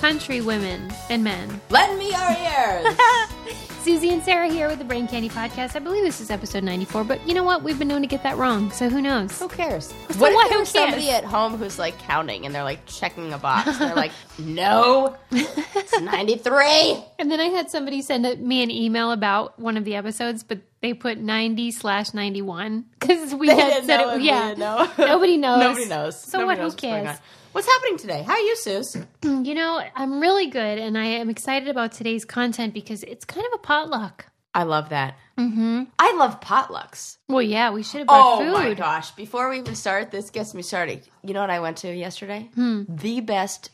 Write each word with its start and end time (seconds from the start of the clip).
country 0.00 0.40
women 0.40 0.90
and 1.10 1.22
men. 1.22 1.60
Lend 1.68 1.98
me 1.98 2.10
your 2.10 2.30
ears. 2.30 2.96
Susie 3.82 4.10
and 4.10 4.22
Sarah 4.22 4.48
here 4.48 4.66
with 4.68 4.78
the 4.78 4.84
Brain 4.84 5.06
Candy 5.06 5.28
Podcast. 5.28 5.76
I 5.76 5.78
believe 5.78 6.04
this 6.04 6.20
is 6.22 6.30
episode 6.30 6.64
94, 6.64 7.04
but 7.04 7.26
you 7.26 7.34
know 7.34 7.44
what? 7.44 7.62
We've 7.62 7.78
been 7.78 7.88
known 7.88 8.00
to 8.02 8.06
get 8.06 8.22
that 8.22 8.36
wrong, 8.38 8.70
so 8.70 8.88
who 8.88 9.00
knows? 9.02 9.38
Who 9.38 9.48
cares? 9.48 9.86
So 10.10 10.18
what 10.20 10.32
if 10.32 10.48
there 10.48 10.52
Who 10.58 10.60
was 10.60 10.68
somebody 10.70 11.10
at 11.10 11.24
home 11.24 11.56
who's 11.56 11.78
like 11.78 11.98
counting 11.98 12.44
and 12.46 12.54
they're 12.54 12.64
like 12.64 12.84
checking 12.86 13.32
a 13.34 13.38
box? 13.38 13.78
They're 13.78 13.94
like, 13.94 14.12
no, 14.38 15.16
it's 15.30 16.00
93. 16.00 17.02
And 17.18 17.30
then 17.30 17.40
I 17.40 17.46
had 17.46 17.70
somebody 17.70 18.00
send 18.00 18.24
a- 18.24 18.36
me 18.36 18.62
an 18.62 18.70
email 18.70 19.12
about 19.12 19.58
one 19.58 19.76
of 19.76 19.84
the 19.84 19.96
episodes, 19.96 20.42
but 20.42 20.60
they 20.80 20.94
put 20.94 21.18
90 21.18 21.70
slash 21.72 22.12
91 22.14 22.84
because 22.98 23.34
we 23.34 23.48
had 23.48 23.56
didn't 23.56 23.86
said 23.86 24.00
it. 24.00 24.08
and 24.08 24.22
Yeah. 24.22 24.54
Nobody 24.98 25.36
knows. 25.36 25.60
Nobody 25.60 25.86
knows. 25.86 26.18
So 26.20 26.38
Nobody 26.38 26.46
what? 26.46 26.56
Who 26.58 26.62
knows 26.64 26.74
going 26.74 27.04
cares? 27.04 27.18
What's 27.52 27.66
happening 27.66 27.98
today? 27.98 28.22
How 28.22 28.34
are 28.34 28.38
you, 28.40 28.56
Suze? 28.56 28.96
You 29.22 29.54
know, 29.54 29.82
I'm 29.96 30.20
really 30.20 30.46
good 30.46 30.78
and 30.78 30.96
I 30.96 31.04
am 31.04 31.28
excited 31.30 31.68
about 31.68 31.92
today's 31.92 32.24
content 32.24 32.74
because 32.74 33.02
it's 33.02 33.24
kind 33.24 33.44
of 33.46 33.52
a 33.54 33.58
potluck. 33.58 34.26
I 34.54 34.62
love 34.64 34.90
that. 34.90 35.16
Mm-hmm. 35.38 35.84
I 35.98 36.12
love 36.16 36.40
potlucks. 36.40 37.18
Well, 37.28 37.42
yeah, 37.42 37.70
we 37.70 37.82
should 37.82 37.98
have 37.98 38.06
brought 38.08 38.40
Oh 38.40 38.44
food. 38.44 38.52
my 38.52 38.74
gosh. 38.74 39.10
Before 39.12 39.48
we 39.48 39.58
even 39.58 39.74
start, 39.74 40.10
this 40.10 40.30
gets 40.30 40.54
me 40.54 40.62
started. 40.62 41.02
You 41.22 41.34
know 41.34 41.40
what 41.40 41.50
I 41.50 41.60
went 41.60 41.78
to 41.78 41.92
yesterday? 41.92 42.48
The 42.56 43.20
best 43.20 43.70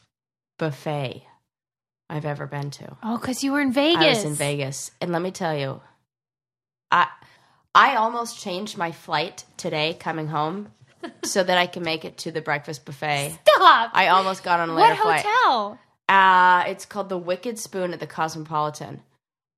buffet 0.59 1.25
I've 2.09 2.25
ever 2.27 2.47
been 2.47 2.71
to. 2.73 2.97
Oh, 3.03 3.19
because 3.19 3.43
you 3.45 3.53
were 3.53 3.61
in 3.61 3.73
Vegas. 3.73 4.03
I 4.03 4.09
was 4.09 4.25
in 4.25 4.35
Vegas, 4.35 4.91
and 5.01 5.13
let 5.13 5.23
me 5.23 5.31
tell 5.33 5.57
you, 5.57 5.81
I 6.91 7.09
I 7.75 7.97
almost 7.97 8.41
changed 8.41 8.79
my 8.79 8.93
flight 8.93 9.45
today 9.57 9.95
coming 9.99 10.29
home 10.29 10.69
so 11.25 11.43
that 11.43 11.59
I 11.59 11.67
can 11.67 11.83
make 11.83 12.05
it 12.05 12.19
to 12.19 12.31
the 12.31 12.41
breakfast 12.41 12.85
buffet. 12.85 13.39
Stop. 13.43 13.91
I 13.95 14.09
almost 14.09 14.45
got 14.45 14.61
on 14.61 14.71
a 14.71 14.75
later 14.75 14.95
what 14.95 15.03
flight. 15.03 15.25
hotel? 15.25 15.79
Uh, 16.09 16.65
it's 16.69 16.87
called 16.87 17.09
the 17.09 17.19
Wicked 17.19 17.59
Spoon 17.59 17.93
at 17.93 18.01
the 18.01 18.07
Cosmopolitan. 18.07 19.03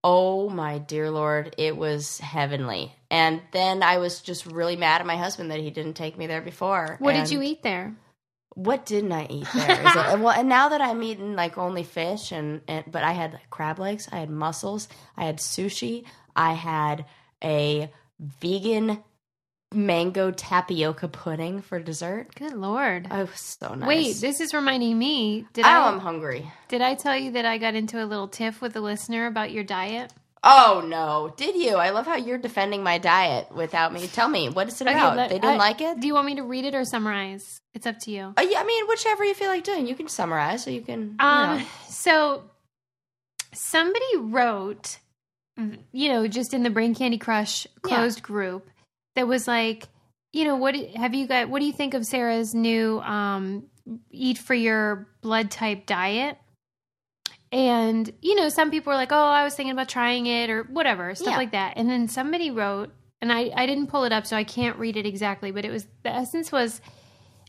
Oh 0.05 0.49
my 0.49 0.79
dear 0.79 1.11
lord, 1.11 1.55
it 1.59 1.77
was 1.77 2.19
heavenly. 2.19 2.95
And 3.11 3.43
then 3.53 3.83
I 3.83 3.99
was 3.99 4.21
just 4.21 4.47
really 4.47 4.77
mad 4.77 5.01
at 5.01 5.07
my 5.07 5.17
husband 5.17 5.51
that 5.51 5.61
he 5.61 5.71
didn't 5.71 5.95
take 5.95 6.17
me 6.17 6.27
there 6.27 6.41
before. 6.41 6.97
What 7.01 7.15
did 7.15 7.31
you 7.31 7.43
eat 7.43 7.63
there? 7.63 7.95
What 8.55 8.87
didn't 8.87 9.13
I 9.13 9.27
eat 9.29 9.47
there? 9.55 9.71
Is 9.87 9.97
it, 9.97 10.21
well, 10.21 10.31
and 10.31 10.49
now 10.49 10.71
that 10.71 10.81
I'm 10.81 11.03
eating 11.03 11.37
like 11.37 11.59
only 11.59 11.85
fish 11.85 12.33
and, 12.33 12.61
and 12.67 12.85
but 12.91 13.05
I 13.05 13.13
had 13.13 13.33
like, 13.35 13.51
crab 13.51 13.79
legs, 13.79 14.09
I 14.11 14.19
had 14.19 14.31
mussels, 14.31 14.89
I 15.17 15.25
had 15.25 15.39
sushi, 15.39 16.05
I 16.35 16.55
had 16.55 17.05
a 17.43 17.91
vegan 18.19 19.03
mango 19.73 20.31
tapioca 20.31 21.09
pudding 21.09 21.61
for 21.63 21.79
dessert. 21.79 22.35
Good 22.35 22.55
lord. 22.55 23.07
Oh, 23.11 23.29
so 23.35 23.75
nice. 23.75 23.87
Wait, 23.89 24.17
this 24.17 24.41
is 24.41 24.55
reminding 24.55 24.99
me. 24.99 25.47
Did 25.53 25.65
oh, 25.65 25.69
I 25.69 25.89
I'm 25.89 25.99
hungry. 25.99 26.51
did 26.69 26.81
I 26.81 26.95
tell 26.95 27.17
you 27.17 27.33
that 27.33 27.45
I 27.45 27.59
got 27.59 27.75
into 27.75 28.03
a 28.03 28.07
little 28.07 28.29
tiff 28.29 28.61
with 28.61 28.75
a 28.77 28.81
listener 28.81 29.27
about 29.27 29.51
your 29.53 29.65
diet? 29.65 30.13
Oh 30.45 30.85
no, 30.87 31.35
did 31.37 31.57
you? 31.57 31.75
I 31.77 31.91
love 31.91 32.07
how 32.07 32.15
you're 32.17 32.39
defending 32.39 32.83
my 32.83 32.99
diet 32.99 33.53
without 33.53 33.93
me. 33.93 34.07
Tell 34.07 34.29
me, 34.29 34.49
what 34.49 34.69
is 34.69 34.81
it 34.81 34.87
about? 34.87 35.17
let- 35.17 35.29
they 35.31 35.35
didn't 35.41 35.55
I- 35.55 35.57
like 35.57 35.81
it? 35.81 36.01
Do 36.01 36.07
you 36.07 36.15
want 36.15 36.27
me 36.27 36.37
to 36.37 36.45
read 36.45 36.65
it 36.65 36.75
or 36.75 36.85
summarize? 36.85 37.61
It's 37.75 37.87
up 37.87 37.99
to 38.03 38.11
you. 38.11 38.35
Uh, 38.37 38.47
yeah, 38.49 38.61
I 38.61 38.65
mean, 38.65 38.87
whichever 38.89 39.25
you 39.25 39.35
feel 39.35 39.49
like 39.49 39.65
doing. 39.65 39.87
You 39.87 39.95
can 39.97 40.09
summarize, 40.09 40.63
so 40.65 40.71
you 40.71 40.81
can. 40.81 41.17
you 41.21 41.27
Um, 41.27 41.59
know. 41.59 41.65
so 41.89 42.45
somebody 43.53 44.17
wrote, 44.17 44.99
you 45.93 46.09
know, 46.09 46.27
just 46.29 46.55
in 46.55 46.63
the 46.63 46.71
Brain 46.71 46.95
Candy 46.95 47.19
Crush 47.19 47.67
closed 47.83 48.23
group 48.23 48.69
that 49.19 49.27
was 49.27 49.49
like, 49.49 49.89
you 50.33 50.45
know, 50.45 50.55
what 50.55 50.77
have 50.95 51.13
you 51.13 51.27
got? 51.27 51.49
What 51.49 51.59
do 51.59 51.67
you 51.67 51.73
think 51.73 51.95
of 51.95 52.07
Sarah's 52.07 52.55
new 52.55 53.01
um, 53.01 53.65
eat 54.13 54.39
for 54.39 54.55
your 54.55 55.09
blood 55.23 55.51
type 55.51 55.87
diet? 55.87 56.39
And 57.51 58.09
you 58.23 58.37
know, 58.37 58.49
some 58.49 58.71
people 58.71 58.93
were 58.93 58.97
like, 58.97 59.11
"Oh, 59.11 59.17
I 59.17 59.43
was 59.43 59.55
thinking 59.57 59.73
about 59.73 59.89
trying 59.89 60.27
it," 60.27 60.51
or 60.51 60.63
whatever, 60.65 61.15
stuff 61.17 61.33
Yeah. 61.33 61.37
like 61.37 61.51
that. 61.53 61.75
And 61.77 61.91
then 61.91 62.07
somebody 62.07 62.51
wrote, 62.51 62.93
and 63.21 63.33
I 63.33 63.51
I 63.57 63.67
didn't 63.67 63.89
pull 63.89 64.05
it 64.05 64.13
up, 64.13 64.25
so 64.27 64.37
I 64.37 64.45
can't 64.45 64.79
read 64.79 64.97
it 64.97 65.07
exactly, 65.07 65.51
but 65.51 65.65
it 65.65 65.71
was 65.73 65.89
the 66.05 66.11
essence 66.11 66.53
was, 66.53 66.81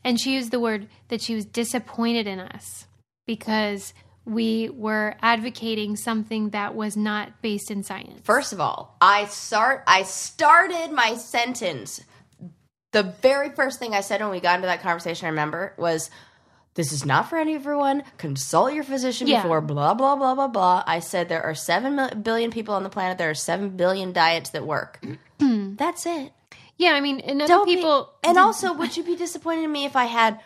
and 0.04 0.20
she 0.20 0.34
used 0.34 0.50
the 0.52 0.60
word 0.60 0.88
that 1.10 1.22
she 1.22 1.36
was 1.36 1.46
disappointed 1.46 2.26
in 2.28 2.40
us 2.40 2.88
because 3.28 3.94
we 4.26 4.70
were 4.70 5.16
advocating 5.22 5.96
something 5.96 6.50
that 6.52 6.76
was 6.76 6.96
not 6.98 7.42
based 7.42 7.72
in 7.72 7.84
science. 7.84 8.22
First 8.24 8.54
of 8.54 8.62
all, 8.62 8.96
I 9.02 9.26
start. 9.26 9.84
I 9.88 10.04
started 10.04 10.92
my 10.92 11.16
sentence. 11.16 12.02
The 12.92 13.04
very 13.04 13.50
first 13.50 13.80
thing 13.80 13.94
I 13.94 14.02
said 14.02 14.22
when 14.22 14.30
we 14.32 14.40
got 14.40 14.56
into 14.56 14.68
that 14.68 14.82
conversation, 14.82 15.26
I 15.28 15.30
remember, 15.30 15.74
was, 15.78 16.10
"This 16.76 16.92
is 16.92 17.06
not 17.06 17.30
for 17.30 17.38
everyone. 17.38 18.04
Consult 18.18 18.74
your 18.74 18.84
physician 18.84 19.28
Yeah. 19.28 19.42
before." 19.42 19.62
Blah 19.62 19.94
blah 19.94 20.16
blah 20.16 20.36
blah 20.36 20.48
blah. 20.48 20.84
I 20.86 21.00
said 21.00 21.30
there 21.30 21.44
are 21.44 21.56
seven 21.56 22.22
billion 22.24 22.52
people 22.52 22.74
on 22.76 22.84
the 22.84 22.90
planet. 22.90 23.18
There 23.18 23.30
are 23.30 23.36
seven 23.36 23.70
billion 23.78 24.12
diets 24.14 24.50
that 24.52 24.66
work. 24.66 25.00
That's 25.40 26.06
it. 26.06 26.34
yeah, 26.78 26.92
I 26.92 27.02
mean, 27.02 27.20
and 27.22 27.42
other 27.42 27.48
Don't 27.48 27.66
be- 27.66 27.76
people 27.78 28.12
and 28.24 28.38
also, 28.38 28.74
would 28.74 28.96
you 28.98 29.04
be 29.04 29.16
disappointed 29.16 29.64
in 29.64 29.72
me 29.72 29.86
if 29.86 29.96
I 29.96 30.06
had 30.06 30.40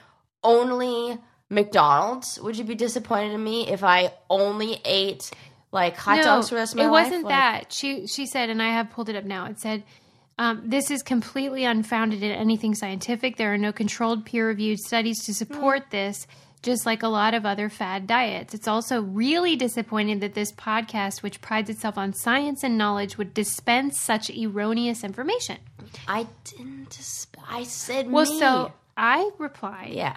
only 0.43 1.17
McDonald's? 1.53 2.39
Would 2.41 2.57
you 2.57 2.63
be 2.63 2.75
disappointed 2.75 3.33
in 3.33 3.43
me 3.43 3.67
if 3.69 3.83
I 3.83 4.11
only 4.29 4.79
ate 4.85 5.31
like 5.71 5.95
hot 5.97 6.23
dogs 6.23 6.49
for 6.49 6.55
the 6.55 6.61
rest 6.61 6.73
of 6.73 6.77
my 6.77 6.83
it 6.85 6.87
life? 6.87 7.05
wasn't 7.05 7.23
Like- 7.25 7.31
that. 7.31 7.73
She 7.73 8.07
she 8.07 8.25
said, 8.25 8.49
and 8.49 8.61
I 8.61 8.69
have 8.71 8.89
pulled 8.91 9.09
it 9.09 9.15
up 9.15 9.23
now. 9.25 9.45
It 9.45 9.59
said, 9.59 9.83
um, 10.37 10.61
"This 10.65 10.91
is 10.91 11.01
completely 11.03 11.63
unfounded 11.65 12.21
in 12.23 12.31
anything 12.31 12.75
scientific. 12.75 13.37
There 13.37 13.53
are 13.53 13.57
no 13.57 13.71
controlled, 13.71 14.25
peer-reviewed 14.25 14.79
studies 14.79 15.23
to 15.25 15.31
Mm. 15.31 15.35
support 15.35 15.89
this." 15.91 16.27
Just 16.63 16.85
like 16.85 17.03
a 17.03 17.09
lot 17.09 17.33
of 17.33 17.45
other 17.45 17.67
fad 17.67 18.07
diets. 18.07 18.53
It's 18.53 18.69
also 18.69 19.01
really 19.01 19.57
disappointing 19.57 20.19
that 20.19 20.33
this 20.33 20.49
podcast, 20.53 21.21
which 21.21 21.41
prides 21.41 21.69
itself 21.69 21.97
on 21.97 22.13
science 22.13 22.63
and 22.63 22.77
knowledge, 22.77 23.17
would 23.17 23.33
dispense 23.33 23.99
such 23.99 24.29
erroneous 24.29 25.03
information. 25.03 25.57
I 26.07 26.25
didn't. 26.45 26.91
dis- 26.91 27.27
I 27.49 27.63
said 27.63 28.09
Well, 28.09 28.23
me. 28.31 28.39
so 28.39 28.71
I 28.95 29.29
replied, 29.39 29.89
yeah, 29.91 30.15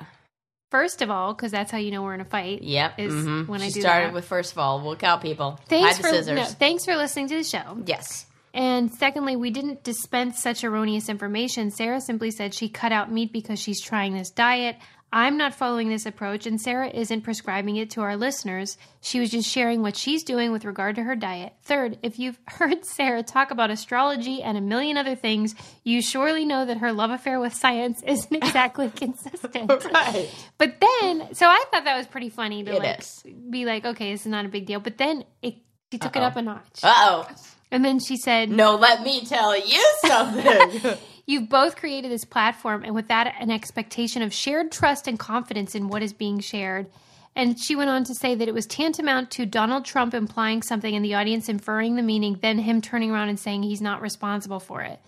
first 0.70 1.02
of 1.02 1.10
all, 1.10 1.34
because 1.34 1.52
that's 1.52 1.70
how 1.70 1.78
you 1.78 1.90
know 1.90 2.02
we're 2.02 2.14
in 2.14 2.20
a 2.20 2.24
fight. 2.24 2.62
yep. 2.62 2.98
Is 2.98 3.12
mhm. 3.12 3.48
when 3.48 3.60
I 3.60 3.68
she 3.68 3.74
do 3.74 3.80
started 3.80 4.08
that. 4.08 4.14
with 4.14 4.24
first 4.24 4.52
of 4.52 4.58
all, 4.58 4.82
look 4.82 5.02
out, 5.02 5.22
people. 5.22 5.58
Thanks 5.68 5.96
Hide 5.96 6.04
for 6.04 6.10
the 6.10 6.22
scissors. 6.22 6.36
no, 6.36 6.44
thanks 6.44 6.84
for 6.84 6.96
listening 6.96 7.28
to 7.28 7.36
the 7.36 7.44
show. 7.44 7.78
Yes. 7.84 8.26
And 8.54 8.90
secondly, 8.94 9.36
we 9.36 9.50
didn't 9.50 9.84
dispense 9.84 10.42
such 10.42 10.64
erroneous 10.64 11.10
information. 11.10 11.70
Sarah 11.70 12.00
simply 12.00 12.30
said 12.30 12.54
she 12.54 12.70
cut 12.70 12.90
out 12.90 13.12
meat 13.12 13.30
because 13.30 13.60
she's 13.60 13.82
trying 13.82 14.14
this 14.14 14.30
diet. 14.30 14.76
I'm 15.12 15.38
not 15.38 15.54
following 15.54 15.88
this 15.88 16.04
approach, 16.04 16.46
and 16.46 16.60
Sarah 16.60 16.88
isn't 16.88 17.22
prescribing 17.22 17.76
it 17.76 17.90
to 17.90 18.00
our 18.02 18.16
listeners. 18.16 18.76
She 19.00 19.20
was 19.20 19.30
just 19.30 19.48
sharing 19.48 19.80
what 19.80 19.96
she's 19.96 20.24
doing 20.24 20.50
with 20.52 20.64
regard 20.64 20.96
to 20.96 21.04
her 21.04 21.14
diet. 21.16 21.54
Third, 21.62 21.98
if 22.02 22.18
you've 22.18 22.38
heard 22.48 22.84
Sarah 22.84 23.22
talk 23.22 23.50
about 23.50 23.70
astrology 23.70 24.42
and 24.42 24.58
a 24.58 24.60
million 24.60 24.96
other 24.96 25.14
things, 25.14 25.54
you 25.84 26.02
surely 26.02 26.44
know 26.44 26.64
that 26.66 26.78
her 26.78 26.92
love 26.92 27.10
affair 27.10 27.38
with 27.40 27.54
science 27.54 28.02
isn't 28.06 28.34
exactly 28.34 28.90
consistent. 28.90 29.70
Right. 29.92 30.28
But 30.58 30.80
then, 30.80 31.34
so 31.34 31.46
I 31.46 31.64
thought 31.70 31.84
that 31.84 31.96
was 31.96 32.06
pretty 32.06 32.28
funny 32.28 32.64
to 32.64 32.72
It 32.74 32.78
like 32.80 32.98
is. 32.98 33.22
be 33.48 33.64
like, 33.64 33.84
okay, 33.86 34.12
this 34.12 34.22
is 34.22 34.26
not 34.26 34.44
a 34.44 34.48
big 34.48 34.66
deal. 34.66 34.80
But 34.80 34.98
then 34.98 35.24
it, 35.40 35.54
she 35.92 35.98
took 35.98 36.16
it 36.16 36.18
Uh-oh. 36.20 36.26
up 36.26 36.36
a 36.36 36.42
notch, 36.42 36.80
Uh 36.82 36.92
oh. 36.96 37.28
and 37.70 37.84
then 37.84 38.00
she 38.00 38.16
said, 38.16 38.50
No, 38.50 38.74
let 38.76 39.02
me 39.02 39.24
tell 39.24 39.56
you 39.56 39.82
something. 40.04 40.98
You've 41.26 41.48
both 41.48 41.76
created 41.76 42.10
this 42.10 42.24
platform, 42.24 42.84
and 42.84 42.94
with 42.94 43.08
that, 43.08 43.34
an 43.40 43.50
expectation 43.50 44.22
of 44.22 44.32
shared 44.32 44.70
trust 44.70 45.08
and 45.08 45.18
confidence 45.18 45.74
in 45.74 45.88
what 45.88 46.02
is 46.02 46.12
being 46.12 46.38
shared. 46.38 46.86
And 47.34 47.58
she 47.58 47.76
went 47.76 47.90
on 47.90 48.04
to 48.04 48.14
say 48.14 48.34
that 48.34 48.48
it 48.48 48.54
was 48.54 48.64
tantamount 48.64 49.30
to 49.32 49.44
Donald 49.44 49.84
Trump 49.84 50.14
implying 50.14 50.62
something 50.62 50.94
and 50.94 51.04
the 51.04 51.14
audience 51.14 51.48
inferring 51.48 51.96
the 51.96 52.02
meaning, 52.02 52.38
then 52.40 52.58
him 52.58 52.80
turning 52.80 53.10
around 53.10 53.28
and 53.28 53.38
saying 53.38 53.64
he's 53.64 53.82
not 53.82 54.00
responsible 54.00 54.60
for 54.60 54.82
it. 54.82 55.00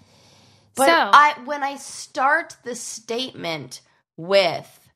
But 0.75 0.87
so, 0.87 0.93
I 0.95 1.35
when 1.45 1.63
I 1.63 1.77
start 1.77 2.57
the 2.65 2.75
statement 2.75 3.81
with 4.17 4.89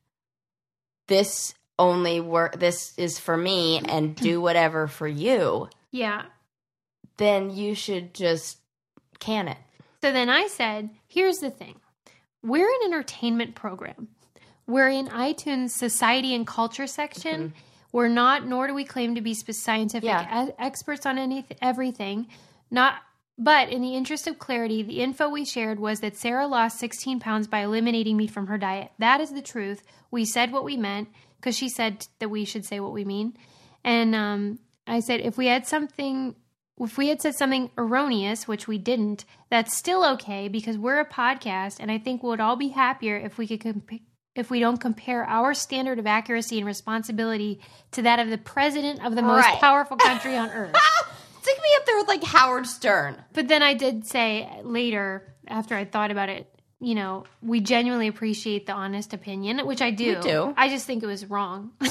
this 1.07 1.55
only 1.79 2.21
work 2.21 2.59
this 2.59 2.93
is 2.97 3.17
for 3.19 3.35
me 3.35 3.81
and 3.83 4.15
do 4.15 4.39
whatever 4.41 4.87
for 4.87 5.07
you, 5.07 5.69
yeah. 5.91 6.25
then 7.17 7.49
you 7.49 7.73
should 7.73 8.13
just 8.13 8.59
can 9.19 9.47
it. 9.47 9.57
So 10.03 10.11
then 10.11 10.29
I 10.29 10.47
said, 10.47 10.89
here's 11.07 11.37
the 11.37 11.49
thing 11.49 11.79
we're 12.41 12.67
an 12.67 12.79
entertainment 12.83 13.55
program. 13.55 14.09
We're 14.67 14.89
in 14.89 15.07
iTunes 15.07 15.69
society 15.69 16.35
and 16.35 16.45
culture 16.45 16.87
section. 16.87 17.53
We're 17.93 18.09
not, 18.09 18.45
nor 18.45 18.67
do 18.67 18.73
we 18.73 18.83
claim 18.83 19.15
to 19.15 19.21
be 19.21 19.33
scientific 19.33 20.03
Yeah. 20.03 20.47
e- 20.47 20.51
experts 20.59 21.05
on 21.05 21.17
any 21.17 21.45
everything. 21.61 22.27
Not, 22.69 22.95
but 23.37 23.69
in 23.69 23.81
the 23.81 23.95
interest 23.95 24.27
of 24.27 24.39
clarity, 24.39 24.83
the 24.83 24.99
info 24.99 25.29
we 25.29 25.45
shared 25.45 25.79
was 25.79 26.01
that 26.01 26.17
Sarah 26.17 26.47
lost 26.47 26.79
16 26.79 27.21
pounds 27.21 27.47
by 27.47 27.59
eliminating 27.59 28.17
meat 28.17 28.31
from 28.31 28.47
her 28.47 28.57
diet. 28.57 28.91
That 28.99 29.21
is 29.21 29.31
the 29.31 29.41
truth. 29.41 29.83
We 30.11 30.25
said 30.25 30.51
what 30.51 30.65
we 30.65 30.75
meant 30.75 31.07
because 31.37 31.55
she 31.55 31.69
said 31.69 32.07
that 32.19 32.27
we 32.27 32.43
should 32.43 32.65
say 32.65 32.81
what 32.81 32.91
we 32.91 33.05
mean. 33.05 33.37
And 33.85 34.13
um, 34.15 34.59
I 34.85 34.99
said 34.99 35.21
if 35.21 35.37
we 35.37 35.45
had 35.45 35.65
something, 35.65 36.35
if 36.79 36.97
we 36.97 37.09
had 37.09 37.21
said 37.21 37.35
something 37.35 37.69
erroneous, 37.77 38.47
which 38.47 38.67
we 38.67 38.77
didn't, 38.77 39.25
that's 39.49 39.77
still 39.77 40.03
okay 40.13 40.47
because 40.47 40.77
we're 40.77 40.99
a 40.99 41.05
podcast, 41.05 41.77
and 41.79 41.91
I 41.91 41.97
think 41.99 42.23
we 42.23 42.29
would 42.29 42.39
all 42.39 42.55
be 42.55 42.69
happier 42.69 43.15
if 43.17 43.37
we 43.37 43.47
could 43.47 43.61
comp- 43.61 44.01
if 44.35 44.49
we 44.49 44.59
don't 44.59 44.77
compare 44.77 45.23
our 45.25 45.53
standard 45.53 45.99
of 45.99 46.07
accuracy 46.07 46.57
and 46.57 46.65
responsibility 46.65 47.59
to 47.91 48.01
that 48.01 48.17
of 48.17 48.29
the 48.31 48.37
president 48.39 49.05
of 49.05 49.13
the 49.15 49.21
most 49.21 49.45
Right. 49.45 49.59
powerful 49.59 49.95
country 49.95 50.35
on 50.35 50.49
earth. 50.49 50.75
Stick 51.43 51.57
me 51.61 51.69
up 51.77 51.85
there 51.85 51.97
with 51.97 52.07
like 52.07 52.23
Howard 52.23 52.65
Stern. 52.65 53.21
But 53.33 53.47
then 53.47 53.61
I 53.61 53.75
did 53.75 54.07
say 54.07 54.49
later, 54.63 55.31
after 55.47 55.75
I 55.75 55.85
thought 55.85 56.09
about 56.09 56.29
it, 56.29 56.49
you 56.79 56.95
know, 56.95 57.25
we 57.43 57.59
genuinely 57.59 58.07
appreciate 58.07 58.65
the 58.65 58.73
honest 58.73 59.13
opinion, 59.13 59.59
which 59.67 59.81
I 59.83 59.91
do. 59.91 60.15
We 60.15 60.21
do. 60.21 60.53
I 60.57 60.67
just 60.67 60.87
think 60.87 61.03
it 61.03 61.07
was 61.07 61.25
wrong. 61.29 61.71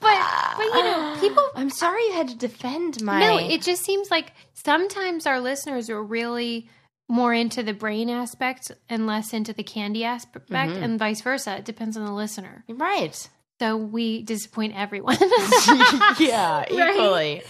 but 0.00 0.54
but 0.56 0.64
you 0.64 0.82
know, 0.82 1.16
people 1.20 1.44
I'm 1.54 1.70
sorry 1.70 2.02
you 2.06 2.12
had 2.12 2.28
to 2.28 2.36
defend 2.36 3.02
my. 3.02 3.20
No, 3.20 3.38
it 3.38 3.62
just 3.62 3.84
seems 3.84 4.10
like 4.10 4.32
sometimes 4.54 5.26
our 5.26 5.40
listeners 5.40 5.90
are 5.90 6.02
really 6.02 6.68
more 7.08 7.32
into 7.32 7.62
the 7.62 7.72
brain 7.72 8.10
aspect 8.10 8.70
and 8.88 9.06
less 9.06 9.32
into 9.32 9.52
the 9.52 9.62
candy 9.62 10.04
aspect, 10.04 10.50
Mm-hmm. 10.50 10.82
and 10.82 10.98
vice 10.98 11.20
versa. 11.22 11.56
It 11.56 11.64
depends 11.64 11.96
on 11.96 12.04
the 12.04 12.12
listener. 12.12 12.64
right. 12.68 13.28
So 13.60 13.76
we 13.76 14.22
disappoint 14.22 14.74
everyone. 14.76 15.16
yeah, 16.20 16.64
equally. 16.70 17.42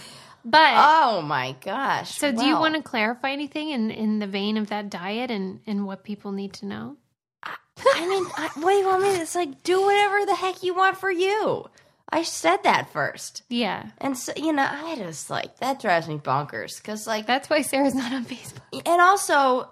but 0.43 0.71
Oh 0.75 1.21
my 1.21 1.55
gosh. 1.63 2.17
so, 2.17 2.31
do 2.31 2.45
you 2.45 2.55
want 2.57 2.75
to 2.75 2.81
clarify 2.81 3.29
anything 3.31 3.69
in 3.69 3.91
in 3.91 4.19
the 4.19 4.25
vein 4.27 4.57
of 4.57 4.69
that 4.69 4.89
diet 4.89 5.29
and 5.29 5.59
and 5.67 5.85
what 5.85 6.03
people 6.03 6.31
need 6.31 6.53
to 6.53 6.65
know? 6.65 6.95
I 7.43 8.07
mean, 8.07 8.25
I, 8.37 8.49
what 8.55 8.71
do 8.71 8.77
you 8.77 8.85
want 8.87 9.03
me 9.03 9.15
to? 9.15 9.21
It's 9.21 9.35
like 9.35 9.63
do 9.63 9.81
whatever 9.81 10.25
the 10.25 10.35
heck 10.35 10.63
you 10.63 10.73
want 10.73 10.97
for 10.97 11.11
you. 11.11 11.65
I 12.11 12.23
said 12.23 12.63
that 12.63 12.91
first, 12.91 13.43
Yeah, 13.49 13.87
and 13.99 14.17
so 14.17 14.33
you 14.35 14.51
know, 14.53 14.67
I 14.69 14.95
just 14.95 15.29
like 15.29 15.57
that 15.59 15.79
drives 15.79 16.07
me 16.07 16.17
bonkers 16.17 16.77
because 16.77 17.05
like 17.05 17.27
that's 17.27 17.49
why 17.49 17.61
Sarah's 17.61 17.93
not 17.95 18.11
on 18.13 18.25
Facebook. 18.25 18.81
and 18.85 19.01
also, 19.01 19.69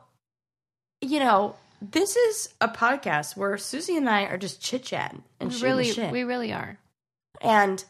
you 1.02 1.20
know, 1.20 1.56
this 1.82 2.16
is 2.16 2.50
a 2.62 2.68
podcast 2.68 3.36
where 3.38 3.58
Susie 3.58 3.98
and 3.98 4.10
I 4.10 4.24
are 4.26 4.38
just 4.38 4.62
chit 4.62 4.84
chatting 4.84 5.24
and 5.40 5.52
We 5.52 5.62
really, 5.62 5.86
shit. 5.92 6.12
we 6.12 6.24
really 6.24 6.54
are. 6.54 6.78
and 7.42 7.84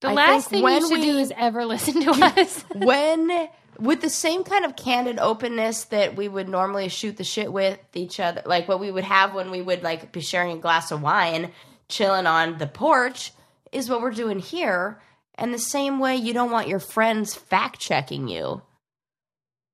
The 0.00 0.08
I 0.08 0.12
last 0.14 0.48
thing 0.50 0.62
when 0.62 0.80
you 0.82 0.88
should 0.88 1.02
do 1.02 1.18
is 1.18 1.32
ever 1.36 1.64
listen 1.64 2.00
to 2.02 2.10
us. 2.10 2.64
when 2.74 3.48
with 3.78 4.00
the 4.00 4.10
same 4.10 4.42
kind 4.42 4.64
of 4.64 4.74
candid 4.74 5.18
openness 5.18 5.84
that 5.84 6.16
we 6.16 6.28
would 6.28 6.48
normally 6.48 6.88
shoot 6.88 7.16
the 7.18 7.24
shit 7.24 7.52
with 7.52 7.78
each 7.94 8.18
other, 8.20 8.42
like 8.46 8.68
what 8.68 8.80
we 8.80 8.90
would 8.90 9.04
have 9.04 9.34
when 9.34 9.50
we 9.50 9.60
would 9.62 9.82
like 9.82 10.12
be 10.12 10.20
sharing 10.20 10.52
a 10.56 10.60
glass 10.60 10.90
of 10.92 11.02
wine, 11.02 11.52
chilling 11.88 12.26
on 12.26 12.58
the 12.58 12.66
porch, 12.66 13.32
is 13.76 13.90
what 13.90 14.00
we're 14.00 14.10
doing 14.10 14.38
here. 14.38 15.00
And 15.34 15.52
the 15.52 15.58
same 15.58 15.98
way 15.98 16.16
you 16.16 16.32
don't 16.32 16.50
want 16.50 16.68
your 16.68 16.78
friends 16.78 17.34
fact 17.34 17.78
checking 17.78 18.26
you. 18.26 18.62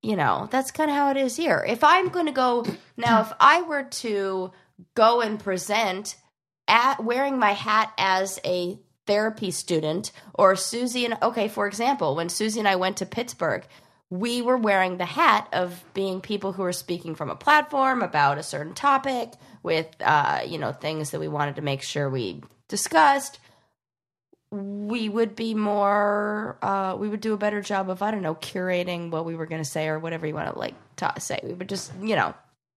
You 0.03 0.17
know, 0.17 0.49
that's 0.51 0.73
kind 0.73 0.91
of 0.91 0.97
how 0.97 1.11
it 1.13 1.17
is 1.17 1.37
here. 1.37 1.65
If 1.67 1.85
I'm 1.85 2.09
going 2.09 2.27
to 2.27 2.33
go 2.33 2.67
now, 2.97 3.21
if 3.21 3.33
I 3.39 3.63
were 3.63 3.85
to 3.85 4.51
go 4.95 5.21
and 5.21 5.39
present 5.39 6.17
at 6.67 7.03
wearing 7.03 7.39
my 7.39 7.53
hat 7.53 7.93
as 7.97 8.41
a 8.45 8.81
therapy 9.07 9.53
student 9.53 10.11
or 10.35 10.57
Susie 10.57 11.05
and 11.05 11.17
okay, 11.23 11.47
for 11.47 11.69
example, 11.69 12.17
when 12.17 12.29
Susie 12.29 12.59
and 12.59 12.69
I 12.69 12.75
went 12.75 12.97
to 12.97 13.07
Pittsburgh, 13.07 13.65
we 14.11 14.43
were 14.43 14.57
wearing 14.57 14.97
the 14.97 15.05
hat 15.05 15.49
of 15.53 15.85
being 15.95 16.21
people 16.21 16.53
who 16.53 16.65
are 16.65 16.73
speaking 16.73 17.15
from 17.15 17.31
a 17.31 17.37
platform 17.37 18.03
about 18.03 18.39
a 18.39 18.43
certain 18.43 18.75
topic 18.75 19.33
with 19.63 19.87
uh, 20.01 20.41
you 20.45 20.59
know, 20.59 20.73
things 20.73 21.11
that 21.11 21.21
we 21.21 21.29
wanted 21.29 21.57
to 21.57 21.63
make 21.63 21.83
sure 21.83 22.11
we 22.11 22.43
discussed. 22.69 23.39
We 24.53 25.09
would 25.09 25.35
be 25.35 25.55
more 25.55 26.59
uh, 26.61 26.95
we 26.99 27.09
would 27.09 27.21
do 27.23 27.33
a 27.33 27.39
better 27.39 27.63
job 27.63 27.89
of, 27.89 28.03
I 28.03 28.11
don't 28.11 28.23
know, 28.23 28.35
curating 28.35 29.11
what 29.11 29.25
we 29.25 29.35
were 29.35 29.47
gonna 29.47 29.65
say 29.65 29.89
or 29.89 29.99
whatever 29.99 30.27
you 30.27 30.35
want 30.35 30.53
to 30.53 30.59
like 30.59 30.75
ta 30.97 31.15
say. 31.19 31.41
We 31.43 31.55
would 31.55 31.69
just, 31.71 31.91
you 32.03 32.15
know, 32.17 32.35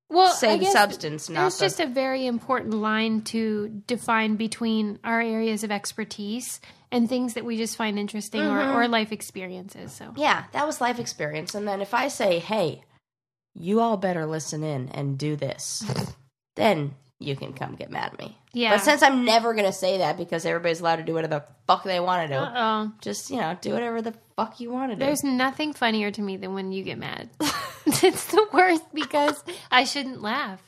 well, 0.09 0.31
say 0.31 0.53
I 0.53 0.57
the 0.57 0.63
guess 0.63 0.73
substance, 0.73 1.29
not 1.29 1.41
There's 1.41 1.57
the 1.57 1.65
just 1.65 1.79
a 1.81 1.87
very 1.87 2.25
important 2.27 2.73
line 2.73 3.21
to 3.23 3.81
define 3.87 4.35
between 4.37 4.99
our 5.03 5.19
areas 5.19 5.63
of 5.65 5.71
expertise 5.71 6.61
and 6.91 7.09
things 7.09 7.33
that 7.33 7.43
we 7.43 7.57
just 7.57 7.75
find 7.75 7.99
interesting 7.99 8.41
Mm-hmm. 8.41 8.77
or, 8.77 8.83
or 8.83 8.87
life 8.87 9.11
experiences. 9.11 9.91
So 9.91 10.13
Yeah, 10.15 10.45
that 10.53 10.65
was 10.65 10.79
life 10.79 10.99
experience. 10.99 11.55
And 11.55 11.67
then 11.67 11.81
if 11.81 11.93
I 11.93 12.07
say, 12.07 12.39
hey, 12.39 12.83
you 13.53 13.81
all 13.81 13.97
better 13.97 14.25
listen 14.25 14.63
in 14.63 14.89
and 14.89 15.17
do 15.17 15.35
this, 15.35 15.83
then 16.55 16.95
you 17.25 17.35
can 17.35 17.53
come 17.53 17.75
get 17.75 17.91
mad 17.91 18.13
at 18.13 18.19
me. 18.19 18.37
Yeah. 18.53 18.71
But 18.71 18.81
since 18.83 19.03
I'm 19.03 19.25
never 19.25 19.53
going 19.53 19.65
to 19.65 19.73
say 19.73 19.99
that 19.99 20.17
because 20.17 20.45
everybody's 20.45 20.79
allowed 20.79 20.97
to 20.97 21.03
do 21.03 21.13
whatever 21.13 21.39
the 21.39 21.45
fuck 21.67 21.83
they 21.83 21.99
want 21.99 22.29
to 22.29 22.33
do, 22.35 22.39
oh, 22.39 22.91
just, 23.01 23.29
you 23.29 23.37
know, 23.37 23.57
do 23.59 23.73
whatever 23.73 24.01
the 24.01 24.13
fuck 24.35 24.59
you 24.59 24.71
want 24.71 24.91
to 24.91 24.95
do. 24.95 24.99
there's 25.05 25.23
nothing 25.23 25.73
funnier 25.73 26.11
to 26.11 26.21
me 26.21 26.37
than 26.37 26.53
when 26.53 26.71
you 26.71 26.83
get 26.83 26.97
mad. 26.97 27.29
it's 27.85 28.25
the 28.27 28.47
worst 28.53 28.83
because 28.93 29.43
I 29.71 29.83
shouldn't 29.83 30.21
laugh, 30.21 30.61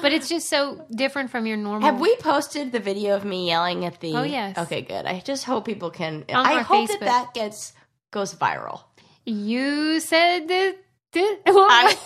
but 0.00 0.12
it's 0.12 0.28
just 0.28 0.48
so 0.48 0.86
different 0.94 1.30
from 1.30 1.46
your 1.46 1.56
normal. 1.56 1.82
Have 1.82 2.00
we 2.00 2.14
posted 2.16 2.72
the 2.72 2.80
video 2.80 3.16
of 3.16 3.24
me 3.24 3.46
yelling 3.46 3.84
at 3.84 4.00
the? 4.00 4.14
Oh, 4.14 4.22
yes. 4.22 4.56
Okay, 4.56 4.82
good. 4.82 5.06
I 5.06 5.20
just 5.20 5.44
hope 5.44 5.64
people 5.64 5.90
can. 5.90 6.24
On 6.28 6.46
I 6.46 6.62
hope 6.62 6.88
that 6.88 7.00
Facebook. 7.00 7.04
that 7.06 7.34
gets 7.34 7.72
goes 8.10 8.34
viral. 8.34 8.82
You 9.24 10.00
said 10.00 10.48
that. 10.48 10.76
that 11.12 11.38
I, 11.46 11.96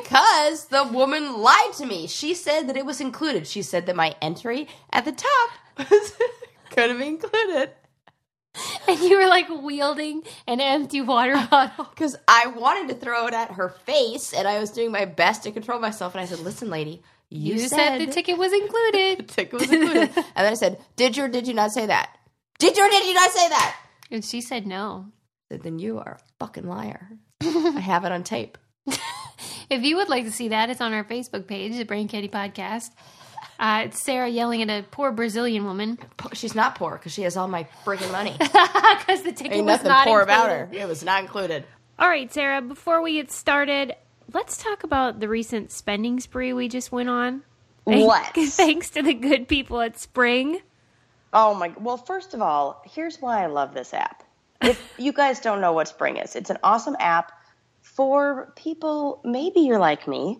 because 0.00 0.66
the 0.66 0.84
woman 0.84 1.38
lied 1.38 1.72
to 1.78 1.86
me. 1.86 2.06
She 2.06 2.34
said 2.34 2.68
that 2.68 2.76
it 2.76 2.86
was 2.86 3.00
included. 3.00 3.46
She 3.46 3.62
said 3.62 3.86
that 3.86 3.96
my 3.96 4.14
entry 4.22 4.68
at 4.90 5.04
the 5.04 5.12
top 5.12 5.50
was 5.78 6.12
could 6.70 6.90
have 6.90 6.98
been 6.98 7.08
included 7.08 7.70
and 8.86 9.00
you 9.00 9.18
were 9.18 9.26
like 9.26 9.46
wielding 9.48 10.22
an 10.46 10.60
empty 10.60 11.00
water 11.00 11.34
bottle. 11.50 11.84
because 11.94 12.16
I 12.28 12.48
wanted 12.48 12.88
to 12.88 12.94
throw 12.94 13.26
it 13.26 13.34
at 13.34 13.52
her 13.52 13.70
face, 13.70 14.32
and 14.32 14.46
I 14.46 14.58
was 14.58 14.70
doing 14.70 14.92
my 14.92 15.04
best 15.04 15.44
to 15.44 15.52
control 15.52 15.80
myself. 15.80 16.14
And 16.14 16.22
I 16.22 16.26
said, 16.26 16.40
"Listen, 16.40 16.70
lady, 16.70 17.02
you, 17.30 17.54
You, 17.54 17.68
said, 17.68 17.98
the 17.98 18.06
ticket 18.06 18.38
was 18.38 18.52
included. 18.52 19.18
The 19.26 19.32
ticket 19.32 19.52
was 19.60 19.72
included." 19.72 20.10
and 20.16 20.24
then 20.36 20.52
I 20.52 20.54
said, 20.54 20.78
"Did 20.96 21.16
you 21.16 21.24
or 21.24 21.28
did 21.28 21.46
you 21.46 21.54
not 21.54 21.72
say 21.72 21.86
that? 21.86 22.14
Did 22.58 22.76
you 22.76 22.86
or 22.86 22.90
did 22.90 23.06
you 23.06 23.14
not 23.14 23.30
say 23.30 23.48
that?" 23.48 23.76
And 24.10 24.24
she 24.24 24.40
said 24.40 24.66
no. 24.66 25.06
I 25.50 25.54
said, 25.54 25.62
then 25.62 25.78
you 25.78 25.98
are 25.98 26.18
a 26.20 26.24
fucking 26.38 26.68
liar. 26.68 27.08
I 27.40 27.80
have 27.80 28.04
it 28.04 28.12
on 28.12 28.24
tape. 28.24 28.58
If 29.72 29.84
you 29.84 29.96
would 29.96 30.10
like 30.10 30.24
to 30.26 30.30
see 30.30 30.48
that, 30.48 30.68
it's 30.68 30.82
on 30.82 30.92
our 30.92 31.02
Facebook 31.02 31.46
page, 31.46 31.74
the 31.78 31.84
Brain 31.84 32.06
Candy 32.06 32.28
Podcast. 32.28 32.90
Uh, 33.58 33.84
it's 33.86 34.02
Sarah 34.02 34.28
yelling 34.28 34.60
at 34.60 34.68
a 34.68 34.82
poor 34.86 35.12
Brazilian 35.12 35.64
woman 35.64 35.98
She's 36.34 36.54
not 36.54 36.74
poor 36.74 36.92
because 36.92 37.12
she 37.12 37.22
has 37.22 37.38
all 37.38 37.48
my 37.48 37.66
freaking 37.82 38.12
money. 38.12 38.36
because 38.38 39.22
the 39.22 39.32
ticket 39.32 39.54
Ain't 39.54 39.64
was 39.64 39.78
nothing 39.78 39.88
not 39.88 40.06
poor 40.06 40.20
included. 40.20 40.42
about 40.42 40.50
her. 40.50 40.68
It 40.72 40.86
was 40.86 41.02
not 41.02 41.22
included. 41.22 41.64
All 41.98 42.06
right, 42.06 42.30
Sarah. 42.30 42.60
Before 42.60 43.00
we 43.00 43.14
get 43.14 43.30
started, 43.30 43.94
let's 44.34 44.58
talk 44.62 44.84
about 44.84 45.20
the 45.20 45.28
recent 45.28 45.72
spending 45.72 46.20
spree 46.20 46.52
we 46.52 46.68
just 46.68 46.92
went 46.92 47.08
on. 47.08 47.42
Thank- 47.86 48.06
Let's. 48.06 48.56
Thanks 48.56 48.90
to 48.90 49.02
the 49.02 49.14
good 49.14 49.48
people 49.48 49.80
at 49.80 49.98
Spring. 49.98 50.60
Oh 51.32 51.54
my! 51.54 51.72
Well, 51.80 51.96
first 51.96 52.34
of 52.34 52.42
all, 52.42 52.82
here's 52.84 53.22
why 53.22 53.42
I 53.42 53.46
love 53.46 53.72
this 53.72 53.94
app. 53.94 54.22
If 54.60 54.92
you 54.98 55.14
guys 55.14 55.40
don't 55.40 55.62
know 55.62 55.72
what 55.72 55.88
Spring 55.88 56.18
is, 56.18 56.36
it's 56.36 56.50
an 56.50 56.58
awesome 56.62 56.94
app 57.00 57.32
for 57.94 58.52
people. 58.56 59.20
Maybe 59.24 59.60
you're 59.60 59.78
like 59.78 60.06
me, 60.08 60.38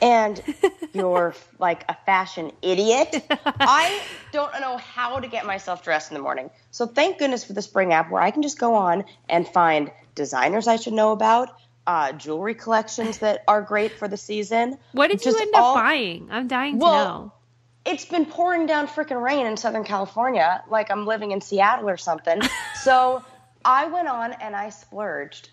and 0.00 0.42
you're 0.92 1.34
like 1.58 1.84
a 1.88 1.96
fashion 2.06 2.52
idiot. 2.62 3.24
I 3.30 4.00
don't 4.32 4.52
know 4.60 4.76
how 4.78 5.20
to 5.20 5.28
get 5.28 5.44
myself 5.46 5.82
dressed 5.84 6.10
in 6.10 6.16
the 6.16 6.22
morning. 6.22 6.50
So 6.70 6.86
thank 6.86 7.18
goodness 7.18 7.44
for 7.44 7.52
the 7.52 7.62
Spring 7.62 7.92
app, 7.92 8.10
where 8.10 8.22
I 8.22 8.30
can 8.30 8.42
just 8.42 8.58
go 8.58 8.74
on 8.74 9.04
and 9.28 9.46
find 9.46 9.90
designers 10.14 10.66
I 10.68 10.76
should 10.76 10.92
know 10.94 11.12
about, 11.12 11.48
uh, 11.86 12.12
jewelry 12.12 12.54
collections 12.54 13.18
that 13.18 13.42
are 13.48 13.60
great 13.62 13.92
for 13.92 14.06
the 14.08 14.16
season. 14.16 14.78
What 14.92 15.08
did 15.10 15.22
Just 15.22 15.36
you 15.36 15.42
end 15.42 15.54
up 15.54 15.74
buying? 15.74 16.28
I'm 16.30 16.46
dying 16.48 16.78
to 16.78 16.84
know. 16.84 17.32
it's 17.84 18.04
been 18.04 18.24
pouring 18.26 18.66
down 18.66 18.86
freaking 18.86 19.20
rain 19.20 19.46
in 19.46 19.56
Southern 19.56 19.82
California, 19.84 20.62
like 20.70 20.90
I'm 20.90 21.06
living 21.06 21.32
in 21.32 21.40
Seattle 21.40 21.88
or 21.88 21.96
something. 21.96 22.40
so 22.82 23.24
I 23.64 23.86
went 23.86 24.06
on 24.08 24.32
and 24.34 24.54
I 24.54 24.70
splurged, 24.70 25.50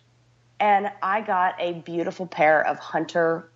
and 0.60 0.92
I 1.02 1.22
got 1.22 1.56
a 1.60 1.74
beautiful 1.74 2.28
pair 2.28 2.66
of 2.66 2.80
Hunter 2.80 3.50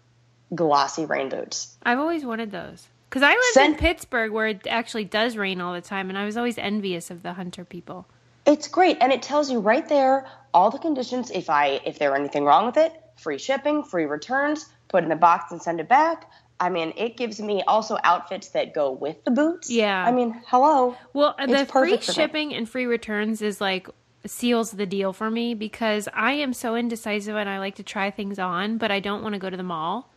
glossy 0.55 1.05
rain 1.05 1.29
boots. 1.29 1.75
I've 1.83 2.00
always 2.00 2.25
wanted 2.25 2.51
those. 2.51 2.88
Because 3.10 3.24
I 3.24 3.33
live 3.36 3.69
in 3.69 3.75
Pittsburgh 3.75 4.31
where 4.31 4.48
it 4.48 4.65
actually 4.65 5.05
does 5.05 5.38
rain 5.38 5.62
all 5.62 5.74
the 5.74 5.81
time, 5.81 6.10
and 6.10 6.17
I 6.17 6.25
was 6.25 6.36
always 6.36 6.57
envious 6.57 7.12
of 7.12 7.22
the 7.22 7.33
hunter 7.33 7.63
people. 7.63 8.07
It's 8.48 8.67
great, 8.67 8.98
and 9.01 9.13
it 9.13 9.22
tells 9.22 9.51
you 9.51 9.60
right 9.60 9.88
there 9.88 10.25
all 10.51 10.72
the 10.72 10.79
conditions. 10.79 11.29
If 11.29 11.48
I 11.48 11.79
if 11.86 12.00
there 12.00 12.15
anything 12.15 12.43
wrong 12.43 12.65
with 12.65 12.77
it, 12.77 12.91
free 13.17 13.38
shipping, 13.38 13.83
free 13.83 14.05
returns, 14.05 14.65
put 14.88 15.03
in 15.03 15.10
the 15.10 15.15
box 15.15 15.51
and 15.51 15.62
send 15.62 15.79
it 15.79 15.88
back. 15.88 16.27
I 16.60 16.69
mean, 16.69 16.93
it 16.98 17.15
gives 17.15 17.39
me 17.39 17.62
also 17.67 17.98
outfits 18.03 18.50
that 18.50 18.74
go 18.74 18.91
with 18.91 19.24
the 19.25 19.31
boots. 19.31 19.69
Yeah. 19.69 20.03
I 20.03 20.12
mean, 20.12 20.41
hello. 20.48 20.95
Well, 21.13 21.36
the 21.38 21.48
free 21.48 21.65
perfect 21.65 22.05
for 22.05 22.12
me. 22.12 22.15
shipping 22.15 22.53
and 22.53 22.67
free 22.67 22.86
returns 22.86 23.41
is 23.41 23.62
like 23.62 23.89
seals 24.25 24.72
the 24.72 24.86
deal 24.86 25.13
for 25.13 25.30
me 25.30 25.53
because 25.53 26.08
I 26.13 26.34
am 26.34 26.53
so 26.53 26.75
indecisive 26.75 27.36
and 27.36 27.50
I 27.50 27.60
like 27.60 27.75
to 27.75 27.84
try 27.84 28.12
things 28.12 28.39
on, 28.39 28.77
but 28.77 28.92
I 28.92 29.00
don't 29.00 29.22
want 29.22 29.34
to 29.34 29.39
go 29.39 29.50
to 29.50 29.58
the 29.58 29.63
mall. 29.63 30.10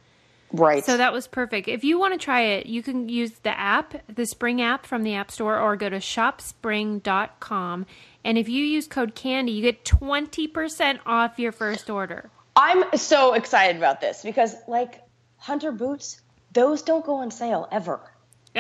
Right. 0.53 0.85
So 0.85 0.97
that 0.97 1.13
was 1.13 1.27
perfect. 1.27 1.69
If 1.69 1.83
you 1.83 1.99
want 1.99 2.15
to 2.15 2.25
try 2.25 2.43
it, 2.43 2.67
you 2.67 2.83
can 2.83 3.09
use 3.09 3.33
the 3.43 3.59
app, 3.59 3.95
the 4.15 4.27
Spring 4.27 4.63
app 4.63 4.87
from 4.87 5.03
the 5.03 5.15
App 5.15 5.31
Store, 5.31 5.59
or 5.59 5.77
go 5.77 5.89
to 5.89 5.99
shopspring.com. 5.99 7.87
And 8.25 8.39
if 8.39 8.49
you 8.49 8.65
use 8.65 8.87
code 8.87 9.15
CANDY, 9.15 9.53
you 9.53 9.63
get 9.63 9.85
20% 9.85 11.01
off 11.05 11.39
your 11.39 11.53
first 11.53 11.91
order. 11.91 12.31
I'm 12.55 12.85
so 12.97 13.35
excited 13.35 13.77
about 13.77 14.01
this 14.01 14.23
because, 14.23 14.55
like, 14.67 15.03
Hunter 15.37 15.73
boots, 15.73 16.21
those 16.53 16.83
don't 16.83 17.05
go 17.05 17.17
on 17.17 17.31
sale 17.31 17.69
ever. 17.71 18.01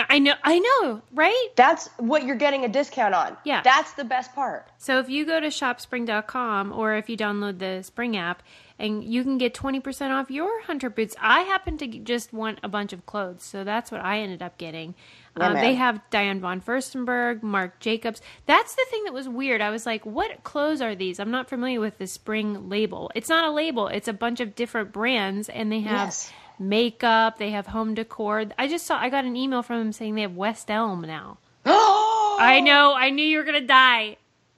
I 0.09 0.19
know, 0.19 0.35
I 0.43 0.59
know, 0.59 1.03
right? 1.15 1.49
That's 1.57 1.88
what 1.99 2.25
you're 2.25 2.37
getting 2.37 2.65
a 2.65 2.69
discount 2.69 3.15
on. 3.15 3.37
Yeah. 3.45 3.62
That's 3.62 3.93
the 3.93 4.05
best 4.05 4.35
part. 4.35 4.69
So 4.79 4.99
if 4.99 5.09
you 5.09 5.25
go 5.25 5.41
to 5.41 5.47
shopspring.com 5.49 6.73
or 6.73 6.95
if 6.97 7.09
you 7.09 7.17
download 7.17 7.59
the 7.59 7.83
Spring 7.83 8.17
app, 8.17 8.43
and 8.79 9.03
you 9.03 9.23
can 9.23 9.38
get 9.38 9.55
20% 9.55 10.11
off 10.11 10.31
your 10.31 10.62
hunter 10.65 10.91
boots. 10.91 11.17
I 11.19 11.41
happen 11.43 11.79
to 11.79 11.87
just 11.87 12.33
want 12.33 12.61
a 12.62 12.69
bunch 12.69 12.93
of 12.93 13.07
clothes, 13.07 13.43
so 13.43 13.65
that's 13.65 13.91
what 13.91 14.03
I 14.03 14.19
ended 14.19 14.43
up 14.43 14.59
getting. 14.59 14.95
Yeah, 15.37 15.49
Um, 15.49 15.55
they 15.55 15.75
have 15.75 16.00
Diane 16.11 16.41
von 16.41 16.61
Furstenberg, 16.61 17.43
Marc 17.43 17.81
Jacobs. 17.81 18.21
That's 18.45 18.75
the 18.75 18.85
thing 18.91 19.05
that 19.05 19.15
was 19.15 19.29
weird. 19.29 19.61
I 19.62 19.71
was 19.71 19.87
like, 19.87 20.05
what 20.05 20.45
clothes 20.45 20.83
are 20.83 20.95
these? 20.95 21.19
I'm 21.19 21.31
not 21.31 21.49
familiar 21.49 21.81
with 21.81 21.97
the 21.99 22.07
spring 22.07 22.69
label. 22.69 23.11
It's 23.15 23.31
not 23.31 23.47
a 23.47 23.50
label, 23.50 23.88
it's 23.88 24.09
a 24.09 24.12
bunch 24.12 24.41
of 24.41 24.55
different 24.55 24.93
brands, 24.93 25.49
and 25.49 25.73
they 25.73 25.81
have 25.81 26.09
Yes. 26.09 26.33
Makeup, 26.58 27.38
they 27.38 27.50
have 27.50 27.68
home 27.68 27.94
decor. 27.94 28.44
I 28.58 28.68
just 28.68 28.86
saw, 28.86 28.98
I 28.98 29.08
got 29.10 29.25
an 29.25 29.36
email 29.36 29.62
from 29.62 29.78
them 29.78 29.92
saying 29.92 30.14
they 30.14 30.22
have 30.22 30.36
West 30.36 30.70
Elm 30.70 31.02
now. 31.02 31.38
Oh, 31.64 32.36
I 32.40 32.60
know, 32.60 32.94
I 32.94 33.10
knew 33.10 33.25
you 33.25 33.38
were 33.38 33.44
to 33.44 33.60
die. 33.60 34.16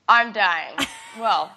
I'm 0.08 0.32
dying. 0.32 0.74
well, 1.18 1.52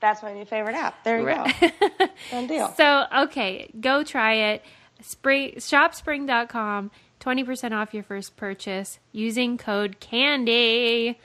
that's 0.00 0.22
my 0.22 0.32
new 0.32 0.44
favorite 0.44 0.74
app. 0.74 1.02
There 1.04 1.20
you 1.20 1.26
go. 1.26 2.08
Done 2.30 2.46
deal. 2.46 2.68
So, 2.76 3.04
okay, 3.24 3.70
go 3.80 4.02
try 4.04 4.34
it. 4.34 4.64
Spring, 5.00 5.54
shopspring.com, 5.56 6.90
20% 7.20 7.72
off 7.72 7.94
your 7.94 8.02
first 8.02 8.36
purchase 8.36 8.98
using 9.12 9.56
code 9.58 10.00
CANDY. 10.00 11.18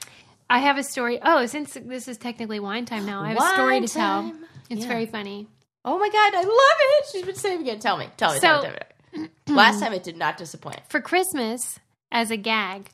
I 0.49 0.59
have 0.59 0.77
a 0.77 0.83
story. 0.83 1.19
Oh, 1.23 1.45
since 1.47 1.73
this 1.73 2.07
is 2.07 2.17
technically 2.17 2.59
wine 2.59 2.85
time 2.85 3.05
now, 3.05 3.21
I 3.23 3.29
have 3.29 3.37
a 3.37 3.53
story 3.55 3.73
Wine 3.73 3.81
to 3.81 3.87
tell. 3.87 4.33
It's 4.69 4.81
Yeah. 4.81 4.87
very 4.87 5.05
funny. 5.07 5.47
Oh 5.85 5.97
my 5.99 6.09
god, 6.09 6.33
I 6.35 6.41
love 6.41 6.47
it. 6.79 7.05
She's 7.11 7.23
been 7.23 7.35
saving 7.35 7.67
it. 7.67 7.81
Tell 7.81 7.97
me. 7.97 8.07
Tell 8.17 8.33
me. 8.33 8.39
So- 8.39 8.47
tell 8.47 8.63
me, 8.63 8.69
tell 9.13 9.21
me. 9.23 9.29
Last 9.47 9.79
time 9.79 9.93
it 9.93 10.03
did 10.03 10.17
not 10.17 10.37
disappoint. 10.37 10.79
For 10.89 10.99
Christmas, 10.99 11.79
as 12.11 12.31
a 12.31 12.37
gag, 12.37 12.89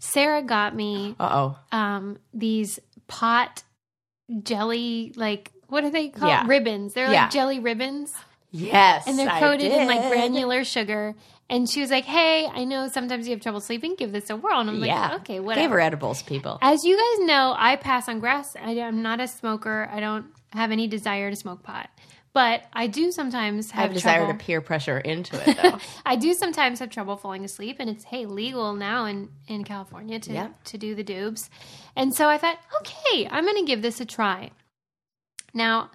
Sarah 0.00 0.42
got 0.42 0.74
me 0.74 1.14
oh. 1.20 1.58
um, 1.72 2.18
these 2.32 2.78
pot 3.06 3.62
jelly, 4.42 5.12
like, 5.16 5.50
what 5.68 5.84
are 5.84 5.90
they 5.90 6.08
called? 6.08 6.30
Yeah. 6.30 6.46
Ribbons. 6.46 6.94
They're 6.94 7.10
Yeah. 7.10 7.22
like 7.22 7.32
jelly 7.32 7.58
ribbons. 7.58 8.12
Yes. 8.50 9.06
and 9.06 9.18
they're 9.18 9.28
coated 9.40 9.72
in 9.72 9.86
like 9.88 10.08
granular 10.10 10.64
sugar. 10.64 11.14
And 11.50 11.68
she 11.68 11.80
was 11.80 11.90
like, 11.90 12.04
"Hey, 12.04 12.46
I 12.46 12.64
know 12.64 12.88
sometimes 12.88 13.26
you 13.26 13.34
have 13.34 13.42
trouble 13.42 13.60
sleeping. 13.60 13.94
Give 13.96 14.10
this 14.10 14.30
a 14.30 14.36
whirl." 14.36 14.60
And 14.60 14.70
I'm 14.70 14.80
like, 14.80 14.88
yeah. 14.88 15.16
"Okay, 15.16 15.34
Gave 15.34 15.44
whatever." 15.44 15.74
her 15.74 15.80
edibles, 15.80 16.22
people. 16.22 16.58
As 16.62 16.82
you 16.84 16.96
guys 16.96 17.26
know, 17.26 17.54
I 17.58 17.76
pass 17.76 18.08
on 18.08 18.20
grass. 18.20 18.56
I, 18.56 18.70
am 18.72 19.02
not 19.02 19.20
a 19.20 19.28
smoker. 19.28 19.86
I 19.92 20.00
don't 20.00 20.26
have 20.52 20.70
any 20.70 20.86
desire 20.86 21.28
to 21.28 21.36
smoke 21.36 21.62
pot, 21.62 21.90
but 22.34 22.64
I 22.72 22.86
do 22.86 23.12
sometimes 23.12 23.70
have 23.72 23.78
I 23.78 23.82
have, 23.84 23.92
desire 23.94 24.18
trouble. 24.24 24.38
to 24.38 24.44
peer 24.44 24.60
pressure 24.60 24.98
into 24.98 25.36
it, 25.48 25.56
though. 25.62 25.78
I 26.06 26.16
do 26.16 26.32
sometimes 26.34 26.78
have 26.80 26.90
trouble 26.90 27.16
falling 27.16 27.44
asleep, 27.44 27.76
and 27.78 27.90
it's 27.90 28.04
hey 28.04 28.26
legal 28.26 28.74
now 28.74 29.04
in 29.04 29.28
in 29.48 29.64
California 29.64 30.18
to 30.20 30.32
Yeah. 30.32 30.48
to 30.64 30.78
do 30.78 30.94
the 30.94 31.04
doobs, 31.04 31.48
and 31.96 32.14
so 32.14 32.28
I 32.28 32.38
thought, 32.38 32.58
okay, 32.80 33.28
I'm 33.30 33.44
going 33.44 33.56
to 33.58 33.64
give 33.66 33.82
this 33.82 34.00
a 34.00 34.04
try. 34.04 34.50
Now, 35.54 35.90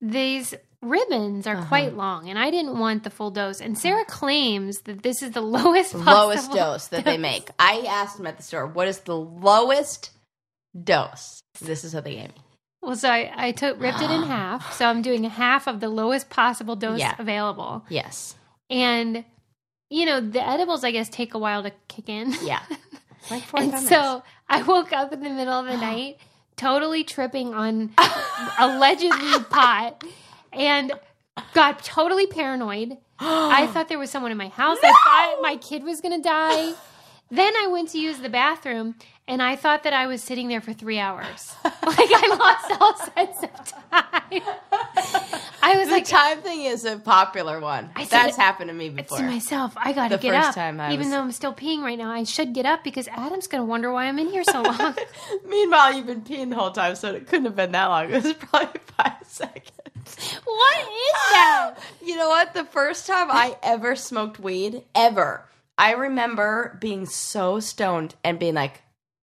these 0.00 0.54
ribbons 0.80 1.48
are 1.48 1.56
Uh-huh. 1.56 1.66
quite 1.66 1.96
long, 1.96 2.28
and 2.30 2.38
I 2.38 2.52
didn't 2.52 2.78
want 2.78 3.02
the 3.02 3.10
full 3.10 3.32
dose. 3.32 3.60
And 3.60 3.76
Sarah 3.76 4.04
claims 4.04 4.78
that 4.84 5.02
this 5.02 5.22
is 5.22 5.32
the 5.32 5.40
lowest 5.58 5.92
possible 5.92 6.12
lowest 6.12 6.52
dose 6.52 6.86
that 6.88 7.04
they 7.04 7.18
make. 7.18 7.50
I 7.58 7.84
asked 7.88 8.16
them 8.16 8.28
at 8.28 8.36
the 8.36 8.44
store, 8.44 8.64
what 8.66 8.86
is 8.86 9.00
the 9.00 9.16
lowest 9.16 10.10
dose? 10.84 11.42
This 11.60 11.82
is 11.82 11.94
what 11.94 12.04
they 12.04 12.14
gave 12.14 12.28
me. 12.28 12.42
Well, 12.82 12.96
so 12.96 13.08
I, 13.10 13.32
I 13.36 13.52
took 13.52 13.80
ripped 13.80 14.00
it 14.00 14.10
in 14.10 14.22
half, 14.36 14.72
so 14.74 14.86
I'm 14.86 15.02
doing 15.02 15.24
half 15.24 15.66
of 15.66 15.80
the 15.80 15.88
lowest 15.88 16.30
possible 16.30 16.76
dose 16.76 17.00
Yeah. 17.00 17.14
available, 17.18 17.84
Yes. 17.88 18.36
and 18.70 19.24
you 19.90 20.04
know 20.06 20.20
the 20.20 20.46
edibles, 20.46 20.84
I 20.84 20.90
guess, 20.90 21.08
take 21.08 21.34
a 21.34 21.38
while 21.38 21.62
to 21.62 21.72
kick 21.88 22.08
in. 22.08 22.34
Yeah. 22.42 22.60
Like 23.30 23.42
And 23.42 23.50
45 23.50 23.72
minutes. 23.82 23.88
so 23.90 24.22
I 24.48 24.62
woke 24.62 24.92
up 24.92 25.12
in 25.12 25.22
the 25.22 25.28
middle 25.28 25.52
of 25.52 25.66
the 25.66 25.76
night, 25.90 26.16
totally 26.56 27.04
tripping 27.04 27.52
on 27.52 27.90
allegedly 28.58 29.40
pot, 29.50 30.02
and 30.52 30.92
got 31.52 31.82
totally 31.84 32.26
paranoid. 32.26 32.96
I 33.18 33.66
thought 33.66 33.88
there 33.88 33.98
was 33.98 34.08
someone 34.10 34.30
in 34.32 34.38
my 34.38 34.48
house. 34.48 34.78
I 34.82 34.92
thought 34.92 35.38
my 35.42 35.56
kid 35.56 35.82
was 35.84 36.00
going 36.00 36.16
to 36.16 36.26
die. 36.26 36.72
Then 37.30 37.52
I 37.56 37.66
went 37.66 37.90
to 37.90 37.98
use 37.98 38.18
the 38.18 38.28
bathroom, 38.30 38.94
and 39.26 39.42
I 39.42 39.54
thought 39.56 39.82
that 39.82 39.92
I 39.92 40.06
was 40.06 40.22
sitting 40.22 40.48
there 40.48 40.60
for 40.62 40.72
three 40.72 40.98
hours. 40.98 41.54
Like 41.88 42.10
I 42.12 42.36
lost 42.36 42.80
all 42.82 42.96
sense 42.96 43.42
of 43.42 43.90
time. 43.90 44.42
I 45.62 45.76
was 45.78 45.88
the 45.88 45.94
like, 45.94 46.04
time 46.04 46.42
thing 46.42 46.62
is 46.66 46.84
a 46.84 46.98
popular 46.98 47.60
one. 47.60 47.88
I 47.96 48.04
That's 48.04 48.36
happened 48.36 48.68
to 48.68 48.74
me 48.74 48.90
before. 48.90 49.16
to 49.18 49.24
myself, 49.24 49.72
I 49.76 49.94
got 49.94 50.08
to 50.08 50.18
get 50.18 50.34
first 50.34 50.48
up. 50.50 50.54
time 50.54 50.78
I 50.80 50.88
Even 50.92 51.06
was- 51.06 51.08
though 51.10 51.20
I'm 51.20 51.32
still 51.32 51.54
peeing 51.54 51.80
right 51.82 51.96
now, 51.96 52.10
I 52.10 52.24
should 52.24 52.52
get 52.52 52.66
up 52.66 52.84
because 52.84 53.08
Adam's 53.08 53.46
going 53.46 53.62
to 53.62 53.64
wonder 53.64 53.90
why 53.90 54.04
I'm 54.04 54.18
in 54.18 54.28
here 54.28 54.44
so 54.44 54.60
long. 54.62 54.94
Meanwhile, 55.48 55.94
you've 55.94 56.06
been 56.06 56.20
peeing 56.22 56.50
the 56.50 56.56
whole 56.56 56.72
time, 56.72 56.94
so 56.94 57.12
it 57.14 57.26
couldn't 57.26 57.46
have 57.46 57.56
been 57.56 57.72
that 57.72 57.86
long. 57.86 58.12
It 58.12 58.22
was 58.22 58.34
probably 58.34 58.80
five 58.98 59.14
seconds. 59.26 59.70
what 60.44 60.78
is 60.80 61.32
that? 61.32 61.74
You 62.04 62.16
know 62.16 62.28
what? 62.28 62.52
The 62.52 62.64
first 62.64 63.06
time 63.06 63.28
I 63.30 63.56
ever 63.62 63.96
smoked 63.96 64.38
weed, 64.38 64.82
ever, 64.94 65.44
I 65.78 65.92
remember 65.92 66.76
being 66.80 67.06
so 67.06 67.60
stoned 67.60 68.16
and 68.24 68.38
being 68.38 68.54
like, 68.54 68.82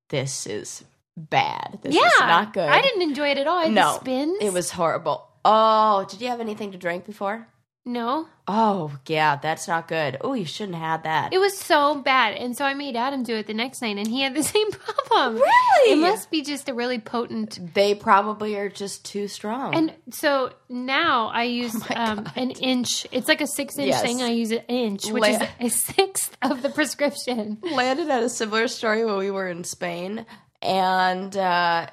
this 0.09 0.47
is 0.47 0.83
bad. 1.17 1.79
This 1.81 1.93
yeah, 1.93 2.07
is 2.07 2.19
not 2.21 2.53
good. 2.53 2.69
I 2.69 2.81
didn't 2.81 3.01
enjoy 3.01 3.29
it 3.31 3.38
at 3.38 3.45
all. 3.47 3.57
I 3.57 3.67
No, 3.67 3.97
spins. 4.00 4.38
it 4.41 4.53
was 4.53 4.71
horrible. 4.71 5.27
Oh, 5.43 6.05
did 6.09 6.21
you 6.21 6.29
have 6.29 6.39
anything 6.39 6.71
to 6.71 6.77
drink 6.77 7.05
before? 7.05 7.47
No. 7.85 8.27
Oh, 8.47 8.95
yeah, 9.07 9.37
that's 9.37 9.67
not 9.67 9.87
good. 9.87 10.17
Oh, 10.21 10.33
you 10.33 10.45
shouldn't 10.45 10.77
have 10.77 11.03
that. 11.03 11.33
It 11.33 11.39
was 11.39 11.57
so 11.57 11.95
bad, 11.95 12.35
and 12.35 12.55
so 12.55 12.63
I 12.65 12.73
made 12.75 12.95
Adam 12.95 13.23
do 13.23 13.35
it 13.35 13.47
the 13.47 13.53
next 13.53 13.81
night, 13.81 13.97
and 13.97 14.07
he 14.07 14.21
had 14.21 14.35
the 14.35 14.43
same 14.55 14.71
problem. 14.71 15.35
Really? 15.35 15.91
It 15.93 15.97
must 15.97 16.29
be 16.31 16.41
just 16.43 16.69
a 16.69 16.73
really 16.73 16.99
potent. 16.99 17.73
they 17.73 17.95
probably 17.95 18.55
are 18.57 18.69
just 18.69 19.05
too 19.05 19.27
strong. 19.27 19.73
And 19.75 19.93
so 20.11 20.51
now 20.69 21.27
I 21.27 21.43
use 21.43 21.75
Oh 21.89 21.95
um, 21.95 22.29
an 22.35 22.51
inch. 22.51 23.07
It's 23.11 23.27
like 23.27 23.41
a 23.41 23.47
six 23.47 23.77
inch 23.77 23.87
Yes. 23.89 24.01
thing. 24.01 24.21
I 24.21 24.29
use 24.29 24.51
an 24.51 24.63
inch, 24.67 25.05
which 25.09 25.21
La- 25.23 25.27
is 25.29 25.41
a 25.59 25.69
sixth 25.69 26.35
of 26.41 26.61
the 26.61 26.69
prescription. 26.69 27.57
Landon 27.71 28.07
had 28.09 28.23
a 28.23 28.29
similar 28.29 28.67
story 28.67 29.05
when 29.05 29.17
we 29.17 29.31
were 29.31 29.47
in 29.47 29.63
Spain, 29.63 30.25
and 30.61 31.35
uh, 31.37 31.87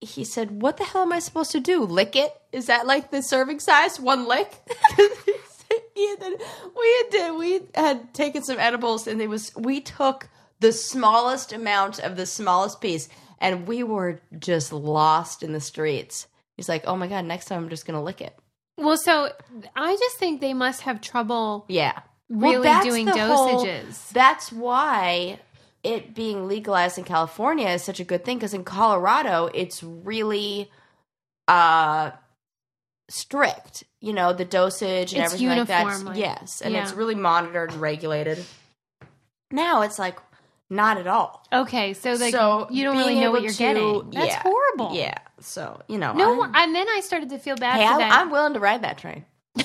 he 0.00 0.24
said, 0.24 0.60
"What 0.62 0.76
the 0.76 0.84
hell 0.84 1.02
am 1.02 1.12
I 1.12 1.18
supposed 1.18 1.52
to 1.52 1.60
do? 1.60 1.82
Lick 1.84 2.14
it? 2.16 2.32
Is 2.52 2.66
that 2.66 2.86
like 2.86 3.10
the 3.10 3.22
serving 3.22 3.60
size? 3.60 3.98
One 4.00 4.26
lick?" 4.26 4.54
had, 5.68 6.22
we 6.76 6.96
had 6.96 7.10
did, 7.10 7.38
we 7.38 7.60
had 7.74 8.14
taken 8.14 8.42
some 8.42 8.58
edibles, 8.58 9.06
and 9.06 9.20
it 9.20 9.28
was 9.28 9.54
we 9.56 9.80
took 9.80 10.28
the 10.60 10.72
smallest 10.72 11.52
amount 11.52 11.98
of 11.98 12.16
the 12.16 12.26
smallest 12.26 12.80
piece, 12.80 13.08
and 13.38 13.66
we 13.66 13.82
were 13.82 14.20
just 14.38 14.72
lost 14.72 15.42
in 15.42 15.52
the 15.52 15.60
streets. 15.60 16.26
He's 16.56 16.68
like, 16.68 16.84
"Oh 16.86 16.96
my 16.96 17.06
god, 17.06 17.24
next 17.24 17.46
time 17.46 17.62
I'm 17.64 17.68
just 17.68 17.86
gonna 17.86 18.02
lick 18.02 18.20
it." 18.20 18.36
Well, 18.76 18.96
so 18.96 19.30
I 19.74 19.96
just 19.96 20.18
think 20.18 20.40
they 20.40 20.54
must 20.54 20.82
have 20.82 21.00
trouble 21.00 21.64
Yeah. 21.68 21.98
really 22.28 22.62
that's 22.62 22.86
doing 22.86 23.06
the 23.06 23.26
whole- 23.26 23.64
dosages. 23.64 24.08
that's 24.10 24.52
why 24.52 25.40
it 25.82 26.14
being 26.14 26.46
legalized 26.46 26.96
in 26.98 27.04
California 27.04 27.68
is 27.70 27.82
such 27.82 27.98
a 28.00 28.04
good 28.04 28.24
thing 28.24 28.36
because 28.38 28.54
in 28.54 28.62
Colorado 28.64 29.48
it's 29.54 29.82
really 29.82 30.70
uh 31.48 32.10
strict. 33.08 33.84
You 34.00 34.12
know, 34.12 34.32
the 34.32 34.44
dosage 34.44 35.12
and 35.12 35.22
It's 35.24 35.34
everything 35.34 35.58
like 35.58 35.66
that. 35.68 36.04
like- 36.04 36.16
yes, 36.18 36.60
and 36.60 36.76
it's 36.76 36.92
really 36.92 37.14
monitored 37.16 37.72
and 37.72 37.80
regulated. 37.80 38.44
Now 39.50 39.82
it's 39.82 39.98
like 39.98 40.18
not 40.70 40.98
at 40.98 41.06
all. 41.06 41.44
Okay, 41.52 41.94
so 41.94 42.12
like 42.12 42.32
so 42.32 42.68
you 42.70 42.84
don't 42.84 42.96
really 42.96 43.18
know 43.18 43.30
what 43.30 43.42
you're 43.42 43.52
to- 43.52 43.58
getting. 43.58 44.10
That's 44.10 44.26
yeah, 44.28 44.42
horrible. 44.42 44.94
Yeah. 44.94 45.14
So 45.40 45.80
you 45.88 45.98
know, 45.98 46.12
No, 46.12 46.42
I'm, 46.42 46.54
and 46.54 46.74
then 46.74 46.86
I 46.88 47.00
started 47.00 47.30
to 47.30 47.38
feel 47.38 47.56
bad 47.56 47.80
hey, 47.80 47.86
for 47.86 47.92
I, 47.94 47.98
that. 47.98 48.12
I'm 48.12 48.30
willing 48.30 48.54
to 48.54 48.60
ride 48.60 48.82
that 48.82 48.98
train. 48.98 49.24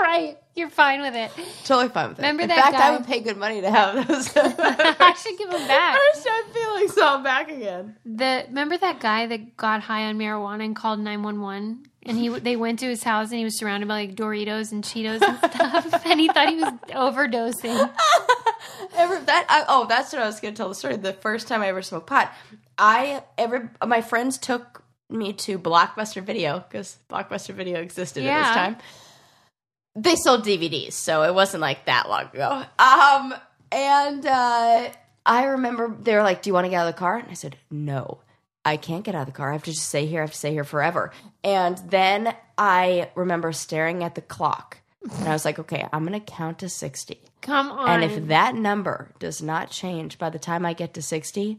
right, 0.00 0.36
you're 0.54 0.70
fine 0.70 1.02
with 1.02 1.14
it. 1.14 1.30
Totally 1.64 1.88
fine 1.88 2.08
with 2.10 2.18
it. 2.18 2.22
Remember 2.22 2.42
in 2.44 2.48
that 2.48 2.58
fact, 2.58 2.72
guy- 2.76 2.88
I 2.88 2.96
would 2.96 3.06
pay 3.06 3.20
good 3.20 3.36
money 3.36 3.60
to 3.60 3.70
have 3.70 3.94
those. 4.08 4.30
I 4.36 5.14
should 5.14 5.38
give 5.38 5.50
him 5.50 5.66
back. 5.68 5.96
I 5.98 6.10
start 6.14 6.44
feeling 6.52 6.88
so 6.88 7.06
I'm 7.06 7.22
back 7.22 7.50
again. 7.50 7.96
The 8.04 8.44
remember 8.48 8.76
that 8.78 9.00
guy 9.00 9.26
that 9.26 9.56
got 9.56 9.80
high 9.82 10.04
on 10.04 10.18
marijuana 10.18 10.64
and 10.64 10.74
called 10.76 10.98
nine 11.00 11.22
one 11.22 11.40
one, 11.40 11.86
and 12.06 12.16
he 12.18 12.28
they 12.28 12.56
went 12.56 12.78
to 12.80 12.86
his 12.86 13.02
house 13.02 13.30
and 13.30 13.38
he 13.38 13.44
was 13.44 13.58
surrounded 13.58 13.88
by 13.88 13.94
like 14.06 14.14
Doritos 14.14 14.72
and 14.72 14.82
Cheetos 14.84 15.22
and 15.22 15.38
stuff, 15.52 16.02
and 16.06 16.20
he 16.20 16.28
thought 16.28 16.48
he 16.48 16.56
was 16.56 16.72
overdosing. 16.90 17.90
Ever 18.96 19.18
that? 19.20 19.46
I, 19.48 19.64
oh, 19.68 19.86
that's 19.88 20.12
what 20.12 20.22
I 20.22 20.26
was 20.26 20.40
going 20.40 20.54
to 20.54 20.56
tell 20.58 20.68
the 20.68 20.74
story. 20.74 20.96
The 20.96 21.12
first 21.12 21.48
time 21.48 21.62
I 21.62 21.68
ever 21.68 21.82
smoked 21.82 22.06
pot, 22.06 22.32
I 22.78 23.22
ever 23.38 23.70
my 23.86 24.00
friends 24.02 24.38
took 24.38 24.82
me 25.10 25.32
to 25.34 25.58
Blockbuster 25.58 26.22
Video 26.22 26.60
because 26.68 26.96
Blockbuster 27.10 27.54
Video 27.54 27.80
existed 27.80 28.24
at 28.24 28.26
Yeah. 28.26 28.42
this 28.42 28.50
time. 28.54 28.76
They 29.96 30.16
sold 30.16 30.44
DVDs, 30.44 30.94
so 30.94 31.22
it 31.22 31.34
wasn't 31.34 31.60
like 31.60 31.84
that 31.86 32.08
long 32.08 32.24
ago. 32.32 32.64
Um, 32.78 33.34
and 33.70 34.26
uh, 34.26 34.88
I 35.24 35.44
remember 35.44 35.94
they 36.00 36.14
were 36.16 36.22
like, 36.22 36.42
"Do 36.42 36.50
you 36.50 36.54
want 36.54 36.64
to 36.64 36.68
get 36.70 36.78
out 36.78 36.88
of 36.88 36.94
the 36.94 36.98
car?" 36.98 37.16
And 37.18 37.30
I 37.30 37.34
said, 37.34 37.56
"No." 37.70 38.18
I 38.64 38.76
can't 38.76 39.04
get 39.04 39.14
out 39.14 39.22
of 39.22 39.26
the 39.26 39.32
car. 39.32 39.50
I 39.50 39.52
have 39.52 39.64
to 39.64 39.72
just 39.72 39.88
stay 39.88 40.06
here. 40.06 40.20
I 40.20 40.22
have 40.22 40.32
to 40.32 40.38
stay 40.38 40.52
here 40.52 40.64
forever. 40.64 41.12
And 41.42 41.78
then 41.88 42.34
I 42.56 43.10
remember 43.14 43.52
staring 43.52 44.02
at 44.02 44.14
the 44.14 44.22
clock 44.22 44.78
And 45.18 45.28
I 45.28 45.32
was 45.32 45.44
like, 45.44 45.58
okay, 45.58 45.86
I'm 45.92 46.06
going 46.06 46.18
to 46.18 46.32
count 46.32 46.60
to 46.60 46.68
60. 46.68 47.20
Come 47.42 47.70
on. 47.70 48.02
And 48.02 48.10
if 48.10 48.28
that 48.28 48.54
number 48.54 49.10
does 49.18 49.42
not 49.42 49.70
change 49.70 50.18
by 50.18 50.30
the 50.30 50.38
time 50.38 50.64
I 50.64 50.72
get 50.72 50.94
to 50.94 51.02
60, 51.02 51.58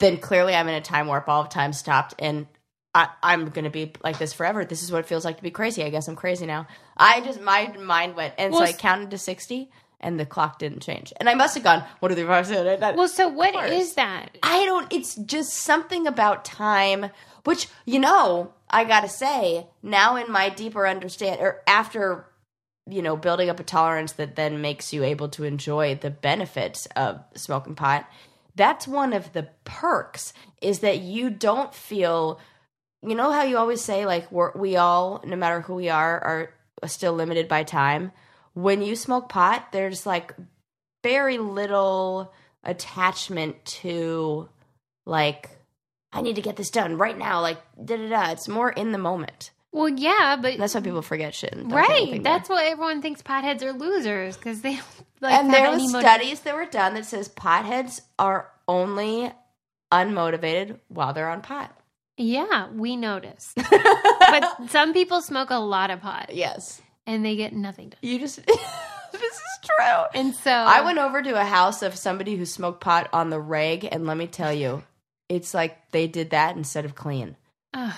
then 0.00 0.18
clearly 0.18 0.54
I'm 0.54 0.68
in 0.68 0.74
a 0.74 0.80
time 0.80 1.06
warp. 1.06 1.28
All 1.28 1.42
of 1.42 1.50
time 1.50 1.72
stopped. 1.72 2.14
And 2.18 2.48
I, 2.94 3.08
I'm 3.22 3.48
going 3.50 3.64
to 3.64 3.70
be 3.70 3.92
like 4.02 4.18
this 4.18 4.32
forever. 4.32 4.64
This 4.64 4.82
is 4.82 4.90
what 4.90 4.98
it 4.98 5.06
feels 5.06 5.24
like 5.24 5.36
to 5.36 5.42
be 5.42 5.52
crazy. 5.52 5.84
I 5.84 5.90
guess 5.90 6.08
I'm 6.08 6.16
crazy 6.16 6.46
now. 6.46 6.66
I 6.96 7.20
just, 7.20 7.40
my 7.40 7.68
mind 7.78 8.16
went. 8.16 8.34
And 8.38 8.52
Well, 8.52 8.62
so 8.62 8.68
I 8.68 8.72
counted 8.72 9.12
to 9.12 9.18
60 9.18 9.70
and 10.00 10.18
the 10.18 10.26
clock 10.26 10.58
didn't 10.58 10.80
change. 10.80 11.12
And 11.18 11.28
I 11.28 11.34
must 11.34 11.54
have 11.54 11.64
gone, 11.64 11.84
what 12.00 12.10
are 12.10 12.14
the 12.14 12.26
five, 12.26 12.46
seven, 12.46 12.66
eight, 12.66 12.80
nine? 12.80 12.96
well, 12.96 13.08
so 13.08 13.28
what 13.28 13.70
is 13.70 13.94
that? 13.94 14.38
I 14.42 14.64
don't, 14.64 14.92
it's 14.92 15.14
just 15.14 15.52
something 15.52 16.06
about 16.06 16.44
time, 16.44 17.10
which, 17.44 17.68
you 17.84 17.98
know, 17.98 18.52
I 18.68 18.84
gotta 18.84 19.08
say, 19.08 19.66
now 19.82 20.16
in 20.16 20.30
my 20.32 20.48
deeper 20.48 20.86
understand, 20.86 21.40
or 21.40 21.62
after, 21.66 22.26
you 22.88 23.02
know, 23.02 23.16
building 23.16 23.50
up 23.50 23.60
a 23.60 23.64
tolerance 23.64 24.12
that 24.12 24.36
then 24.36 24.60
makes 24.60 24.92
you 24.92 25.04
able 25.04 25.28
to 25.30 25.44
enjoy 25.44 25.94
the 25.94 26.10
benefits 26.10 26.86
of 26.96 27.20
smoking 27.34 27.74
pot, 27.74 28.08
that's 28.56 28.88
one 28.88 29.12
of 29.12 29.32
the 29.32 29.48
perks 29.64 30.32
is 30.60 30.80
that 30.80 31.00
you 31.00 31.30
don't 31.30 31.74
feel, 31.74 32.40
you 33.02 33.14
know, 33.14 33.32
how 33.32 33.42
you 33.42 33.58
always 33.58 33.82
say, 33.82 34.06
like, 34.06 34.30
we're, 34.32 34.52
we 34.52 34.76
all, 34.76 35.22
no 35.24 35.36
matter 35.36 35.60
who 35.60 35.74
we 35.74 35.88
are, 35.88 36.20
are 36.82 36.88
still 36.88 37.12
limited 37.12 37.48
by 37.48 37.62
time. 37.62 38.12
When 38.54 38.82
you 38.82 38.96
smoke 38.96 39.28
pot, 39.28 39.72
there's 39.72 40.06
like 40.06 40.34
very 41.02 41.38
little 41.38 42.32
attachment 42.64 43.64
to 43.64 44.48
like 45.06 45.50
I 46.12 46.22
need 46.22 46.36
to 46.36 46.42
get 46.42 46.56
this 46.56 46.70
done 46.70 46.98
right 46.98 47.16
now. 47.16 47.40
Like 47.40 47.58
da 47.82 47.96
da 47.96 48.08
da. 48.08 48.30
It's 48.32 48.48
more 48.48 48.70
in 48.70 48.92
the 48.92 48.98
moment. 48.98 49.50
Well, 49.72 49.88
yeah, 49.88 50.36
but 50.40 50.58
That's 50.58 50.74
why 50.74 50.80
people 50.80 51.02
forget 51.02 51.34
shit. 51.34 51.52
and 51.52 51.70
right. 51.70 52.20
That's 52.22 52.48
why 52.48 52.66
everyone 52.66 53.02
thinks 53.02 53.22
potheads 53.22 53.62
are 53.62 53.72
losers 53.72 54.36
because 54.36 54.62
they 54.62 54.80
like 55.20 55.32
and 55.32 55.52
there 55.52 55.70
motiv- 55.70 55.90
studies 55.90 56.40
that 56.40 56.56
were 56.56 56.66
done 56.66 56.94
that 56.94 57.06
says 57.06 57.28
potheads 57.28 58.00
are 58.18 58.50
only 58.66 59.30
unmotivated 59.92 60.78
while 60.88 61.12
they're 61.12 61.30
on 61.30 61.40
pot. 61.42 61.76
Yeah, 62.16 62.68
we 62.70 62.96
noticed. 62.96 63.54
but 63.70 64.68
some 64.68 64.92
people 64.92 65.22
smoke 65.22 65.50
a 65.50 65.60
lot 65.60 65.90
of 65.90 66.00
pot 66.00 66.34
yes, 66.34 66.82
and 67.06 67.24
they 67.24 67.36
get 67.36 67.52
nothing 67.52 67.90
done. 67.90 67.98
you 68.02 68.18
just. 68.18 68.36
this 68.46 69.22
is 69.22 69.40
true. 69.64 70.04
And 70.14 70.34
so 70.34 70.50
I 70.50 70.80
went 70.82 70.98
over 70.98 71.22
to 71.22 71.40
a 71.40 71.44
house 71.44 71.82
of 71.82 71.94
somebody 71.96 72.36
who 72.36 72.44
smoked 72.44 72.80
pot 72.80 73.08
on 73.12 73.30
the 73.30 73.40
reg, 73.40 73.88
and 73.90 74.06
let 74.06 74.16
me 74.16 74.26
tell 74.26 74.52
you, 74.52 74.82
it's 75.28 75.54
like 75.54 75.90
they 75.90 76.06
did 76.06 76.30
that 76.30 76.56
instead 76.56 76.84
of 76.84 76.94
clean. 76.94 77.36
Ugh. 77.74 77.94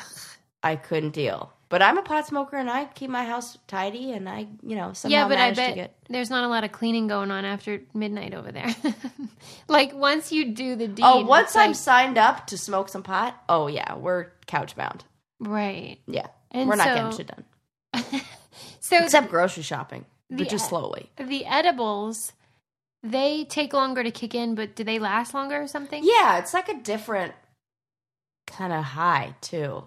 I 0.63 0.77
couldn't 0.77 1.11
deal. 1.11 1.53
But 1.69 1.81
I'm 1.81 1.97
a 1.97 2.03
pot 2.03 2.27
smoker, 2.27 2.57
and 2.59 2.69
I 2.71 2.85
keep 2.85 3.09
my 3.09 3.25
house 3.25 3.57
tidy, 3.67 4.13
and 4.13 4.29
I, 4.29 4.47
you 4.63 4.77
know, 4.77 4.93
somehow 4.93 5.17
yeah, 5.17 5.27
but 5.29 5.39
I 5.39 5.53
bet 5.53 5.75
get. 5.75 5.97
there's 6.11 6.29
not 6.29 6.45
a 6.45 6.49
lot 6.49 6.65
of 6.65 6.73
cleaning 6.73 7.07
going 7.09 7.31
on 7.31 7.47
after 7.47 7.81
midnight 7.95 8.35
over 8.35 8.53
there. 8.53 8.69
like 9.69 9.95
once 9.95 10.31
you 10.31 10.53
do 10.53 10.77
the 10.77 10.87
deed. 10.87 11.03
Oh, 11.03 11.25
once 11.25 11.57
I'm 11.57 11.69
like- 11.71 11.77
signed 11.77 12.19
up 12.19 12.47
to 12.49 12.59
smoke 12.59 12.91
some 12.91 13.03
pot, 13.03 13.43
oh 13.49 13.69
yeah, 13.69 13.95
we're 13.95 14.27
couch 14.47 14.77
bound. 14.77 15.03
right. 15.41 15.97
Yeah, 16.07 16.27
And 16.51 16.69
we're 16.69 16.77
not 16.77 16.95
getting 16.95 17.17
shit 17.17 17.29
done 17.35 17.45
So 18.83 18.99
except 19.05 19.31
grocery 19.31 19.63
shopping, 19.63 20.05
but 20.29 20.49
just 20.49 20.69
slowly. 20.69 21.09
the 21.17 21.47
edibles, 21.47 22.33
they 23.05 23.45
take 23.45 23.73
longer 23.73 24.03
to 24.03 24.11
kick 24.11 24.35
in, 24.35 24.57
but 24.57 24.75
do 24.75 24.83
they 24.83 24.99
last 24.99 25.35
longer 25.35 25.63
or 25.63 25.69
something? 25.69 26.03
Yeah, 26.05 26.39
it's 26.39 26.53
like 26.53 26.69
a 26.69 26.75
different 26.75 27.33
kind 28.49 28.73
of 28.73 28.83
high 28.83 29.37
too. 29.41 29.85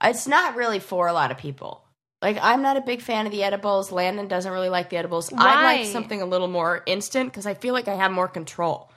It's 0.00 0.28
not 0.28 0.54
really 0.54 0.78
for 0.78 1.08
a 1.08 1.12
lot 1.12 1.32
of 1.32 1.38
people. 1.38 1.82
Like 2.22 2.38
I'm 2.40 2.62
not 2.62 2.76
a 2.76 2.80
big 2.80 3.02
fan 3.02 3.26
of 3.26 3.32
the 3.32 3.42
edibles. 3.42 3.90
Landon 3.90 4.28
doesn't 4.28 4.52
really 4.52 4.68
like 4.68 4.90
the 4.90 4.98
edibles. 4.98 5.32
I 5.32 5.36
Why? 5.36 5.76
like 5.76 5.86
something 5.86 6.22
a 6.22 6.26
little 6.26 6.48
more 6.48 6.84
instant 6.86 7.32
because 7.32 7.44
I 7.44 7.54
feel 7.54 7.74
like 7.74 7.88
I 7.88 7.94
have 7.94 8.12
more 8.12 8.28
control. 8.28 8.88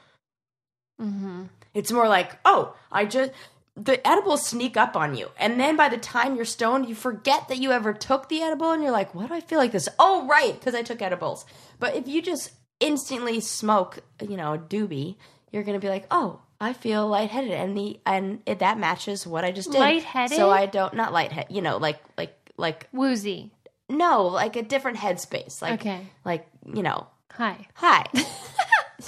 Mm-hmm. 1.02 1.46
It's 1.74 1.92
more 1.92 2.08
like, 2.08 2.38
oh, 2.46 2.76
I 2.92 3.06
just 3.06 3.32
the 3.76 4.06
edibles 4.08 4.46
sneak 4.46 4.76
up 4.78 4.96
on 4.96 5.16
you, 5.16 5.30
and 5.38 5.60
then 5.60 5.76
by 5.78 5.90
the 5.90 5.98
time 5.98 6.36
you're 6.36 6.46
stoned, 6.46 6.88
you 6.90 6.96
forget 6.96 7.48
that 7.48 7.58
you 7.60 7.72
ever 7.72 7.94
took 7.94 8.28
the 8.30 8.42
edible, 8.42 8.72
and 8.72 8.84
you're 8.84 8.92
like, 8.92 9.16
why 9.16 9.28
do 9.28 9.34
I 9.34 9.40
feel 9.42 9.60
like 9.60 9.72
this? 9.72 9.88
Oh, 9.98 10.28
right, 10.28 10.54
because 10.60 10.76
I 10.76 10.82
took 10.82 11.02
edibles. 11.02 11.46
But 11.80 11.96
if 11.96 12.08
you 12.08 12.22
just 12.22 12.52
instantly 12.80 13.40
smoke, 13.40 14.00
you 14.22 14.36
know, 14.38 14.54
a 14.54 14.58
doobie, 14.58 15.16
you're 15.52 15.64
gonna 15.64 15.80
be 15.80 15.90
like, 15.90 16.06
oh, 16.12 16.42
I 16.60 16.74
feel 16.74 17.08
lightheaded, 17.08 17.52
and 17.52 17.76
the 17.78 18.00
and 18.06 18.42
it, 18.46 18.60
that 18.60 18.78
matches 18.78 19.26
what 19.26 19.44
I 19.46 19.52
just 19.52 19.72
did. 19.72 19.80
Lightheaded? 19.80 20.38
So 20.38 20.50
I 20.50 20.66
don't 20.66 20.94
not 20.94 21.14
lightheaded, 21.14 21.56
you 21.56 21.62
know, 21.62 21.78
like 21.78 22.00
like 22.18 22.36
like 22.58 22.88
Woozy. 22.92 23.52
no, 23.90 24.28
like 24.28 24.56
a 24.58 24.62
different 24.64 24.98
headspace, 24.98 25.62
like 25.62 25.80
Okay. 25.82 26.02
like 26.26 26.46
you 26.72 26.84
know, 26.84 27.08
Hi. 27.32 27.68
hi. 27.76 28.06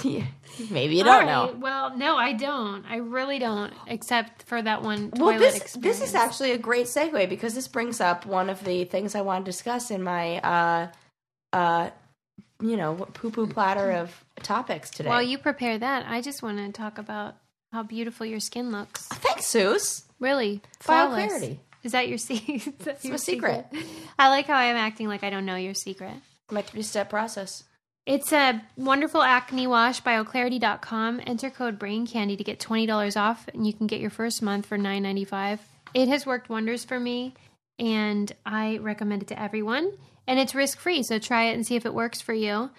Yeah, 0.02 0.24
Maybe 0.70 0.96
you 0.96 1.04
don't 1.04 1.26
know. 1.26 1.54
Well, 1.58 1.96
no, 1.96 2.16
I 2.16 2.32
don't. 2.32 2.84
I 2.88 2.96
really 2.96 3.38
don't, 3.38 3.72
except 3.86 4.42
for 4.44 4.60
that 4.60 4.82
one 4.82 5.12
Well, 5.16 5.38
this 5.38 5.56
experience. 5.56 6.00
this 6.00 6.08
is 6.08 6.14
actually 6.14 6.52
a 6.52 6.58
great 6.58 6.86
segue 6.86 7.28
because 7.28 7.54
this 7.54 7.68
brings 7.68 8.00
up 8.00 8.26
one 8.26 8.48
of 8.50 8.64
the 8.64 8.84
things 8.84 9.14
I 9.14 9.20
want 9.20 9.44
to 9.44 9.50
discuss 9.50 9.90
in 9.90 10.02
my 10.02 10.38
uh 10.38 10.86
uh 11.52 11.90
you 12.62 12.76
know 12.76 12.94
poo 13.14 13.30
poo 13.30 13.46
platter 13.46 13.90
of 13.92 14.24
topics 14.42 14.90
today. 14.90 15.08
While 15.08 15.22
you 15.22 15.38
prepare 15.38 15.78
that, 15.78 16.06
I 16.08 16.20
just 16.20 16.42
want 16.42 16.58
to 16.58 16.72
talk 16.72 16.98
about 16.98 17.36
how 17.72 17.82
beautiful 17.82 18.24
your 18.24 18.40
skin 18.40 18.70
looks. 18.72 19.06
Thanks, 19.08 19.46
Suze. 19.46 20.04
Really, 20.20 20.62
flawless. 20.80 21.32
Bioclarity. 21.32 21.58
Is 21.82 21.92
that 21.92 22.08
your, 22.08 22.16
se- 22.28 22.42
is 22.46 22.64
that 22.84 23.04
your 23.04 23.12
my 23.12 23.16
secret. 23.18 23.66
I 24.18 24.28
like 24.30 24.46
how 24.46 24.56
I'm 24.56 24.76
acting 24.76 25.08
like 25.08 25.22
I 25.22 25.30
don't 25.30 25.44
know 25.44 25.56
your 25.56 25.74
secret. 25.74 26.14
My 26.50 26.62
three 26.62 26.82
step 26.82 27.10
process. 27.10 27.64
It's 28.06 28.32
a 28.32 28.62
wonderful 28.76 29.22
acne 29.22 29.66
wash, 29.66 30.00
by 30.00 30.22
bioclarity.com. 30.22 31.22
Enter 31.26 31.48
code 31.48 31.78
brain 31.78 32.06
candy 32.06 32.36
to 32.36 32.44
get 32.44 32.58
$20 32.60 33.16
off, 33.20 33.48
and 33.54 33.66
you 33.66 33.72
can 33.72 33.86
get 33.86 34.00
your 34.00 34.10
first 34.10 34.42
month 34.42 34.66
for 34.66 34.76
$9.95. 34.76 35.58
It 35.94 36.08
has 36.08 36.26
worked 36.26 36.50
wonders 36.50 36.84
for 36.84 37.00
me, 37.00 37.32
and 37.78 38.30
I 38.44 38.76
recommend 38.78 39.22
it 39.22 39.28
to 39.28 39.40
everyone. 39.40 39.90
And 40.26 40.38
it's 40.38 40.54
risk 40.54 40.78
free, 40.80 41.02
so 41.02 41.18
try 41.18 41.44
it 41.44 41.54
and 41.54 41.66
see 41.66 41.76
if 41.76 41.86
it 41.86 41.94
works 41.94 42.20
for 42.20 42.34
you. 42.34 42.70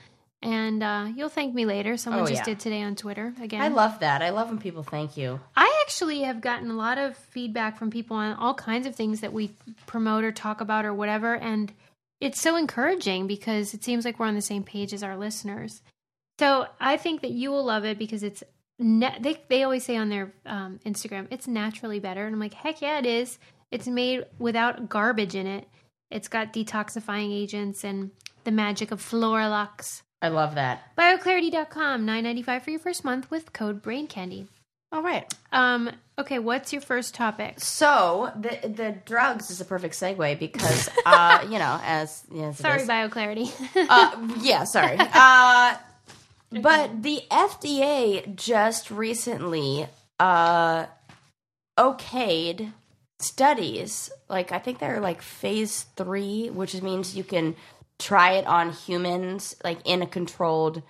And 0.44 0.84
uh, 0.84 1.08
you'll 1.16 1.30
thank 1.30 1.56
me 1.56 1.66
later. 1.66 1.98
Someone 1.98 2.24
Oh, 2.24 2.28
just 2.28 2.42
yeah. 2.42 2.46
did 2.46 2.60
today 2.60 2.84
on 2.84 2.96
Twitter 2.96 3.34
again. 3.42 3.62
I 3.64 3.70
love 3.70 4.00
that. 4.02 4.22
I 4.22 4.30
love 4.30 4.50
when 4.50 4.60
people 4.60 4.84
thank 4.84 5.18
you. 5.18 5.40
I 5.56 5.84
actually 5.86 6.22
have 6.22 6.40
gotten 6.42 6.70
a 6.70 6.76
lot 6.76 7.00
of 7.00 7.18
feedback 7.18 7.80
from 7.80 7.90
people 7.90 8.16
on 8.18 8.36
all 8.36 8.54
kinds 8.54 8.86
of 8.86 8.96
things 8.96 9.22
that 9.22 9.34
we 9.34 9.52
promote 9.88 10.24
or 10.24 10.32
talk 10.32 10.62
about 10.62 10.86
or 10.86 10.94
whatever. 10.94 11.34
And 11.36 11.72
it's 12.26 12.42
so 12.42 12.56
encouraging 12.56 13.28
because 13.28 13.76
it 13.76 13.84
seems 13.84 14.04
like 14.04 14.20
we're 14.20 14.26
on 14.26 14.34
the 14.34 14.42
same 14.42 14.64
page 14.64 14.94
as 14.94 15.04
our 15.04 15.16
listeners. 15.16 15.84
So 16.40 16.66
I 16.80 16.98
think 16.98 17.22
that 17.22 17.32
you 17.32 17.52
will 17.52 17.64
love 17.64 17.86
it 17.86 18.00
because 18.00 18.24
it's, 18.24 18.44
na- 18.80 19.20
they, 19.20 19.38
they 19.48 19.62
always 19.62 19.86
say 19.86 19.96
on 19.96 20.10
their 20.10 20.34
um, 20.46 20.80
Instagram, 20.86 21.28
it's 21.30 21.48
naturally 21.48 22.00
better. 22.00 22.26
And 22.26 22.34
I'm 22.34 22.40
like, 22.40 22.56
heck 22.56 22.82
yeah, 22.82 22.98
it 22.98 23.06
is. 23.06 23.38
It's 23.70 23.88
made 23.88 24.26
without 24.40 24.90
garbage 24.90 25.36
in 25.36 25.46
it. 25.46 25.68
It's 26.10 26.28
got 26.28 26.52
detoxifying 26.52 27.32
agents 27.32 27.84
and 27.84 28.10
the 28.44 28.52
magic 28.52 28.90
of 28.92 29.02
Floralux. 29.02 30.02
I 30.22 30.30
love 30.30 30.56
that. 30.56 30.96
Bioclarity.com, 30.98 32.06
nine 32.06 32.24
ninety 32.24 32.42
five 32.42 32.64
for 32.64 32.72
your 32.72 32.80
first 32.80 33.06
month 33.06 33.30
with 33.30 33.54
code 33.54 33.84
Brain 33.84 34.08
Candy. 34.08 34.48
All 34.92 35.04
right. 35.04 35.32
Um, 35.52 35.92
okay, 36.17 36.39
what's 36.39 36.73
your 36.73 36.82
first 36.82 37.13
topic? 37.13 37.60
So 37.60 38.32
the 38.36 38.67
the 38.67 38.95
drugs 39.06 39.49
is 39.49 39.62
a 39.62 39.65
perfect 39.65 39.95
segue 39.95 40.39
because 40.39 40.89
uh 41.06 41.45
you 41.49 41.60
know 41.60 41.80
as 41.84 42.23
it 42.34 42.56
Sorry. 42.56 42.82
BioClarity. 42.82 43.51
uh, 43.89 44.36
yeah, 44.41 44.63
sorry. 44.63 44.97
Uh, 45.13 45.78
but 46.62 47.04
the 47.04 47.21
FDA 47.32 48.36
just 48.36 48.91
recently 48.91 49.88
uh, 50.19 50.86
okayed 51.78 52.71
studies. 53.19 54.12
Like 54.30 54.51
I 54.51 54.60
think 54.60 54.80
they're 54.80 54.99
like 54.99 55.21
phase 55.21 55.84
three, 55.95 56.49
which 56.49 56.82
means 56.82 57.15
you 57.15 57.23
can 57.23 57.56
try 57.99 58.34
it 58.34 58.45
on 58.45 58.71
humans, 58.71 59.56
like 59.63 59.80
in 59.86 60.01
a 60.01 60.08
controlled 60.08 60.82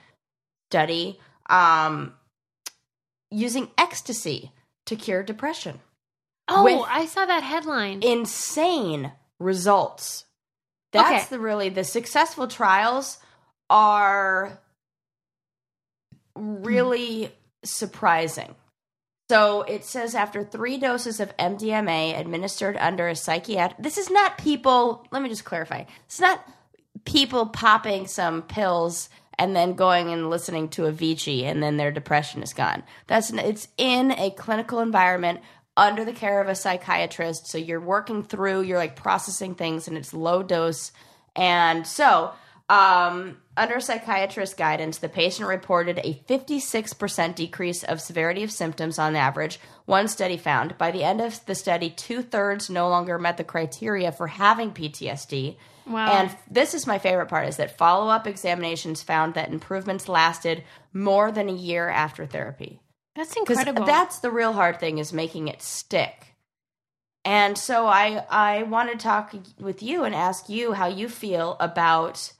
study, 0.69 1.19
um, 1.49 2.13
using 3.31 3.69
ecstasy 3.77 4.51
to 4.85 4.95
cure 4.95 5.23
depression. 5.23 5.79
oh, 6.47 6.85
I 6.89 7.05
saw 7.07 7.25
that 7.25 7.43
headline. 7.43 8.01
insane 8.03 9.11
results. 9.39 10.25
That's 10.91 11.23
Okay. 11.23 11.25
the 11.29 11.39
really 11.39 11.69
the 11.69 11.83
successful 11.83 12.47
trials 12.47 13.17
are 13.69 14.59
really 16.35 17.31
surprising. 17.63 18.55
So 19.29 19.63
it 19.63 19.83
says 19.85 20.13
after 20.13 20.43
three 20.43 20.77
doses 20.77 21.19
of 21.19 21.35
MDMA 21.37 22.17
administered 22.19 22.77
under 22.77 23.07
a 23.07 23.15
psychiatric. 23.15 23.81
This 23.81 23.97
is 23.97 24.11
not 24.11 24.37
people. 24.37 25.05
Let 25.11 25.23
me 25.23 25.29
just 25.29 25.45
clarify. 25.45 25.85
It's 26.05 26.19
not 26.19 26.45
people 27.05 27.47
popping 27.47 28.05
some 28.07 28.43
pills 28.43 29.09
and 29.37 29.55
then 29.55 29.73
going 29.73 30.11
and 30.11 30.29
listening 30.29 30.69
to 30.69 30.83
Avicii 30.83 31.43
and 31.43 31.61
then 31.61 31.77
their 31.77 31.91
depression 31.91 32.41
is 32.43 32.53
gone. 32.53 32.83
That's 33.07 33.31
it's 33.31 33.67
in 33.77 34.11
a 34.11 34.31
clinical 34.31 34.79
environment 34.79 35.41
under 35.77 36.05
the 36.05 36.13
care 36.13 36.41
of 36.41 36.47
a 36.47 36.55
psychiatrist. 36.55 37.47
So 37.47 37.57
you're 37.57 37.81
working 37.81 38.23
through, 38.23 38.61
you're 38.61 38.77
like 38.77 38.95
processing 38.95 39.55
things 39.55 39.87
and 39.87 39.97
it's 39.97 40.13
low 40.13 40.43
dose. 40.43 40.91
And 41.35 41.85
so 41.85 42.33
Um, 42.67 43.37
under 43.55 43.79
psychiatrist 43.79 44.57
guidance, 44.57 44.97
the 44.97 45.07
patient 45.07 45.47
reported 45.47 45.99
a 45.99 46.19
56% 46.27 47.35
decrease 47.35 47.83
of 47.83 48.01
severity 48.01 48.43
of 48.43 48.51
symptoms 48.51 48.97
on 48.97 49.15
average. 49.15 49.59
One 49.85 50.07
study 50.07 50.37
found 50.37 50.77
by 50.77 50.89
the 50.91 51.03
end 51.03 51.21
of 51.21 51.45
the 51.45 51.53
study, 51.53 51.91
two 51.91 52.23
thirds 52.23 52.69
no 52.69 52.89
longer 52.89 53.19
met 53.19 53.37
the 53.37 53.43
criteria 53.43 54.11
for 54.11 54.27
having 54.27 54.71
PTSD. 54.71 55.57
Wow. 55.87 56.11
And 56.11 56.35
this 56.49 56.73
is 56.73 56.87
my 56.87 56.97
favorite 56.97 57.27
part 57.27 57.47
is 57.47 57.57
that 57.57 57.77
follow 57.77 58.09
up 58.09 58.27
examinations 58.27 59.03
found 59.03 59.35
that 59.35 59.49
improvements 59.49 60.09
lasted 60.09 60.63
more 60.93 61.31
than 61.31 61.49
a 61.49 61.53
year 61.53 61.89
after 61.89 62.25
therapy. 62.25 62.81
That's 63.15 63.35
incredible. 63.37 63.85
that's 63.85 64.19
the 64.19 64.31
real 64.31 64.53
hard 64.53 64.79
thing 64.79 64.97
is 64.97 65.13
making 65.13 65.47
it 65.47 65.61
stick. 65.61 66.35
And 67.23 67.57
so 67.57 67.87
I 67.87 68.23
I 68.29 68.63
want 68.63 68.91
to 68.91 68.97
talk 68.97 69.33
with 69.59 69.81
you 69.81 70.03
and 70.03 70.13
ask 70.13 70.49
you 70.49 70.73
how 70.73 70.87
you 70.87 71.09
feel 71.09 71.57
about 71.59 72.33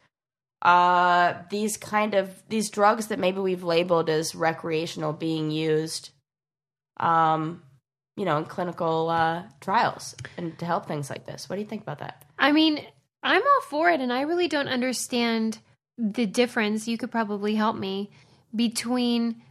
uh, 0.61 1.35
these 1.49 1.77
kind 1.77 2.13
of 2.13 2.43
these 2.49 2.69
drugs 2.69 3.07
that 3.07 3.19
maybe 3.19 3.39
we've 3.39 3.63
labeled 3.63 4.09
as 4.09 4.35
recreational 4.35 5.13
being 5.13 5.49
used, 5.49 6.09
um, 6.99 7.63
you 8.17 8.25
know, 8.25 8.37
in 8.37 8.45
clinical 8.45 9.09
uh, 9.09 9.43
trials 9.61 10.15
and 10.37 10.57
to 10.59 10.65
help 10.65 10.87
things 10.87 11.09
like 11.09 11.25
this. 11.25 11.49
What 11.49 11.55
do 11.55 11.61
you 11.61 11.67
think 11.67 11.83
about 11.83 11.99
that? 11.99 12.25
I 12.37 12.51
mean, 12.51 12.85
I'm 13.25 13.41
all 13.41 13.61
for 13.69 13.89
it, 13.89 13.99
and 13.99 14.13
I 14.13 14.21
really 14.21 14.47
don't 14.47 14.67
understand 14.67 15.57
the 15.97 16.25
difference. 16.25 16.87
You 16.87 16.97
could 16.97 17.11
probably 17.11 17.55
help 17.55 17.75
me 17.75 18.11
between 18.55 19.41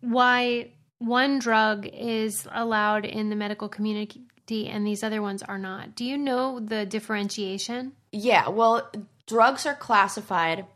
why 0.00 0.70
one 0.98 1.38
drug 1.38 1.86
is 1.92 2.46
allowed 2.52 3.04
in 3.04 3.30
the 3.30 3.36
medical 3.36 3.68
community 3.68 4.22
and 4.50 4.86
these 4.86 5.02
other 5.02 5.22
ones 5.22 5.42
are 5.42 5.58
not. 5.58 5.94
Do 5.94 6.04
you 6.04 6.18
know 6.18 6.58
the 6.60 6.84
differentiation? 6.84 7.92
Yeah, 8.12 8.48
well, 8.48 8.90
drugs 9.26 9.64
are 9.66 9.74
classified 9.74 10.66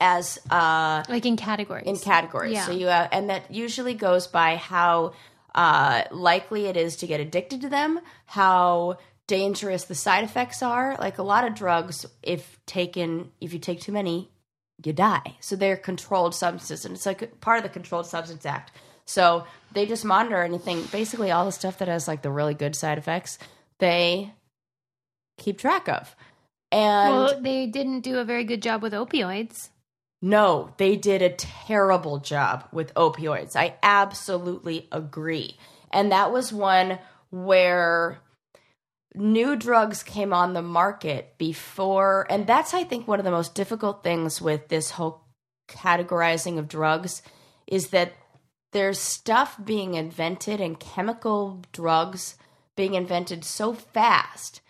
as 0.00 0.38
uh, 0.50 1.02
Like 1.08 1.24
in 1.24 1.36
categories? 1.36 1.86
in 1.86 1.96
categories. 1.96 2.52
Yeah. 2.52 2.66
So 2.66 2.72
you 2.72 2.88
uh, 2.88 3.08
and 3.10 3.30
that 3.30 3.50
usually 3.52 3.94
goes 3.94 4.26
by 4.26 4.56
how 4.56 5.14
uh, 5.54 6.04
likely 6.10 6.66
it 6.66 6.76
is 6.76 6.96
to 6.96 7.06
get 7.06 7.20
addicted 7.20 7.62
to 7.62 7.68
them, 7.68 8.00
how 8.26 8.98
dangerous 9.32 9.84
the 9.84 9.94
side 9.94 10.24
effects 10.24 10.62
are. 10.62 10.94
Like 10.98 11.16
a 11.16 11.22
lot 11.22 11.46
of 11.46 11.54
drugs, 11.54 12.04
if 12.22 12.60
taken, 12.66 13.30
if 13.40 13.54
you 13.54 13.58
take 13.58 13.80
too 13.80 13.90
many, 13.90 14.30
you 14.84 14.92
die. 14.92 15.36
So 15.40 15.56
they're 15.56 15.78
controlled 15.78 16.34
substances, 16.34 16.84
and 16.84 16.94
it's 16.94 17.06
like 17.06 17.40
part 17.40 17.56
of 17.56 17.62
the 17.62 17.70
Controlled 17.70 18.06
Substance 18.06 18.44
Act. 18.44 18.72
So 19.06 19.46
they 19.72 19.86
just 19.86 20.04
monitor 20.04 20.42
anything, 20.42 20.82
basically 20.92 21.30
all 21.30 21.46
the 21.46 21.52
stuff 21.52 21.78
that 21.78 21.88
has 21.88 22.06
like 22.06 22.20
the 22.20 22.30
really 22.30 22.52
good 22.52 22.76
side 22.76 22.98
effects. 22.98 23.38
They 23.78 24.34
keep 25.38 25.56
track 25.56 25.88
of. 25.88 26.14
And 26.70 27.14
well, 27.14 27.40
they 27.40 27.66
didn't 27.66 28.00
do 28.00 28.18
a 28.18 28.24
very 28.24 28.44
good 28.44 28.60
job 28.60 28.82
with 28.82 28.92
opioids. 28.92 29.70
no, 30.20 30.74
they 30.76 30.96
did 30.96 31.22
a 31.22 31.30
terrible 31.30 32.18
job 32.18 32.68
with 32.70 32.92
opioids. 32.94 33.56
I 33.56 33.76
absolutely 33.82 34.88
agree. 34.92 35.56
And 35.90 36.12
that 36.12 36.32
was 36.32 36.52
one 36.52 36.98
where 37.30 38.20
new 39.14 39.56
drugs 39.56 40.02
came 40.02 40.32
on 40.32 40.52
the 40.52 40.62
market 40.62 41.36
before, 41.38 42.26
and 42.30 42.46
that's, 42.46 42.74
I 42.74 42.84
think, 42.84 43.06
one 43.06 43.18
of 43.18 43.24
the 43.24 43.30
most 43.30 43.54
difficult 43.54 44.02
things 44.02 44.40
with 44.40 44.68
this 44.68 44.90
whole 44.90 45.24
categorizing 45.68 46.58
of 46.58 46.68
drugs 46.68 47.22
is 47.66 47.88
that 47.88 48.12
there's 48.72 48.98
stuff 48.98 49.56
being 49.62 49.94
invented 49.94 50.60
and 50.60 50.80
chemical 50.80 51.62
drugs 51.72 52.36
being 52.76 52.94
invented 52.94 53.44
so 53.44 53.72
fast 53.72 54.60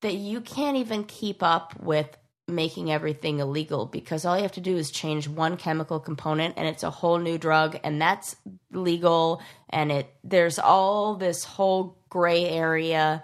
that 0.00 0.14
you 0.14 0.40
can't 0.40 0.76
even 0.76 1.04
keep 1.04 1.42
up 1.42 1.78
with 1.80 2.16
making 2.46 2.90
everything 2.90 3.40
illegal 3.40 3.84
because 3.84 4.24
all 4.24 4.36
you 4.36 4.42
have 4.42 4.52
to 4.52 4.60
do 4.60 4.76
is 4.76 4.90
change 4.90 5.28
one 5.28 5.56
chemical 5.56 6.00
component 6.00 6.54
and 6.56 6.66
it's 6.66 6.82
a 6.82 6.90
whole 6.90 7.18
new 7.18 7.36
drug 7.36 7.78
and 7.84 8.00
that's 8.00 8.36
legal 8.72 9.42
and 9.68 9.92
it 9.92 10.14
there's 10.24 10.58
all 10.58 11.14
this 11.14 11.44
whole 11.44 11.98
gray 12.08 12.46
area 12.46 13.22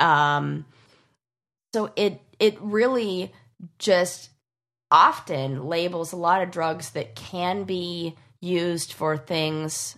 um 0.00 0.64
so 1.74 1.92
it 1.96 2.20
it 2.38 2.56
really 2.60 3.32
just 3.78 4.30
often 4.90 5.66
labels 5.66 6.12
a 6.12 6.16
lot 6.16 6.42
of 6.42 6.50
drugs 6.50 6.90
that 6.90 7.14
can 7.14 7.64
be 7.64 8.16
used 8.40 8.92
for 8.92 9.16
things 9.16 9.96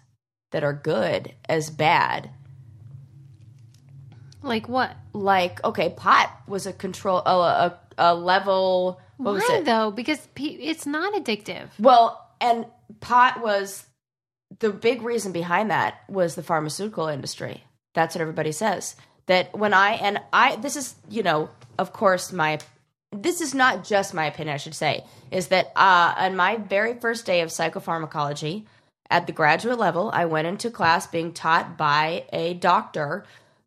that 0.51 0.65
are 0.65 0.73
good 0.75 1.33
as 1.49 1.71
bad 1.71 2.31
Like 4.43 4.69
what? 4.69 4.95
like 5.13 5.63
okay 5.65 5.91
pot 5.91 6.31
was 6.49 6.67
a 6.67 6.73
control 6.73 7.19
a, 7.25 7.31
a, 7.31 7.79
a 7.99 8.15
level 8.15 9.01
what 9.19 9.35
was 9.35 9.45
Why 9.49 9.61
though? 9.61 9.91
Because 9.93 10.27
it's 10.37 10.85
not 10.85 11.15
addictive. 11.15 11.69
well 11.79 12.29
and 12.41 12.67
pot 13.01 13.41
was 13.41 13.87
the 14.59 14.71
big 14.71 15.03
reason 15.03 15.31
behind 15.33 15.71
that 15.71 16.01
was 16.09 16.35
the 16.35 16.43
pharmaceutical 16.43 17.07
industry 17.07 17.63
that's 17.95 18.15
what 18.15 18.21
everybody 18.23 18.53
says 18.53 18.97
that 19.27 19.57
when 19.57 19.75
i 19.75 19.93
and 19.93 20.21
i 20.33 20.57
this 20.57 20.77
is 20.77 20.95
you 21.09 21.23
know 21.23 21.49
of 21.79 21.93
course 21.93 22.33
my 22.33 22.59
this 23.13 23.41
is 23.41 23.55
not 23.55 23.85
just 23.85 24.15
my 24.15 24.27
opinion 24.27 24.55
i 24.55 24.59
should 24.59 24.75
say 24.75 25.05
is 25.31 25.49
that 25.49 25.73
uh 25.77 26.15
on 26.17 26.37
my 26.37 26.57
very 26.57 26.95
first 26.95 27.27
day 27.27 27.41
of 27.41 27.49
psychopharmacology 27.51 28.65
at 29.11 29.27
the 29.27 29.33
graduate 29.33 29.79
level 29.79 30.11
i 30.13 30.25
went 30.25 30.47
into 30.47 30.71
class 30.71 31.07
being 31.07 31.33
taught 31.33 31.77
by 31.77 32.25
a 32.33 32.55
doctor 32.55 33.25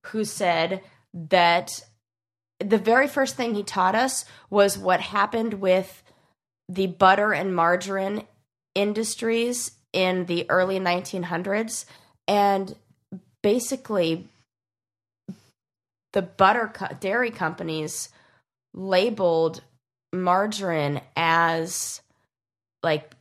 who 0.07 0.23
said 0.23 0.81
that 1.13 1.83
the 2.59 2.77
very 2.77 3.07
first 3.07 3.35
thing 3.35 3.53
he 3.53 3.63
taught 3.63 3.95
us 3.95 4.25
was 4.49 4.77
what 4.77 4.99
happened 4.99 5.55
with 5.55 6.03
the 6.67 6.87
butter 6.87 7.33
and 7.33 7.55
margarine 7.55 8.23
industries 8.73 9.71
in 9.93 10.25
the 10.25 10.45
early 10.49 10.79
1900s 10.79 11.85
and 12.27 12.75
basically 13.41 14.27
the 16.15 16.21
butter 16.21 16.71
co- 16.73 16.95
dairy 16.99 17.30
companies 17.30 18.10
labeled 18.73 19.62
margarine 20.13 21.01
as 21.15 22.01
like 22.82 23.12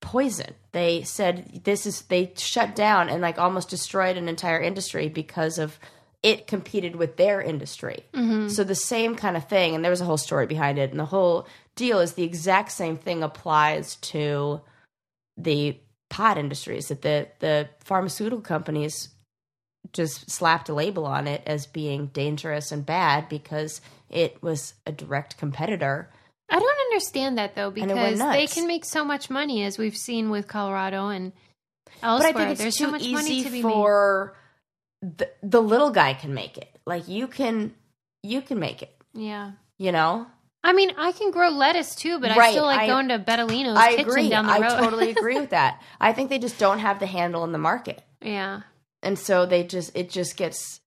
poison. 0.00 0.54
They 0.72 1.02
said 1.02 1.60
this 1.64 1.84
is 1.84 2.02
they 2.02 2.32
shut 2.36 2.74
down 2.74 3.10
and 3.10 3.20
like 3.20 3.38
almost 3.38 3.68
destroyed 3.68 4.16
an 4.16 4.26
entire 4.26 4.60
industry 4.60 5.10
because 5.10 5.58
of 5.58 5.78
it 6.22 6.46
competed 6.46 6.96
with 6.96 7.18
their 7.18 7.42
industry. 7.42 8.06
Mm-hmm. 8.14 8.48
So 8.48 8.64
the 8.64 8.74
same 8.74 9.14
kind 9.14 9.36
of 9.36 9.48
thing 9.48 9.74
and 9.74 9.84
there 9.84 9.90
was 9.90 10.00
a 10.00 10.06
whole 10.06 10.16
story 10.16 10.46
behind 10.46 10.78
it 10.78 10.90
and 10.90 10.98
the 10.98 11.04
whole 11.04 11.46
deal 11.76 12.00
is 12.00 12.14
the 12.14 12.24
exact 12.24 12.72
same 12.72 12.96
thing 12.96 13.22
applies 13.22 13.96
to 13.96 14.62
the 15.36 15.78
pot 16.08 16.38
industries 16.38 16.88
that 16.88 17.02
the 17.02 17.28
the 17.40 17.68
pharmaceutical 17.80 18.40
companies 18.40 19.10
just 19.92 20.30
slapped 20.30 20.68
a 20.68 20.74
label 20.74 21.06
on 21.06 21.26
it 21.26 21.42
as 21.46 21.66
being 21.66 22.06
dangerous 22.08 22.72
and 22.72 22.84
bad 22.86 23.28
because 23.28 23.80
it 24.10 24.42
was 24.42 24.74
a 24.86 24.92
direct 24.92 25.36
competitor. 25.38 26.08
I 26.48 26.58
don't 26.58 26.78
understand 26.92 27.38
that 27.38 27.54
though 27.54 27.70
because 27.70 28.18
they 28.18 28.46
can 28.46 28.66
make 28.66 28.84
so 28.84 29.04
much 29.04 29.30
money 29.30 29.64
as 29.64 29.78
we've 29.78 29.96
seen 29.96 30.30
with 30.30 30.48
Colorado 30.48 31.08
and 31.08 31.32
elsewhere. 32.02 32.32
But. 32.32 32.40
I 32.40 32.44
think 32.44 32.50
it's 32.52 32.60
There's 32.60 32.76
too 32.76 32.84
so 32.86 32.90
much 32.90 33.08
money 33.08 33.30
easy 33.30 33.44
to 33.44 33.50
be 33.50 33.62
for 33.62 34.36
the, 35.00 35.30
the 35.42 35.62
little 35.62 35.90
guy 35.90 36.14
can 36.14 36.34
make 36.34 36.58
it. 36.58 36.68
Like 36.86 37.08
you 37.08 37.26
can 37.26 37.74
you 38.22 38.40
can 38.42 38.58
make 38.58 38.82
it, 38.82 38.94
Yeah. 39.14 39.52
you 39.78 39.92
know? 39.92 40.26
I 40.64 40.72
mean, 40.74 40.92
I 40.96 41.10
can 41.10 41.32
grow 41.32 41.48
lettuce 41.48 41.94
too, 41.96 42.20
but 42.20 42.30
I 42.30 42.50
still 42.52 42.64
like 42.66 42.80
I- 42.80 42.86
going 42.86 43.08
to 43.08 43.18
Bettolino's 43.18 43.76
I 43.76 43.96
kitchen 43.96 44.08
agree. 44.08 44.28
down 44.28 44.46
the 44.46 44.52
road. 44.52 44.62
I 44.62 44.80
totally 44.80 45.10
agree 45.16 45.40
with 45.40 45.50
that. 45.50 45.82
I 46.00 46.12
think 46.12 46.28
they 46.30 46.38
just 46.38 46.58
don't 46.58 46.78
have 46.78 47.00
the 47.00 47.06
handle 47.06 47.42
in 47.44 47.52
the 47.52 47.58
market. 47.58 48.02
yeah. 48.20 48.60
And 49.02 49.18
so 49.18 49.46
they 49.46 49.64
just 49.64 49.94
it 49.96 50.10
just 50.10 50.36
gets 50.36 50.80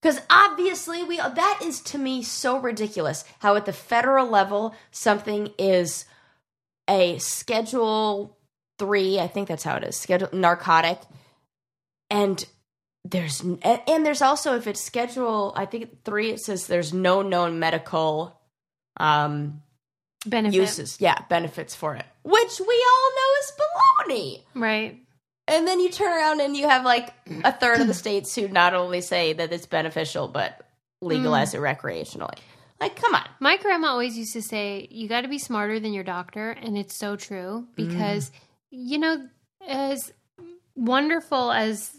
because 0.00 0.20
obviously 0.30 1.02
we 1.04 1.16
that 1.16 1.60
is 1.62 1.80
to 1.80 1.98
me 1.98 2.22
so 2.22 2.58
ridiculous 2.58 3.24
how 3.40 3.54
at 3.56 3.66
the 3.66 3.72
federal 3.72 4.28
level 4.28 4.74
something 4.90 5.52
is 5.58 6.04
a 6.88 7.18
schedule 7.18 8.36
three 8.78 9.18
i 9.20 9.26
think 9.26 9.48
that's 9.48 9.64
how 9.64 9.76
it 9.76 9.84
is 9.84 9.96
schedule 9.96 10.28
narcotic 10.32 10.98
and 12.10 12.46
there's 13.04 13.40
and, 13.40 14.04
there's 14.04 14.22
also 14.22 14.56
if 14.56 14.66
it's 14.66 14.82
schedule 14.82 15.52
i 15.56 15.64
think 15.64 16.04
three 16.04 16.30
it 16.30 16.40
says 16.40 16.66
there's 16.66 16.92
no 16.92 17.22
known 17.22 17.58
medical 17.58 18.38
um 18.98 19.62
Benefit. 20.26 20.54
uses 20.56 21.00
yeah 21.00 21.18
benefits 21.30 21.74
for 21.74 21.94
it 21.94 22.04
which 22.24 22.60
we 22.60 22.84
all 22.86 23.10
know 23.16 23.38
is 23.40 23.52
baloney 23.58 24.42
Right. 24.54 24.98
And 25.46 25.66
then 25.66 25.80
you 25.80 25.90
turn 25.90 26.12
around 26.12 26.40
and 26.40 26.56
you 26.56 26.68
have 26.68 26.84
like 26.84 27.12
a 27.44 27.52
third 27.52 27.80
of 27.80 27.86
the 27.86 27.94
states 27.94 28.34
who 28.34 28.48
not 28.48 28.74
only 28.74 29.00
say 29.00 29.32
that 29.32 29.52
it's 29.52 29.66
beneficial 29.66 30.28
but 30.28 30.66
legalize 31.00 31.52
mm. 31.52 31.54
it 31.56 31.78
recreationally. 31.78 32.38
Like, 32.80 32.96
come 32.96 33.14
on. 33.14 33.28
My 33.40 33.58
grandma 33.58 33.88
always 33.88 34.16
used 34.16 34.32
to 34.32 34.42
say, 34.42 34.88
you 34.90 35.06
got 35.06 35.20
to 35.20 35.28
be 35.28 35.38
smarter 35.38 35.78
than 35.78 35.92
your 35.92 36.04
doctor. 36.04 36.50
And 36.50 36.78
it's 36.78 36.96
so 36.96 37.14
true 37.14 37.66
because, 37.76 38.30
mm. 38.30 38.32
you 38.70 38.98
know, 38.98 39.28
as 39.68 40.12
wonderful 40.74 41.52
as 41.52 41.94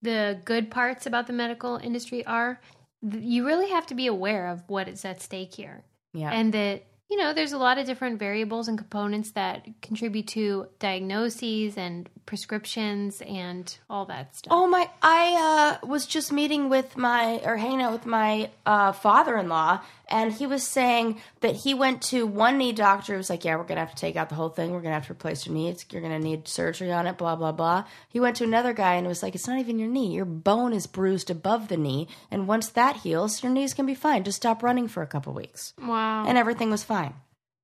the 0.00 0.40
good 0.44 0.70
parts 0.70 1.06
about 1.06 1.26
the 1.26 1.34
medical 1.34 1.76
industry 1.76 2.24
are, 2.24 2.60
you 3.02 3.46
really 3.46 3.70
have 3.70 3.86
to 3.88 3.94
be 3.94 4.06
aware 4.06 4.48
of 4.48 4.62
what 4.68 4.88
is 4.88 5.04
at 5.04 5.20
stake 5.20 5.54
here. 5.54 5.84
Yeah. 6.14 6.30
And 6.30 6.52
that 6.54 6.84
you 7.10 7.16
know, 7.16 7.32
there's 7.32 7.52
a 7.52 7.58
lot 7.58 7.78
of 7.78 7.86
different 7.86 8.18
variables 8.18 8.66
and 8.66 8.76
components 8.76 9.30
that 9.32 9.66
contribute 9.80 10.26
to 10.28 10.66
diagnoses 10.80 11.76
and 11.76 12.08
prescriptions 12.26 13.22
and 13.22 13.78
all 13.88 14.06
that 14.06 14.34
stuff. 14.34 14.52
Oh 14.52 14.66
my! 14.66 14.90
I 15.02 15.78
uh, 15.82 15.86
was 15.86 16.06
just 16.06 16.32
meeting 16.32 16.68
with 16.68 16.96
my 16.96 17.40
or 17.44 17.56
hanging 17.56 17.82
out 17.82 17.92
with 17.92 18.06
my 18.06 18.50
uh, 18.64 18.90
father-in-law, 18.90 19.80
and 20.08 20.32
he 20.32 20.46
was 20.46 20.62
saying 20.66 21.20
that 21.40 21.56
he 21.56 21.74
went 21.74 22.00
to 22.10 22.26
one 22.26 22.58
knee 22.58 22.72
doctor. 22.72 23.12
who 23.14 23.16
was 23.18 23.28
like, 23.30 23.44
"Yeah, 23.44 23.56
we're 23.56 23.64
gonna 23.64 23.80
have 23.80 23.94
to 23.94 24.00
take 24.00 24.16
out 24.16 24.28
the 24.28 24.34
whole 24.36 24.48
thing. 24.50 24.70
We're 24.72 24.80
gonna 24.80 24.94
have 24.94 25.06
to 25.06 25.12
replace 25.12 25.46
your 25.46 25.54
knee. 25.54 25.68
It's, 25.68 25.84
you're 25.90 26.02
gonna 26.02 26.18
need 26.18 26.46
surgery 26.48 26.92
on 26.92 27.06
it." 27.06 27.18
Blah 27.18 27.36
blah 27.36 27.52
blah. 27.52 27.84
He 28.08 28.20
went 28.20 28.36
to 28.36 28.44
another 28.44 28.72
guy 28.72 28.94
and 28.94 29.06
was 29.06 29.22
like, 29.22 29.34
"It's 29.34 29.48
not 29.48 29.58
even 29.58 29.78
your 29.78 29.88
knee. 29.88 30.14
Your 30.14 30.24
bone 30.24 30.72
is 30.72 30.86
bruised 30.86 31.30
above 31.30 31.68
the 31.68 31.76
knee, 31.76 32.08
and 32.30 32.46
once 32.46 32.68
that 32.68 32.96
heals, 32.98 33.42
your 33.42 33.52
knee's 33.52 33.74
gonna 33.74 33.86
be 33.86 33.94
fine. 33.94 34.22
Just 34.24 34.36
stop 34.36 34.62
running 34.62 34.88
for 34.88 35.02
a 35.02 35.06
couple 35.06 35.32
weeks." 35.34 35.74
wow. 35.80 36.24
And 36.26 36.38
everything 36.38 36.70
was 36.70 36.84
fine. 36.84 37.14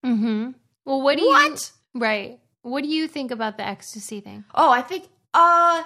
mm-hmm. 0.04 0.50
Well, 0.84 1.00
what 1.02 1.18
do 1.18 1.26
What? 1.26 1.72
you 1.94 2.00
right? 2.00 2.38
What 2.62 2.82
do 2.82 2.88
you 2.88 3.06
think 3.08 3.30
about 3.30 3.56
the 3.56 3.66
ecstasy 3.66 4.20
thing? 4.20 4.44
Oh, 4.54 4.70
I 4.70 4.82
think 4.82 5.08
uh 5.34 5.82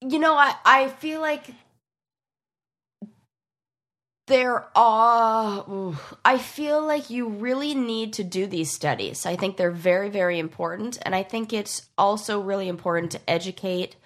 you 0.00 0.18
know, 0.20 0.34
I 0.34 0.54
I 0.64 0.88
feel 0.88 1.20
like 1.20 1.44
there 4.28 4.66
are 4.76 5.94
I 6.24 6.38
feel 6.38 6.86
like 6.86 7.10
you 7.10 7.28
really 7.28 7.74
need 7.74 8.12
to 8.14 8.24
do 8.24 8.46
these 8.46 8.70
studies. 8.70 9.26
I 9.26 9.36
think 9.36 9.56
they're 9.56 9.70
very 9.70 10.10
very 10.10 10.38
important 10.38 10.98
and 11.02 11.14
I 11.14 11.22
think 11.22 11.52
it's 11.52 11.88
also 11.96 12.40
really 12.40 12.68
important 12.68 13.12
to 13.12 13.20
educate 13.28 13.96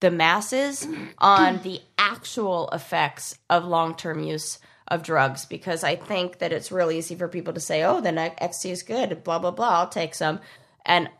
the 0.00 0.10
masses 0.10 0.86
on 1.18 1.62
the 1.62 1.80
actual 1.98 2.68
effects 2.70 3.38
of 3.48 3.64
long-term 3.64 4.22
use 4.22 4.58
of 4.88 5.02
drugs 5.02 5.44
because 5.44 5.82
I 5.84 5.96
think 5.96 6.38
that 6.38 6.52
it's 6.52 6.70
really 6.70 6.98
easy 6.98 7.16
for 7.16 7.28
people 7.28 7.54
to 7.54 7.60
say, 7.60 7.82
"Oh, 7.82 8.00
then 8.00 8.18
ecstasy 8.18 8.70
is 8.70 8.82
good, 8.82 9.24
blah 9.24 9.38
blah 9.38 9.50
blah, 9.50 9.80
I'll 9.80 9.88
take 9.88 10.14
some." 10.14 10.40
And 10.84 11.10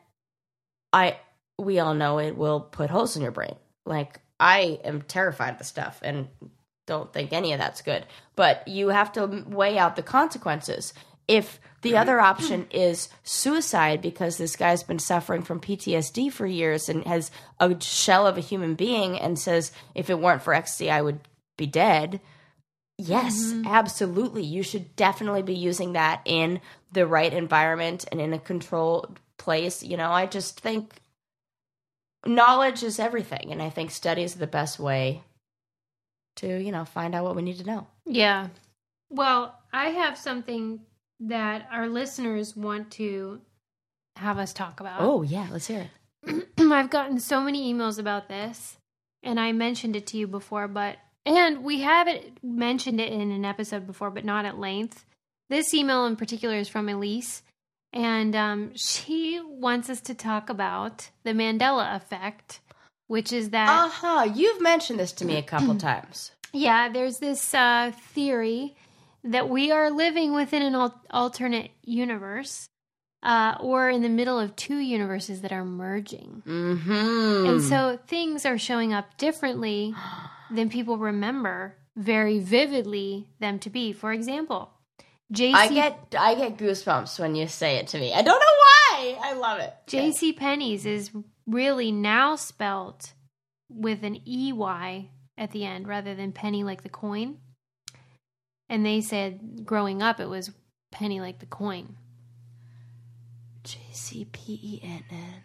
I 0.93 1.19
we 1.59 1.79
all 1.79 1.95
know 1.95 2.19
it 2.19 2.37
will 2.37 2.61
put 2.61 2.91
holes 2.91 3.17
in 3.17 3.23
your 3.23 3.33
brain. 3.33 3.57
Like 3.85 4.21
I 4.39 4.81
am 4.85 5.03
terrified 5.03 5.53
of 5.53 5.59
the 5.59 5.65
stuff 5.65 6.01
and 6.03 6.29
don't 6.87 7.13
think 7.13 7.33
any 7.33 7.53
of 7.53 7.59
that's 7.59 7.83
good. 7.83 8.07
But 8.35 8.67
you 8.67 8.89
have 8.89 9.13
to 9.13 9.45
weigh 9.49 9.79
out 9.79 9.97
the 9.97 10.03
consequences. 10.03 10.95
If 11.29 11.61
the 11.83 11.97
other 11.97 12.21
option 12.21 12.67
is 12.71 13.09
suicide 13.23 14.01
because 14.01 14.39
this 14.39 14.57
guy's 14.57 14.83
been 14.83 14.99
suffering 14.99 15.43
from 15.43 15.61
PTSD 15.61 16.33
for 16.33 16.47
years 16.47 16.89
and 16.89 17.05
has 17.05 17.31
a 17.61 17.81
shell 17.81 18.27
of 18.27 18.37
a 18.37 18.41
human 18.41 18.75
being 18.75 19.19
and 19.19 19.39
says 19.39 19.73
if 19.95 20.11
it 20.11 20.19
weren't 20.19 20.43
for 20.43 20.55
ecstasy 20.55 20.91
I 20.91 21.03
would 21.03 21.21
be 21.57 21.67
dead. 21.67 22.21
Yes, 22.99 23.53
mm-hmm. 23.53 23.67
absolutely. 23.67 24.43
You 24.43 24.63
should 24.63 24.97
definitely 24.97 25.43
be 25.43 25.55
using 25.55 25.93
that 25.93 26.23
in 26.25 26.61
the 26.93 27.07
right 27.07 27.33
environment 27.33 28.07
and 28.11 28.21
in 28.21 28.33
a 28.33 28.39
controlled 28.39 29.21
place. 29.37 29.83
You 29.83 29.97
know, 29.97 30.11
I 30.11 30.27
just 30.27 30.61
think 30.61 30.95
knowledge 32.25 32.83
is 32.83 32.99
everything. 32.99 33.53
And 33.53 33.63
I 33.63 33.71
think 33.71 33.91
studies 33.91 34.35
are 34.35 34.41
the 34.41 34.47
best 34.47 34.79
way 34.79 35.23
to, 36.37 36.59
you 36.63 36.73
know, 36.73 36.85
find 36.85 37.15
out 37.15 37.25
what 37.25 37.37
we 37.37 37.43
need 37.43 37.59
to 37.59 37.65
know. 37.65 37.87
Yeah. 38.05 38.49
Well, 39.11 39.59
I 39.73 39.91
have 39.91 40.19
something 40.19 40.81
that 41.21 41.69
our 41.71 41.89
listeners 41.89 42.57
want 42.57 42.91
to 42.93 43.41
have 44.17 44.39
us 44.39 44.53
talk 44.53 44.81
about. 44.81 45.01
Oh, 45.01 45.23
yeah, 45.23 45.49
let's 45.51 45.67
hear 45.67 45.89
it. 46.25 46.49
I've 46.59 46.91
gotten 46.91 47.21
so 47.21 47.41
many 47.41 47.73
emails 47.73 47.99
about 47.99 48.29
this, 48.29 48.79
and 49.23 49.39
I 49.39 49.53
mentioned 49.53 49.97
it 49.97 50.07
to 50.09 50.17
you 50.17 50.27
before, 50.27 50.69
but 50.69 50.97
and 51.25 51.65
we 51.65 51.81
haven't 51.81 52.39
mentioned 52.43 53.01
it 53.01 53.13
in 53.13 53.33
an 53.33 53.45
episode 53.45 53.87
before, 53.87 54.11
but 54.11 54.25
not 54.25 54.45
at 54.45 54.59
length. 54.59 55.05
This 55.51 55.75
email 55.75 56.07
in 56.07 56.17
particular 56.17 56.57
is 56.57 56.69
from 56.69 56.89
Elise, 56.89 57.43
and 57.93 58.35
um, 58.35 58.73
she 58.75 59.41
wants 59.45 59.91
us 59.91 60.01
to 60.03 60.15
talk 60.15 60.49
about 60.51 61.11
the 61.25 61.33
Mandela 61.33 61.97
effect, 61.97 62.61
which 63.07 63.33
is 63.33 63.51
that 63.51 63.69
Uh 63.69 63.89
huh. 63.89 64.31
You've 64.35 64.61
mentioned 64.61 64.99
this 64.99 65.13
to 65.13 65.25
me 65.25 65.37
a 65.37 65.43
couple 65.43 65.75
times. 65.91 66.33
yeah, 66.53 66.89
there's 66.89 67.19
this 67.19 67.55
uh, 67.55 67.93
theory 68.15 68.77
that 69.25 69.49
we 69.49 69.73
are 69.73 69.91
living 69.91 70.33
within 70.35 70.63
an 70.63 70.75
al- 70.75 71.01
alternate 71.11 71.71
universe, 71.83 72.69
uh, 73.23 73.57
or 73.61 73.91
in 73.91 74.03
the 74.03 74.09
middle 74.09 74.39
of 74.39 74.55
two 74.55 74.79
universes 74.79 75.41
that 75.43 75.51
are 75.53 75.65
merging. 75.65 76.43
Mm-hmm. 76.47 77.47
And 77.49 77.63
so 77.63 77.99
things 78.07 78.47
are 78.47 78.57
showing 78.59 78.93
up 78.93 79.17
differently 79.19 79.95
than 80.51 80.69
people 80.71 80.97
remember 80.99 81.75
very 81.97 82.39
vividly 82.39 83.27
them 83.41 83.59
to 83.61 83.71
be. 83.71 83.93
For 83.93 84.13
example, 84.13 84.71
JC 85.33 85.55
I 85.55 85.69
get 85.69 86.15
I 86.19 86.35
get 86.37 86.57
goosebumps 86.57 87.19
when 87.19 87.35
you 87.35 87.49
say 87.49 87.77
it 87.79 87.89
to 87.89 87.99
me. 87.99 88.13
I 88.15 88.23
don't 88.23 88.39
know 88.39 88.57
why. 88.67 89.19
I 89.23 89.33
love 89.33 89.59
it. 89.59 89.75
JC 89.89 90.37
Penney's 90.37 90.87
is 90.87 91.11
really 91.47 91.93
now 91.93 92.37
spelt 92.37 93.13
with 93.69 94.03
an 94.03 94.21
EY 94.27 95.11
at 95.39 95.51
the 95.51 95.65
end 95.65 95.87
rather 95.87 96.15
than 96.15 96.33
penny 96.33 96.65
like 96.65 96.83
the 96.83 96.89
coin. 96.89 97.39
And 98.69 98.85
they 98.85 99.01
said 99.01 99.65
growing 99.65 100.03
up 100.03 100.19
it 100.21 100.29
was 100.29 100.51
penny 100.91 101.21
like 101.21 101.39
the 101.39 101.47
coin. 101.47 101.97
J 103.65 103.79
C 103.93 104.25
P 104.25 104.61
E 104.63 104.81
N 104.83 105.05
N. 105.11 105.43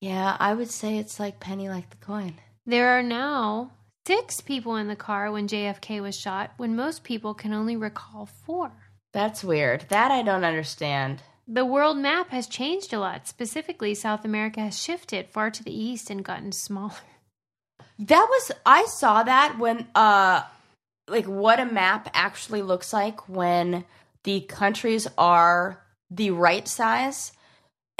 Yeah, 0.00 0.36
I 0.38 0.54
would 0.54 0.70
say 0.70 0.96
it's 0.96 1.20
like 1.20 1.40
penny 1.40 1.68
like 1.68 1.90
the 1.90 1.96
coin. 1.96 2.34
There 2.64 2.98
are 2.98 3.02
now 3.02 3.72
six 4.06 4.40
people 4.40 4.76
in 4.76 4.88
the 4.88 4.96
car 4.96 5.30
when 5.30 5.48
JFK 5.48 6.00
was 6.00 6.16
shot, 6.16 6.52
when 6.56 6.74
most 6.74 7.04
people 7.04 7.34
can 7.34 7.52
only 7.52 7.76
recall 7.76 8.26
four. 8.26 8.72
That's 9.12 9.44
weird. 9.44 9.86
That 9.88 10.10
I 10.10 10.22
don't 10.22 10.44
understand. 10.44 11.22
The 11.52 11.64
world 11.64 11.98
map 11.98 12.30
has 12.30 12.46
changed 12.46 12.92
a 12.92 13.00
lot. 13.00 13.26
Specifically, 13.26 13.92
South 13.92 14.24
America 14.24 14.60
has 14.60 14.80
shifted 14.80 15.28
far 15.28 15.50
to 15.50 15.64
the 15.64 15.76
east 15.76 16.08
and 16.08 16.24
gotten 16.24 16.52
smaller. 16.52 16.94
That 17.98 18.24
was 18.30 18.52
I 18.64 18.84
saw 18.86 19.24
that 19.24 19.58
when 19.58 19.88
uh 19.96 20.44
like 21.08 21.26
what 21.26 21.58
a 21.58 21.66
map 21.66 22.08
actually 22.14 22.62
looks 22.62 22.92
like 22.92 23.28
when 23.28 23.84
the 24.22 24.42
countries 24.42 25.08
are 25.18 25.82
the 26.08 26.30
right 26.30 26.68
size. 26.68 27.32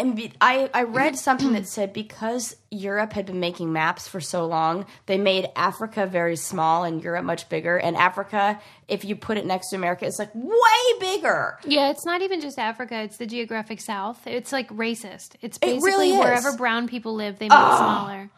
And 0.00 0.16
be, 0.16 0.32
I 0.40 0.70
I 0.74 0.84
read 0.84 1.16
something 1.26 1.52
that 1.52 1.68
said 1.68 1.92
because 1.92 2.56
Europe 2.70 3.12
had 3.12 3.26
been 3.26 3.38
making 3.38 3.72
maps 3.72 4.08
for 4.08 4.20
so 4.20 4.46
long, 4.46 4.86
they 5.06 5.18
made 5.18 5.48
Africa 5.54 6.06
very 6.06 6.36
small 6.36 6.84
and 6.84 7.02
Europe 7.02 7.24
much 7.24 7.48
bigger. 7.50 7.76
And 7.76 7.96
Africa, 7.96 8.58
if 8.88 9.04
you 9.04 9.14
put 9.14 9.36
it 9.36 9.44
next 9.46 9.68
to 9.70 9.76
America, 9.76 10.06
it's 10.06 10.18
like 10.18 10.34
way 10.34 10.98
bigger. 11.00 11.58
Yeah, 11.66 11.90
it's 11.90 12.06
not 12.06 12.22
even 12.22 12.40
just 12.40 12.58
Africa, 12.58 13.02
it's 13.02 13.18
the 13.18 13.26
geographic 13.26 13.80
south. 13.80 14.26
It's 14.26 14.52
like 14.52 14.68
racist. 14.70 15.36
It's 15.42 15.58
It 15.58 15.60
basically 15.60 15.90
really 15.90 16.10
is. 16.12 16.18
wherever 16.18 16.56
brown 16.56 16.88
people 16.88 17.14
live, 17.14 17.38
they 17.38 17.46
make 17.48 17.58
it 17.58 17.76
smaller. 17.76 18.30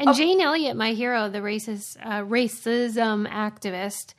And 0.00 0.14
Jane 0.14 0.40
Elliott, 0.40 0.76
my 0.76 0.92
hero, 0.92 1.28
the 1.28 1.40
racist 1.40 1.96
uh, 2.02 2.22
racism 2.22 3.28
activist, 3.28 4.14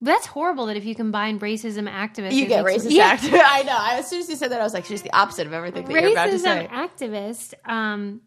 that's 0.00 0.26
horrible 0.26 0.66
that 0.66 0.76
if 0.76 0.84
you 0.84 0.94
combine 0.94 1.38
racism 1.40 1.88
activist, 1.90 2.32
You 2.32 2.46
get 2.46 2.64
racist 2.64 2.90
Yeah. 2.90 3.04
actor. 3.04 3.28
I 3.44 3.62
know. 3.64 3.76
I, 3.78 3.98
as 3.98 4.08
soon 4.08 4.20
as 4.20 4.28
you 4.28 4.36
said 4.36 4.50
that, 4.52 4.60
I 4.60 4.64
was 4.64 4.72
like, 4.74 4.84
she's 4.86 5.02
the 5.02 5.12
opposite 5.14 5.46
of 5.46 5.52
everything 5.52 5.84
that 5.86 5.92
you're 5.92 6.12
about 6.12 6.26
to 6.30 6.32
racism 6.36 6.40
say. 6.42 6.68
activist 6.72 7.54
um, 7.70 8.20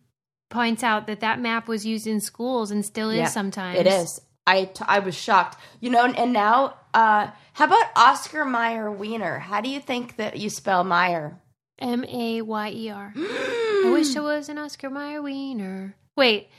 points 0.49 0.83
out 0.83 1.07
that 1.07 1.21
that 1.21 1.39
map 1.39 1.67
was 1.67 1.85
used 1.85 2.05
in 2.07 2.19
schools 2.21 2.69
and 2.71 2.85
still 2.85 3.09
is 3.09 3.17
Yeah, 3.17 3.27
sometimes. 3.27 3.79
It 3.79 3.87
is. 3.87 4.21
I, 4.45 4.65
t- 4.65 4.83
I 4.87 4.99
was 4.99 5.15
shocked. 5.15 5.57
You 5.79 5.89
know, 5.89 6.03
and, 6.05 6.17
and 6.17 6.33
now, 6.33 6.75
uh, 6.93 7.29
how 7.53 7.65
about 7.65 7.85
Oscar 7.95 8.43
Meyer 8.45 8.91
Wiener? 8.91 9.39
How 9.39 9.61
do 9.61 9.69
you 9.69 9.79
think 9.79 10.17
that 10.17 10.37
you 10.37 10.49
spell 10.49 10.83
Meyer? 10.83 11.39
M 11.79 12.03
A 12.05 12.41
Y 12.41 12.69
E 12.71 12.89
R. 12.89 13.13
I 13.17 13.89
wish 13.91 14.15
I 14.15 14.19
was 14.19 14.47
an 14.49 14.57
Oscar 14.57 14.89
Mayer 14.89 15.21
Wiener. 15.21 15.95
Wait, 16.15 16.49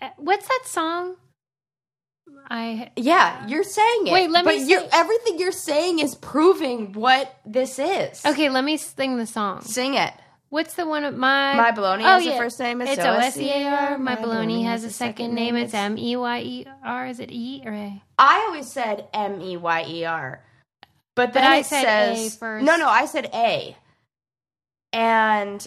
uh, 0.00 0.10
what's 0.18 0.46
that 0.46 0.62
song? 0.66 1.16
I 2.50 2.90
Yeah, 2.96 3.46
you're 3.46 3.64
saying 3.64 4.06
it. 4.08 4.12
Wait, 4.12 4.30
let 4.30 4.44
me 4.44 4.58
But 4.58 4.68
you're, 4.68 4.82
everything 4.92 5.38
you're 5.38 5.52
saying 5.52 5.98
is 6.00 6.14
proving 6.14 6.92
what 6.92 7.34
this 7.46 7.78
is. 7.78 8.24
okay. 8.24 8.48
Let 8.50 8.64
me 8.64 8.76
sing 8.76 9.16
the 9.16 9.26
song. 9.26 9.62
Sing 9.62 9.94
it. 9.94 10.12
What's 10.50 10.74
the 10.74 10.86
one? 10.86 11.02
of 11.04 11.16
My 11.16 11.54
My 11.54 11.72
Baloney 11.72 12.02
Oh, 12.02 12.18
has 12.18 12.26
a 12.26 12.30
yeah. 12.30 12.38
first 12.38 12.60
name. 12.60 12.80
It's 12.80 12.98
O 12.98 13.14
S 13.14 13.36
E 13.36 13.50
A 13.50 13.66
R. 13.68 13.98
My 13.98 14.14
baloney 14.16 14.64
has 14.64 14.84
a 14.84 14.90
second 14.90 15.34
name. 15.34 15.56
It's 15.56 15.74
M 15.74 15.98
E 15.98 16.14
Y 16.16 16.40
E 16.40 16.66
R. 16.84 17.06
Is 17.06 17.18
it 17.18 17.30
E 17.32 17.62
or 17.66 17.72
A? 17.72 18.02
I 18.18 18.44
always 18.46 18.70
said 18.70 19.08
M 19.12 19.40
E 19.40 19.56
Y 19.56 19.84
E 19.88 20.04
R, 20.04 20.44
but 21.16 21.32
then 21.32 21.42
I 21.44 21.56
it 21.56 21.66
said 21.66 21.82
says 21.82 22.34
A 22.36 22.38
first. 22.38 22.64
no, 22.64 22.76
no. 22.76 22.88
I 22.88 23.06
said 23.06 23.30
A, 23.34 23.76
and 24.92 25.66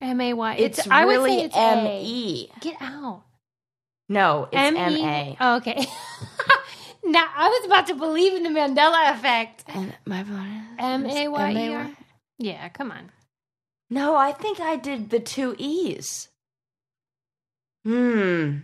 M 0.00 0.20
A 0.20 0.32
Y. 0.34 0.54
it's, 0.56 0.86
I 0.88 1.04
would 1.04 1.12
say 1.12 1.18
really 1.18 1.40
it's 1.42 1.56
M. 1.56 1.86
E. 1.88 2.50
Get 2.60 2.76
out. 2.80 3.22
No, 4.10 4.48
it's 4.50 4.76
M. 4.76 4.76
A. 4.76 5.36
Oh, 5.40 5.56
okay. 5.58 5.86
now 7.04 7.26
I 7.36 7.48
was 7.48 7.66
about 7.66 7.86
to 7.86 7.94
believe 7.94 8.34
in 8.34 8.42
the 8.42 8.48
Mandela 8.48 9.14
effect. 9.14 9.62
And 9.68 9.94
my. 10.04 10.24
M 10.80 11.06
A 11.06 11.28
Y 11.28 11.52
E 11.52 11.72
R. 11.74 11.90
Yeah, 12.38 12.68
come 12.70 12.90
on. 12.90 13.12
No, 13.88 14.16
I 14.16 14.32
think 14.32 14.58
I 14.58 14.74
did 14.74 15.10
the 15.10 15.20
two 15.20 15.54
E's. 15.58 16.28
Hmm. 17.84 18.58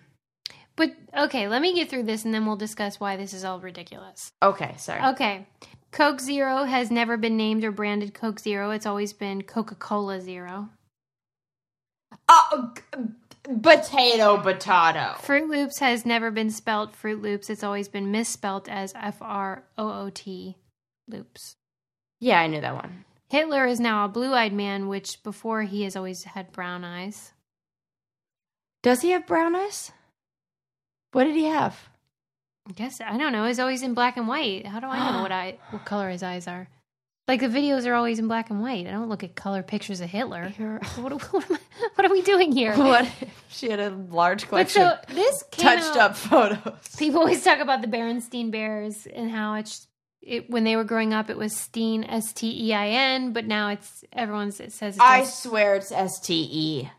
But 0.75 0.91
okay, 1.17 1.47
let 1.47 1.63
me 1.63 1.75
get 1.75 1.89
through 1.89 2.03
this 2.03 2.25
and 2.25 2.35
then 2.35 2.45
we'll 2.45 2.57
discuss 2.57 2.99
why 2.99 3.17
this 3.17 3.33
is 3.33 3.45
all 3.45 3.61
ridiculous. 3.61 4.33
Okay, 4.43 4.75
sorry. 4.79 5.03
Okay. 5.13 5.47
Coke 5.93 6.21
Zero 6.21 6.65
has 6.65 6.91
never 6.91 7.17
been 7.17 7.37
named 7.37 7.63
or 7.65 7.71
branded 7.71 8.15
Coke 8.15 8.41
Zero. 8.41 8.73
It's 8.73 8.85
always 8.85 9.13
been 9.13 9.43
Coca 9.43 9.77
Cola 9.77 10.21
Zero. 10.21 10.71
Uh, 12.29 12.69
g- 12.75 12.83
potato, 13.63 14.39
potato. 14.39 15.17
Fruit 15.21 15.49
Loops 15.49 15.79
has 15.79 16.05
never 16.07 16.31
been 16.31 16.51
spelt 16.51 16.95
Fruit 16.95 17.21
Loops. 17.21 17.51
It's 17.51 17.65
always 17.65 17.89
been 17.89 18.11
misspelt 18.11 18.69
as 18.69 18.93
F 18.95 19.17
R 19.21 19.65
O 19.79 20.07
O 20.07 20.11
T 20.11 20.57
Loops. 21.09 21.57
Yeah, 22.21 22.41
I 22.41 22.47
knew 22.47 22.61
that 22.61 22.75
one. 22.75 23.05
Hitler 23.29 23.67
is 23.67 23.81
now 23.81 24.05
a 24.05 24.09
blue 24.09 24.33
eyed 24.33 24.53
man, 24.53 24.89
which 24.89 25.23
before 25.23 25.63
he 25.63 25.83
has 25.83 25.97
always 25.97 26.25
had 26.25 26.53
brown 26.53 26.85
eyes. 26.85 27.33
Does 28.83 29.03
he 29.03 29.11
have 29.11 29.27
brown 29.27 29.57
eyes? 29.57 29.91
What 31.13 31.25
did 31.25 31.35
he 31.35 31.45
have? 31.45 31.89
I 32.69 32.73
guess 32.73 33.01
I 33.01 33.17
don't 33.17 33.33
know. 33.33 33.47
He's 33.47 33.59
always 33.59 33.83
in 33.83 33.95
black 33.95 34.17
and 34.17 34.29
white. 34.29 34.67
How 34.67 34.81
do 34.81 34.87
I 34.87 35.11
know 35.13 35.23
what 35.23 35.33
I 35.33 35.59
what 35.71 35.85
color 35.85 36.11
his 36.11 36.23
eyes 36.23 36.47
are? 36.47 36.69
Like 37.29 37.41
the 37.41 37.49
videos 37.49 37.87
are 37.87 37.95
always 37.95 38.21
in 38.21 38.29
black 38.29 38.51
and 38.51 38.61
white. 38.63 38.87
I 38.87 38.91
don't 38.93 39.09
look 39.09 39.25
at 39.25 39.35
color 39.35 39.63
pictures 39.65 40.01
of 40.01 40.09
Hitler. 40.09 40.53
What, 40.97 41.13
what, 41.33 41.51
am 41.51 41.57
I, 41.57 41.59
what 41.97 42.05
are 42.07 42.11
we 42.13 42.23
doing 42.23 42.53
here? 42.53 42.73
What? 42.77 43.09
She 43.49 43.69
had 43.69 43.81
a 43.81 43.91
large 43.91 44.43
But 44.43 44.49
collection 44.49 44.83
so 44.83 44.89
of 44.91 45.15
this 45.15 45.45
touched 45.51 45.97
out- 45.97 46.13
up 46.13 46.17
photos. 46.17 46.97
People 46.99 47.21
always 47.21 47.43
talk 47.43 47.59
about 47.59 47.81
the 47.83 47.89
Berenstein 47.89 48.51
Bears 48.53 49.07
and 49.13 49.31
how 49.31 49.55
it's 49.55 49.89
it, 50.23 50.51
when 50.51 50.65
they 50.65 50.75
were 50.77 50.85
growing 50.85 51.13
up, 51.15 51.31
it 51.31 51.37
was 51.37 51.55
Steen 51.57 52.03
S 52.05 52.33
T 52.33 52.69
E 52.69 52.75
I 52.75 52.89
N, 52.89 53.33
but 53.33 53.47
now 53.47 53.69
it's 53.71 54.05
everyone's 54.13 54.59
it 54.61 54.73
says 54.73 54.95
it's 54.95 55.01
I 55.03 55.21
S- 55.21 55.43
swear 55.43 55.75
it's 55.77 55.91
S 55.93 56.19
T 56.21 56.49
E. 56.51 56.91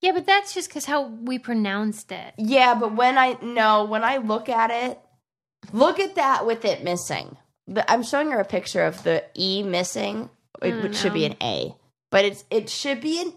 yeah, 0.00 0.12
but 0.12 0.26
that's 0.26 0.54
just 0.54 0.68
because 0.68 0.84
how 0.84 1.06
we 1.08 1.38
pronounced 1.38 2.10
it. 2.12 2.34
Yeah, 2.36 2.74
but 2.74 2.94
when 2.96 3.16
I 3.18 3.36
no, 3.42 3.84
when 3.84 4.02
I 4.04 4.16
look 4.16 4.48
at 4.48 4.70
it, 4.72 4.98
look 5.72 5.98
at 6.00 6.16
that 6.16 6.46
with 6.46 6.64
it 6.64 6.82
missing. 6.82 7.36
The, 7.70 7.90
I'm 7.90 8.02
showing 8.02 8.30
her 8.30 8.40
a 8.40 8.44
picture 8.46 8.82
of 8.84 9.02
the 9.02 9.22
E 9.36 9.62
missing, 9.62 10.30
it, 10.62 10.68
oh, 10.68 10.70
don't 10.70 10.82
which 10.82 10.96
should 10.96 11.12
be 11.12 11.26
an 11.26 11.36
A, 11.42 11.74
but 12.10 12.24
it's 12.24 12.44
it 12.50 12.70
should 12.70 13.00
be 13.02 13.20
an 13.20 13.32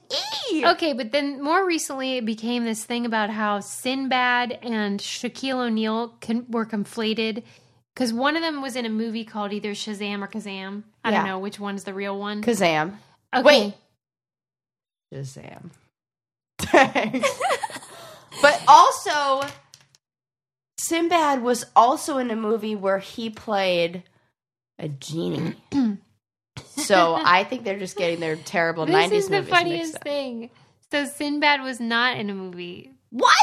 E. 0.53 0.65
Okay, 0.65 0.93
but 0.93 1.11
then 1.11 1.43
more 1.43 1.65
recently, 1.67 2.17
it 2.17 2.25
became 2.25 2.63
this 2.63 2.83
thing 2.85 3.05
about 3.05 3.29
how 3.29 3.59
Sinbad 3.59 4.57
and 4.61 4.99
Shaquille 5.01 5.65
O'Neal 5.67 6.15
con- 6.21 6.45
were 6.49 6.65
conflated 6.65 7.43
because 7.93 8.13
one 8.13 8.37
of 8.37 8.41
them 8.41 8.61
was 8.61 8.77
in 8.77 8.85
a 8.85 8.89
movie 8.89 9.25
called 9.25 9.51
either 9.51 9.71
Shazam 9.71 10.21
or 10.21 10.27
Kazam. 10.29 10.83
I 11.03 11.11
Yeah. 11.11 11.17
don't 11.17 11.27
know 11.27 11.39
which 11.39 11.59
one's 11.59 11.83
the 11.83 11.93
real 11.93 12.17
one. 12.17 12.41
Kazam. 12.41 12.93
Okay. 13.35 13.43
Wait. 13.43 13.73
Shazam. 15.13 15.71
Dang. 16.71 17.21
but 18.41 18.61
also, 18.67 19.45
Sinbad 20.79 21.41
was 21.43 21.65
also 21.75 22.17
in 22.17 22.31
a 22.31 22.35
movie 22.35 22.75
where 22.75 22.99
he 22.99 23.29
played 23.29 24.03
a 24.81 24.89
genie. 24.89 25.55
so 26.77 27.15
I 27.23 27.43
think 27.43 27.63
they're 27.63 27.79
just 27.79 27.97
getting 27.97 28.19
their 28.19 28.35
terrible 28.35 28.85
this 28.85 28.95
90s 28.95 29.11
is 29.11 29.25
the 29.29 29.31
movies 29.31 29.31
mixed 29.31 29.49
funniest 29.49 29.97
thing. 30.01 30.49
So 30.91 31.05
Sinbad 31.05 31.61
was 31.61 31.79
not 31.79 32.17
in 32.17 32.29
a 32.29 32.35
movie. 32.35 32.91
What? 33.11 33.35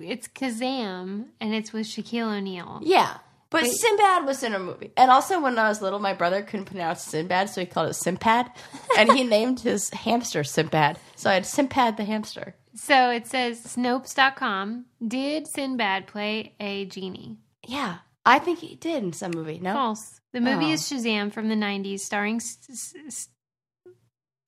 It's 0.00 0.28
Kazam, 0.28 1.26
and 1.40 1.54
it's 1.54 1.72
with 1.72 1.86
Shaquille 1.86 2.36
O'Neal. 2.38 2.80
Yeah. 2.82 3.18
But 3.50 3.64
Wait. 3.64 3.72
Sinbad 3.72 4.24
was 4.24 4.42
in 4.42 4.54
a 4.54 4.58
movie. 4.58 4.92
And 4.96 5.10
also, 5.10 5.38
when 5.40 5.58
I 5.58 5.68
was 5.68 5.82
little, 5.82 5.98
my 5.98 6.14
brother 6.14 6.42
couldn't 6.42 6.64
pronounce 6.66 7.02
Sinbad, 7.02 7.50
so 7.50 7.60
he 7.60 7.66
called 7.66 7.90
it 7.90 7.96
Simpad. 7.96 8.50
and 8.96 9.12
he 9.12 9.24
named 9.28 9.60
his 9.60 9.90
hamster 9.90 10.40
Simpad. 10.42 10.96
So 11.16 11.28
I 11.28 11.34
had 11.34 11.42
Simpad 11.42 11.98
the 11.98 12.04
hamster. 12.04 12.54
So 12.74 13.10
it 13.10 13.26
says 13.26 13.62
Snopes.com. 13.62 14.86
Did 15.06 15.46
Sinbad 15.46 16.06
play 16.06 16.54
a 16.58 16.86
genie? 16.86 17.36
Yeah. 17.66 17.98
I 18.24 18.38
think 18.38 18.60
he 18.60 18.76
did 18.76 19.02
in 19.02 19.12
some 19.12 19.32
movie. 19.32 19.58
No? 19.58 19.72
False. 19.72 20.20
The 20.32 20.40
movie 20.40 20.66
Oh. 20.66 20.70
is 20.72 20.82
Shazam 20.82 21.32
from 21.32 21.48
the 21.48 21.56
90s, 21.56 22.00
starring. 22.00 22.36
S- 22.36 22.58
S- 22.70 22.94
S- 23.06 23.28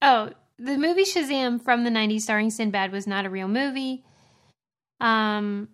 oh, 0.00 0.30
the 0.58 0.78
movie 0.78 1.02
Shazam 1.04 1.60
from 1.62 1.84
the 1.84 1.90
90s, 1.90 2.22
starring 2.22 2.50
Sinbad, 2.50 2.92
was 2.92 3.06
not 3.06 3.26
a 3.26 3.30
real 3.30 3.48
movie. 3.48 4.04
Um, 5.00 5.68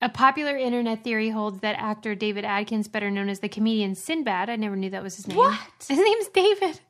a 0.00 0.08
popular 0.08 0.56
internet 0.56 1.02
theory 1.02 1.30
holds 1.30 1.60
that 1.60 1.74
actor 1.76 2.14
David 2.14 2.44
Adkins, 2.44 2.86
better 2.86 3.10
known 3.10 3.28
as 3.28 3.40
the 3.40 3.48
comedian 3.48 3.94
Sinbad, 3.96 4.48
I 4.48 4.56
never 4.56 4.76
knew 4.76 4.90
that 4.90 5.02
was 5.02 5.16
his 5.16 5.26
name. 5.26 5.38
What? 5.38 5.58
His 5.88 5.98
name's 5.98 6.28
David. 6.28 6.80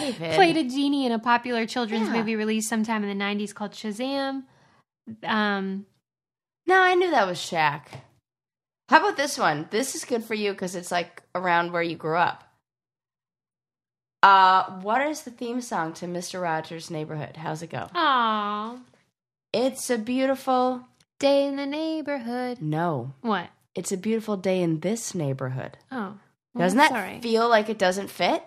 David. 0.00 0.34
Played 0.34 0.56
a 0.56 0.64
genie 0.64 1.06
in 1.06 1.12
a 1.12 1.18
popular 1.18 1.66
children's 1.66 2.08
Yeah. 2.08 2.14
movie 2.14 2.34
released 2.36 2.68
sometime 2.68 3.04
in 3.04 3.08
the 3.16 3.24
90s 3.24 3.54
called 3.54 3.72
Shazam. 3.72 4.42
Um, 5.22 5.86
No, 6.66 6.80
I 6.80 6.94
knew 6.94 7.10
that 7.10 7.26
was 7.28 7.38
Shaq. 7.38 7.82
How 8.88 8.98
about 9.00 9.16
this 9.16 9.36
one? 9.38 9.66
This 9.70 9.94
is 9.94 10.04
good 10.04 10.24
for 10.24 10.34
you 10.34 10.52
because 10.52 10.74
it's 10.74 10.90
like 10.90 11.22
around 11.34 11.72
where 11.72 11.82
you 11.82 11.96
grew 11.96 12.16
up. 12.16 12.44
Uh, 14.22 14.64
what 14.80 15.00
is 15.06 15.22
the 15.22 15.30
theme 15.30 15.60
song 15.60 15.92
to 15.94 16.06
Mr. 16.06 16.42
Rogers' 16.42 16.90
Neighborhood? 16.90 17.36
How's 17.36 17.62
it 17.62 17.70
go? 17.70 17.88
aw, 17.94 18.78
It's 19.52 19.90
a 19.90 19.98
beautiful. 19.98 20.84
day 21.20 21.46
in 21.46 21.56
the 21.56 21.66
neighborhood. 21.66 22.60
No, 22.62 23.12
What? 23.22 23.48
it's 23.74 23.92
a 23.92 23.96
beautiful 23.96 24.36
day 24.36 24.62
in 24.62 24.80
this 24.80 25.14
neighborhood. 25.14 25.76
Oh. 25.92 26.14
well, 26.54 26.64
Doesn't 26.64 26.78
that 26.78 26.90
right. 26.92 27.22
feel 27.22 27.48
like 27.48 27.68
it 27.68 27.78
doesn't 27.78 28.10
fit? 28.10 28.42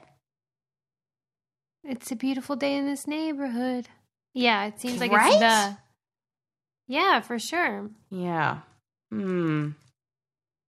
It's 1.84 2.12
a 2.12 2.15
beautiful 2.15 2.56
day 2.56 2.75
in 2.75 2.86
this 2.86 3.08
neighborhood. 3.08 3.88
Yeah, 4.34 4.65
it 4.65 4.80
seems 4.80 4.99
like 4.99 5.12
Right? 5.12 5.32
it's 5.32 5.39
the. 5.39 5.77
Yeah, 6.88 7.21
for 7.21 7.39
sure. 7.39 7.89
Yeah. 8.10 8.60
Hmm. 9.12 9.69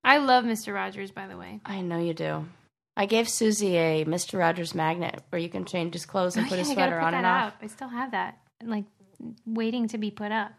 I 0.03 0.17
love 0.17 0.43
Mr. 0.45 0.73
Rogers, 0.73 1.11
by 1.11 1.27
the 1.27 1.37
way. 1.37 1.61
I 1.65 1.81
know 1.81 1.97
you 1.99 2.13
do. 2.13 2.45
I 2.95 3.05
gave 3.05 3.27
Susie 3.29 3.75
a 3.77 4.05
Mr. 4.05 4.37
Rogers 4.37 4.75
magnet 4.75 5.21
where 5.29 5.41
you 5.41 5.49
can 5.49 5.65
change 5.65 5.93
his 5.93 6.05
clothes 6.05 6.35
and 6.37 6.45
Oh, 6.45 6.49
put 6.49 6.59
his 6.59 6.69
yeah, 6.69 6.75
gotta 6.75 6.91
sweater 6.91 6.99
put 7.01 7.07
on 7.07 7.13
and 7.15 7.25
off. 7.25 7.53
up. 7.53 7.59
I 7.61 7.67
still 7.67 7.87
have 7.87 8.11
that, 8.11 8.37
like 8.63 8.85
waiting 9.45 9.87
to 9.89 9.97
be 9.97 10.11
put 10.11 10.31
up. 10.31 10.51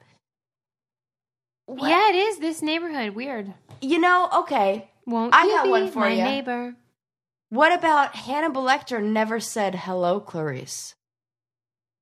What? 1.66 1.88
Yeah, 1.88 2.10
it 2.10 2.16
is 2.16 2.38
this 2.38 2.60
neighborhood. 2.62 3.14
Weird. 3.14 3.52
You 3.80 3.98
know, 3.98 4.28
okay. 4.40 4.90
Won't 5.06 5.34
I 5.34 5.44
you 5.44 5.50
got 5.50 5.64
be 5.64 5.70
one 5.70 5.90
for 5.90 6.00
my 6.00 6.12
ya. 6.12 6.24
neighbor? 6.24 6.74
What 7.50 7.72
about 7.72 8.16
Hannibal 8.16 8.62
Lecter 8.64 9.02
never 9.02 9.38
said 9.40 9.74
hello, 9.74 10.18
Clarice? 10.20 10.94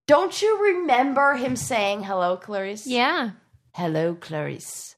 Don't 0.07 0.41
you 0.41 0.63
remember 0.65 1.35
him 1.35 1.57
saying 1.57 2.05
hello, 2.05 2.37
Clarice? 2.37 2.87
Yeah, 2.87 3.31
Hello, 3.75 4.15
Clarice. 4.19 4.97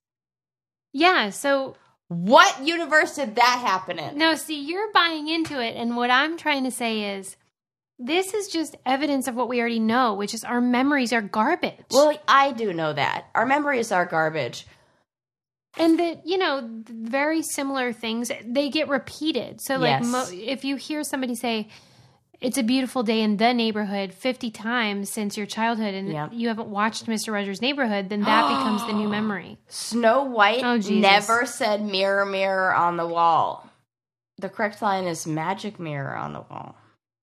yeah. 0.93 1.31
So 1.31 1.77
What 2.15 2.65
universe 2.65 3.17
did 3.17 3.37
that 3.37 3.63
happen 3.67 3.99
in? 3.99 4.17
no, 4.19 4.35
see, 4.35 4.61
you're 4.61 4.93
buying 4.93 5.29
into 5.29 5.61
it, 5.61 5.77
and 5.77 5.97
what 5.97 6.11
I'm 6.11 6.37
trying 6.37 6.65
to 6.65 6.71
say 6.71 7.17
is, 7.17 7.37
this 7.99 8.35
is 8.35 8.49
just 8.49 8.77
evidence 8.85 9.29
of 9.29 9.35
what 9.35 9.49
we 9.49 9.61
already 9.61 9.79
know, 9.81 10.15
which 10.15 10.35
is 10.35 10.45
our 10.45 10.61
memories 10.61 11.13
are 11.13 11.23
garbage. 11.23 11.75
Well, 11.91 12.17
I 12.27 12.53
do 12.53 12.73
know 12.73 12.93
that. 12.93 13.27
Our 13.35 13.47
memories 13.47 13.93
are 13.93 14.05
garbage. 14.07 14.67
and 15.77 15.99
that 15.99 16.25
you 16.25 16.39
know 16.39 16.69
very 16.89 17.43
similar 17.43 17.93
things 17.93 18.31
they 18.45 18.69
get 18.71 18.89
repeated 18.89 19.61
so 19.61 19.77
like 19.77 20.03
Yes. 20.03 20.07
mo- 20.07 20.29
if 20.31 20.65
you 20.65 20.77
hear 20.77 21.03
somebody 21.03 21.35
say 21.35 21.67
it's 22.41 22.59
a 22.59 22.63
beautiful 22.63 23.03
day 23.03 23.21
in 23.21 23.37
the 23.37 23.53
neighborhood 23.53 24.13
50 24.13 24.51
times 24.51 25.09
since 25.09 25.37
your 25.37 25.47
childhood 25.47 25.95
and 25.95 26.33
you 26.33 26.49
haven't 26.49 26.69
watched 26.69 27.07
mr 27.07 27.33
rogers 27.33 27.61
neighborhood 27.61 28.09
then 28.09 28.23
that 28.23 28.49
becomes 28.49 28.85
the 28.87 28.93
new 28.93 29.09
memory 29.19 29.59
Snow 29.69 30.25
White 30.25 30.63
Oh, 30.63 30.77
never 30.77 31.47
said 31.47 31.83
mirror, 31.83 32.25
mirror 32.25 32.75
on 32.75 32.97
the 32.97 33.07
wall. 33.07 33.71
The 34.39 34.49
correct 34.49 34.83
line 34.83 35.05
is 35.05 35.27
magic 35.27 35.79
mirror 35.79 36.17
on 36.17 36.33
the 36.33 36.41
wall. 36.41 36.77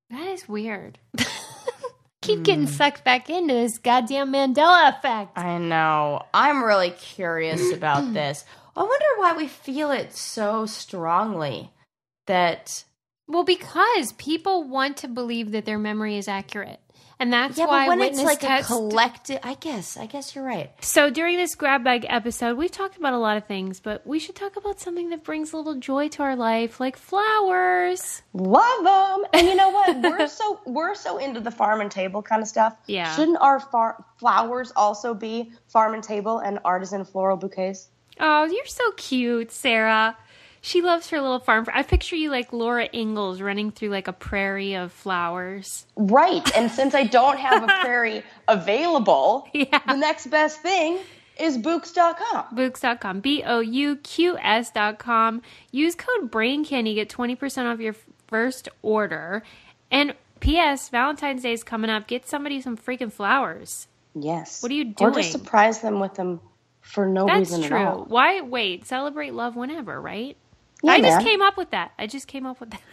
that 0.10 0.28
is 0.28 0.48
weird 0.48 1.00
keep 2.22 2.38
hmm. 2.38 2.44
getting 2.44 2.68
sucked 2.68 3.04
back 3.04 3.30
into 3.30 3.54
this 3.54 3.78
goddamn 3.78 4.34
mandela 4.34 4.90
effect 4.98 5.38
I 5.38 5.58
know. 5.58 6.24
I'm 6.34 6.64
really 6.64 6.92
curious 6.92 7.74
about 7.74 8.14
this. 8.14 8.46
I 8.76 8.84
wonder 8.84 9.06
why 9.18 9.36
we 9.36 9.48
feel 9.48 9.92
it 9.92 10.14
so 10.14 10.66
strongly 10.66 11.72
that 12.28 12.86
well 13.32 13.44
because 13.44 14.12
people 14.14 14.64
want 14.64 14.98
to 14.98 15.08
believe 15.08 15.52
that 15.52 15.66
their 15.66 15.80
memory 15.80 16.18
is 16.18 16.28
accurate 16.28 16.80
and 17.22 17.32
that's 17.32 17.56
yeah, 17.56 17.68
why 17.68 17.86
but 17.86 17.90
when 17.90 18.00
witness 18.00 18.22
it's 18.22 18.26
like 18.26 18.40
text 18.40 18.72
a 18.72 18.74
collective, 18.74 19.40
I 19.44 19.54
guess, 19.54 19.96
I 19.96 20.08
guess 20.08 20.34
you're 20.34 20.44
right. 20.44 20.72
So 20.84 21.12
during 21.12 21.38
this 21.38 21.54
grab 21.54 21.84
bag 21.84 22.04
episode, 22.10 22.58
we've 22.58 22.72
talked 22.72 22.98
about 22.98 23.14
a 23.14 23.20
lot 23.20 23.38
of 23.38 23.46
things, 23.46 23.80
but 23.80 24.08
we 24.08 24.18
should 24.18 24.36
talk 24.36 24.56
about 24.56 24.80
something 24.80 25.12
that 25.12 25.24
brings 25.24 25.54
a 25.54 25.58
little 25.58 25.76
joy 25.76 26.08
to 26.10 26.24
our 26.24 26.36
life, 26.36 26.80
like 26.80 26.98
flowers. 26.98 28.24
Love 28.34 28.84
them. 28.84 29.26
And 29.34 29.48
you 29.48 29.56
know 29.56 29.70
what? 29.70 29.98
We're 30.02 30.28
so 30.28 30.62
we're 30.66 30.96
so 30.96 31.20
into 31.20 31.40
the 31.40 31.52
farm 31.52 31.80
and 31.80 31.92
table 31.92 32.24
kind 32.24 32.42
of 32.42 32.48
stuff. 32.48 32.76
Yeah. 32.88 33.16
Shouldn't 33.16 33.38
our 33.40 33.60
far- 33.60 34.04
flowers 34.18 34.74
also 34.76 35.14
be 35.14 35.52
farm 35.68 35.94
and 35.94 36.04
table 36.04 36.40
and 36.40 36.58
artisan 36.66 37.06
floral 37.06 37.38
bouquets? 37.38 37.90
Oh, 38.20 38.46
you're 38.46 38.66
so 38.66 38.92
cute, 38.94 39.52
Sarah. 39.52 40.18
She 40.64 40.82
loves 40.82 41.10
her 41.10 41.20
little 41.20 41.40
farm. 41.40 41.66
I 41.74 41.82
picture 41.84 42.16
you 42.16 42.30
like 42.30 42.54
Laura 42.54 42.88
Ingalls 42.94 43.42
running 43.42 43.72
through 43.72 43.90
like 43.90 44.08
a 44.08 44.14
prairie 44.14 44.76
of 44.76 44.92
flowers. 44.92 45.88
Right. 45.96 46.56
And 46.56 46.70
since 46.80 46.94
I 46.94 47.04
don't 47.04 47.40
have 47.40 47.64
a 47.64 47.68
prairie 47.82 48.24
available, 48.48 49.48
Yeah. 49.54 49.80
the 49.88 49.96
next 49.98 50.28
best 50.28 50.62
thing 50.62 51.00
is 51.40 51.58
Bouqs.com. 51.58 52.56
Bouqs.com. 52.56 53.22
B 53.22 53.42
O 53.44 53.60
U 53.60 53.96
Q 53.98 54.38
S.com. 54.38 55.42
Use 55.72 55.96
code 55.96 56.30
Brain 56.30 56.64
Candy, 56.64 56.94
get 56.94 57.10
20% 57.10 57.66
off 57.72 57.80
your 57.80 57.96
first 58.28 58.70
order. 58.84 59.42
And 59.90 60.14
P.S. 60.42 60.90
Valentine's 60.90 61.42
Day 61.44 61.54
is 61.54 61.64
coming 61.64 61.90
up. 61.90 62.08
Get 62.08 62.28
somebody 62.28 62.62
some 62.62 62.78
freaking 62.78 63.12
flowers. 63.12 63.88
Yes. 64.14 64.62
What 64.62 64.72
are 64.72 64.76
you 64.76 64.86
doing? 64.86 65.12
Or 65.12 65.14
just 65.16 65.32
surprise 65.32 65.82
them 65.82 66.00
with 66.00 66.14
them 66.16 66.40
for 66.82 67.06
no 67.08 67.26
That's 67.26 67.52
reason 67.52 67.64
true. 67.64 67.78
at 67.78 67.88
all. 67.88 68.06
Why 68.06 68.42
wait? 68.42 68.86
Celebrate 68.86 69.34
love 69.34 69.56
whenever, 69.56 70.00
right? 70.00 70.38
Yeah, 70.82 70.94
I 70.94 71.02
just 71.02 71.18
man. 71.18 71.26
came 71.26 71.42
up 71.42 71.58
with 71.58 71.72
that. 71.72 71.92
I 72.00 72.08
just 72.08 72.28
came 72.28 72.46
up 72.46 72.60
with 72.60 72.72
that. 72.72 72.82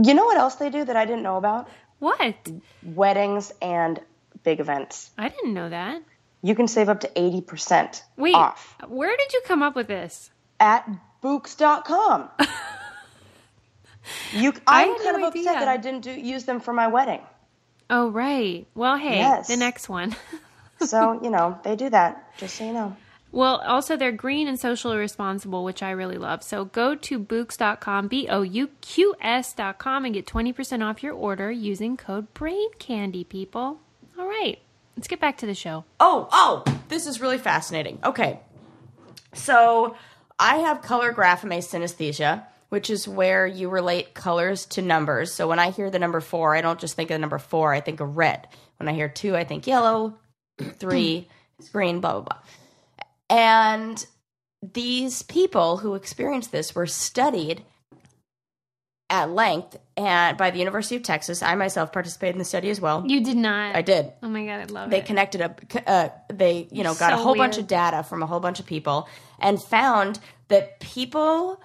You 0.00 0.14
know 0.14 0.24
what 0.26 0.36
else 0.38 0.54
they 0.54 0.70
do 0.70 0.84
that 0.84 0.96
I 0.96 1.04
didn't 1.04 1.24
know 1.24 1.36
about? 1.36 1.68
what? 1.98 2.36
Weddings 2.84 3.52
and 3.60 3.98
big 4.44 4.60
events. 4.60 5.10
I 5.18 5.28
didn't 5.28 5.52
know 5.52 5.68
that. 5.68 6.00
You 6.42 6.54
can 6.54 6.68
save 6.68 6.88
up 6.88 7.00
to 7.00 7.08
80% 7.08 8.00
Wait, 8.16 8.34
off 8.36 8.76
where 8.86 9.16
did 9.16 9.32
you 9.32 9.42
come 9.44 9.62
up 9.64 9.74
with 9.74 9.88
this? 9.88 10.30
at 10.60 10.88
Bouqs.com. 11.20 12.28
you, 14.32 14.52
I'm 14.66 14.96
kind 14.98 15.20
no 15.20 15.26
of 15.28 15.34
upset 15.34 15.58
that 15.58 15.68
I 15.68 15.76
didn't 15.76 16.02
do, 16.02 16.12
use 16.12 16.44
them 16.44 16.60
for 16.60 16.72
my 16.72 16.86
wedding. 16.86 17.20
Oh, 17.90 18.10
right. 18.10 18.66
Well, 18.76 18.96
hey, 18.96 19.16
Yes. 19.18 19.48
the 19.48 19.56
next 19.56 19.88
one. 19.88 20.14
So, 20.80 21.20
you 21.24 21.30
know, 21.30 21.58
they 21.64 21.74
do 21.74 21.90
that, 21.90 22.36
just 22.36 22.54
so 22.54 22.64
you 22.64 22.72
know. 22.72 22.96
Well, 23.30 23.56
also 23.66 23.96
they're 23.96 24.12
green 24.12 24.48
and 24.48 24.58
socially 24.58 24.96
responsible, 24.96 25.62
which 25.62 25.82
I 25.82 25.90
really 25.90 26.16
love. 26.16 26.42
So 26.42 26.64
go 26.64 26.94
to 26.94 27.18
bouqs.com, 27.18 28.08
B 28.08 28.26
O 28.28 28.42
U 28.42 28.68
Q 28.80 29.14
S.com, 29.20 30.04
and 30.04 30.14
get 30.14 30.26
20% 30.26 30.82
off 30.82 31.02
your 31.02 31.14
order 31.14 31.50
using 31.50 31.96
code 31.96 32.32
Brain 32.34 32.70
Candy, 32.78 33.24
people. 33.24 33.80
All 34.18 34.26
right, 34.26 34.58
let's 34.96 35.08
get 35.08 35.20
back 35.20 35.38
to 35.38 35.46
the 35.46 35.54
show. 35.54 35.84
Oh, 36.00 36.28
oh, 36.32 36.64
this 36.88 37.06
is 37.06 37.20
really 37.20 37.38
fascinating. 37.38 37.98
Okay. 38.02 38.40
So 39.34 39.96
I 40.38 40.56
have 40.56 40.82
color 40.82 41.12
grapheme 41.12 41.58
synesthesia, 41.58 42.44
which 42.70 42.90
is 42.90 43.06
where 43.06 43.46
you 43.46 43.68
relate 43.68 44.14
colors 44.14 44.66
to 44.66 44.82
numbers. 44.82 45.32
So 45.32 45.46
when 45.48 45.58
I 45.58 45.70
hear 45.70 45.90
the 45.90 45.98
number 45.98 46.20
four, 46.20 46.56
I 46.56 46.62
don't 46.62 46.80
just 46.80 46.96
think 46.96 47.10
of 47.10 47.14
the 47.14 47.20
number 47.20 47.38
four, 47.38 47.72
I 47.72 47.80
think 47.80 48.00
of 48.00 48.16
red. 48.16 48.48
When 48.78 48.88
I 48.88 48.94
hear 48.94 49.08
two, 49.08 49.36
I 49.36 49.44
think 49.44 49.66
yellow, 49.66 50.14
three 50.58 51.28
green, 51.72 52.00
blah, 52.00 52.12
blah, 52.12 52.22
blah. 52.22 52.38
And 53.30 54.04
these 54.62 55.22
people 55.22 55.78
who 55.78 55.94
experienced 55.94 56.52
this 56.52 56.74
were 56.74 56.86
studied 56.86 57.62
at 59.10 59.30
length 59.30 59.76
and 59.96 60.36
by 60.36 60.50
the 60.50 60.58
University 60.58 60.96
of 60.96 61.02
Texas. 61.02 61.42
I 61.42 61.54
myself 61.54 61.92
participated 61.92 62.34
in 62.34 62.38
the 62.38 62.44
study 62.44 62.68
as 62.70 62.80
well. 62.80 63.04
You 63.06 63.22
did 63.22 63.36
not. 63.36 63.74
I 63.74 63.82
did 63.82 64.12
Oh 64.22 64.28
my 64.28 64.44
god, 64.44 64.60
I 64.60 64.64
love 64.64 64.90
they 64.90 64.98
it. 64.98 65.00
They 65.00 65.06
connected 65.06 65.40
up 65.40 65.60
uh, 65.86 66.08
they 66.32 66.68
you 66.70 66.84
know 66.84 66.94
got 66.94 67.12
a 67.12 67.16
So 67.16 67.22
whole 67.22 67.34
bunch 67.34 67.58
of 67.58 67.66
data 67.66 68.02
from 68.02 68.22
a 68.22 68.26
whole 68.26 68.40
bunch 68.40 68.60
of 68.60 68.66
people 68.66 69.08
and 69.38 69.62
found 69.62 70.20
that 70.48 70.80
people 70.80 71.62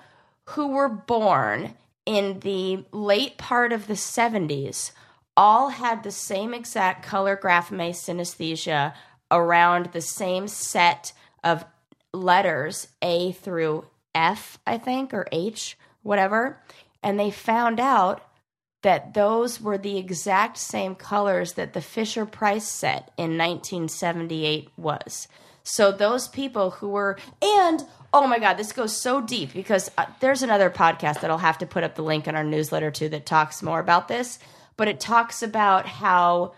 who 0.50 0.70
were 0.70 0.90
born 0.90 1.74
in 2.06 2.40
the 2.42 2.86
late 2.92 3.38
part 3.38 3.72
of 3.72 3.88
the 3.88 3.94
70s 3.94 4.92
all 5.38 5.70
had 5.70 6.04
the 6.04 6.12
same 6.12 6.54
exact 6.54 7.06
color 7.06 7.40
grapheme 7.42 7.92
synesthesia 7.92 8.94
around 9.32 9.88
the 9.88 10.02
same 10.02 10.48
set 10.48 11.14
of 11.44 11.66
letters 12.14 12.88
A 13.02 13.32
through 13.34 13.86
F, 14.14 14.60
I 14.66 14.78
think, 14.78 15.14
or 15.14 15.28
H, 15.32 15.78
whatever. 16.04 16.62
And 17.02 17.20
they 17.20 17.32
found 17.32 17.80
out 17.80 18.22
that 18.84 19.14
those 19.14 19.60
were 19.60 19.78
the 19.78 19.98
exact 19.98 20.58
same 20.58 20.94
colors 20.94 21.54
that 21.54 21.74
the 21.74 21.82
Fisher 21.82 22.26
Price 22.26 22.68
set 22.68 23.12
in 23.18 23.38
1978 23.38 24.70
was. 24.78 25.28
So 25.64 25.92
those 25.92 26.28
people 26.28 26.72
who 26.72 26.90
were, 26.90 27.18
and 27.42 27.84
oh 28.14 28.28
my 28.28 28.40
God, 28.40 28.56
this 28.56 28.74
goes 28.74 28.96
so 28.96 29.22
deep 29.22 29.54
because 29.54 29.90
uh, 29.98 30.06
there's 30.20 30.44
another 30.44 30.70
podcast 30.70 31.22
that 31.22 31.32
I'll 31.32 31.38
have 31.38 31.58
to 31.60 31.66
put 31.66 31.84
up 31.84 31.96
the 31.96 32.04
link 32.04 32.28
in 32.28 32.36
our 32.36 32.44
newsletter 32.44 32.92
to 32.92 33.10
that 33.10 33.26
talks 33.26 33.64
more 33.64 33.80
about 33.80 34.10
this. 34.10 34.38
But 34.76 34.90
it 34.90 35.00
talks 35.00 35.42
about 35.42 35.86
how 35.86 36.54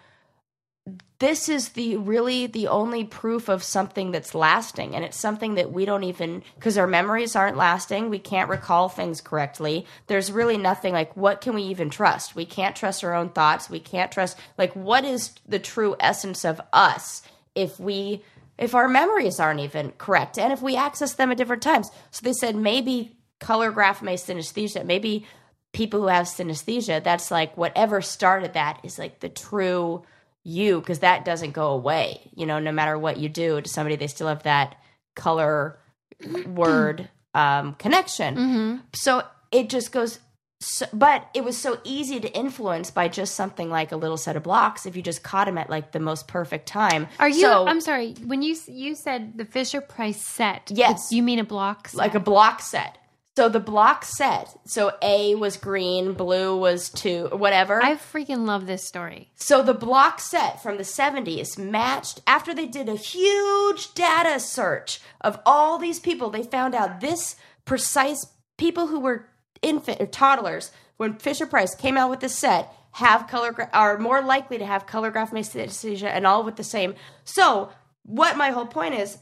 this 1.20 1.48
is 1.48 1.70
the 1.70 1.96
really 1.98 2.48
the 2.48 2.68
only 2.68 3.06
proof 3.06 3.48
of 3.48 3.64
something 3.64 4.12
that's 4.12 4.36
lasting. 4.36 4.96
And 4.96 5.06
it's 5.06 5.20
something 5.20 5.56
that 5.56 5.72
we 5.72 5.86
don't 5.86 6.04
even 6.04 6.44
because 6.56 6.78
our 6.78 6.88
memories 6.88 7.36
aren't 7.36 7.58
lasting. 7.58 8.10
We 8.10 8.20
can't 8.20 8.50
recall 8.50 8.90
things 8.90 9.22
correctly. 9.22 9.86
There's 10.08 10.32
really 10.32 10.58
nothing 10.58 10.94
like 10.94 11.16
what 11.16 11.42
can 11.42 11.56
we 11.56 11.64
even 11.64 11.90
trust? 11.90 12.36
We 12.36 12.46
can't 12.46 12.76
trust 12.76 13.04
our 13.04 13.14
own 13.14 13.30
thoughts. 13.30 13.70
We 13.70 13.80
can't 13.80 14.12
trust 14.12 14.38
like 14.58 14.74
what 14.76 15.06
is 15.06 15.34
the 15.48 15.60
true 15.60 15.96
essence 16.00 16.44
of 16.44 16.60
us 16.74 17.22
if 17.56 17.80
we 17.80 18.22
if 18.58 18.76
our 18.76 18.88
memories 18.88 19.40
aren't 19.40 19.60
even 19.62 19.92
correct 19.98 20.38
and 20.38 20.52
if 20.52 20.62
we 20.62 20.76
access 20.76 21.14
them 21.14 21.32
at 21.32 21.38
different 21.38 21.64
times? 21.64 21.90
So 22.12 22.22
they 22.24 22.34
said 22.34 22.56
maybe 22.58 23.18
color 23.40 23.72
grapheme 23.72 24.16
synesthesia. 24.16 24.86
Maybe 24.86 25.26
people 25.72 26.02
who 26.02 26.08
have 26.08 26.26
synesthesia 26.26 27.02
that's 27.04 27.32
like 27.32 27.56
whatever 27.56 28.02
started 28.02 28.54
that 28.54 28.80
is 28.84 29.00
like 29.00 29.20
the 29.22 29.30
true 29.30 30.04
you 30.48 30.80
because 30.80 31.00
that 31.00 31.26
doesn't 31.26 31.52
go 31.52 31.70
away 31.72 32.22
you 32.36 32.46
know 32.46 32.60
no 32.60 32.72
matter 32.72 32.98
what 32.98 33.18
you 33.18 33.28
do 33.28 33.60
to 33.60 33.68
somebody 33.68 33.96
they 33.98 34.08
still 34.08 34.28
have 34.28 34.44
that 34.44 34.76
color 35.16 35.78
word 36.48 37.10
um, 37.34 37.74
connection 37.76 38.82
so 38.94 39.22
it 39.52 39.70
just 39.70 39.92
goes 39.92 40.20
so, 40.62 40.86
but 40.94 41.28
it 41.34 41.44
was 41.44 41.58
so 41.58 41.80
easy 41.84 42.20
to 42.22 42.32
influence 42.34 42.90
by 42.90 43.10
just 43.10 43.36
something 43.36 43.70
like 43.70 43.92
a 43.92 43.98
little 43.98 44.16
set 44.18 44.38
of 44.38 44.44
blocks 44.44 44.86
if 44.86 44.96
you 44.96 45.02
just 45.02 45.22
caught 45.22 45.46
them 45.48 45.58
at 45.58 45.70
like 45.70 45.92
the 45.92 46.00
most 46.00 46.28
perfect 46.30 46.66
time 46.68 47.08
Are 47.20 47.28
you? 47.28 47.42
so, 47.42 47.68
I'm 47.68 47.82
sorry. 47.82 48.14
When 48.26 48.42
you 48.42 48.56
you 48.68 48.96
said 48.96 49.38
the 49.38 49.44
Fisher 49.46 49.82
Price 49.82 50.22
set, 50.22 50.72
Yes. 50.74 51.12
you 51.12 51.22
mean 51.24 51.40
a 51.40 51.44
block 51.44 51.90
set? 51.90 51.98
like 51.98 52.16
a 52.16 52.20
block 52.22 52.62
set 52.62 52.98
so 53.38 53.50
the 53.50 53.60
block 53.60 54.06
set 54.06 54.56
so 54.66 54.94
a 55.02 55.36
was 55.36 55.58
green 55.58 56.14
blue 56.14 56.58
was 56.58 56.90
two 56.90 57.28
whatever 57.34 57.84
I 57.84 57.96
freaking 57.96 58.46
love 58.46 58.66
this 58.66 58.88
story. 58.88 59.30
So 59.36 59.62
the 59.62 59.74
block 59.74 60.20
set 60.20 60.64
from 60.64 60.78
the 60.78 60.84
70s 60.84 61.58
matched 61.58 62.22
after 62.26 62.54
they 62.54 62.66
did 62.66 62.88
a 62.88 62.96
huge 62.96 63.94
data 63.94 64.40
search 64.40 65.00
of 65.22 65.40
all 65.46 65.78
these 65.78 66.00
people. 66.00 66.30
They 66.30 66.44
found 66.44 66.76
out 66.76 67.02
this 67.02 67.36
precise 67.66 68.26
people 68.58 68.88
who 68.88 69.00
were 69.00 69.28
infant 69.62 70.02
or 70.02 70.06
toddlers 70.06 70.72
when 70.98 71.16
Fisher 71.16 71.46
Price 71.46 71.76
came 71.76 71.98
out 71.98 72.10
with 72.10 72.22
the 72.22 72.30
set 72.30 72.72
have 72.92 73.28
color 73.28 73.52
gra- 73.52 73.70
are 73.74 73.98
more 73.98 74.22
likely 74.22 74.58
to 74.58 74.66
have 74.66 74.88
color 74.88 75.12
graph 75.12 75.32
synesthesia 75.32 76.08
and 76.08 76.26
all 76.26 76.44
with 76.44 76.56
the 76.56 76.64
same. 76.64 76.96
So 77.26 77.70
what 78.04 78.38
my 78.38 78.52
whole 78.52 78.66
point 78.66 78.96
is 78.96 79.18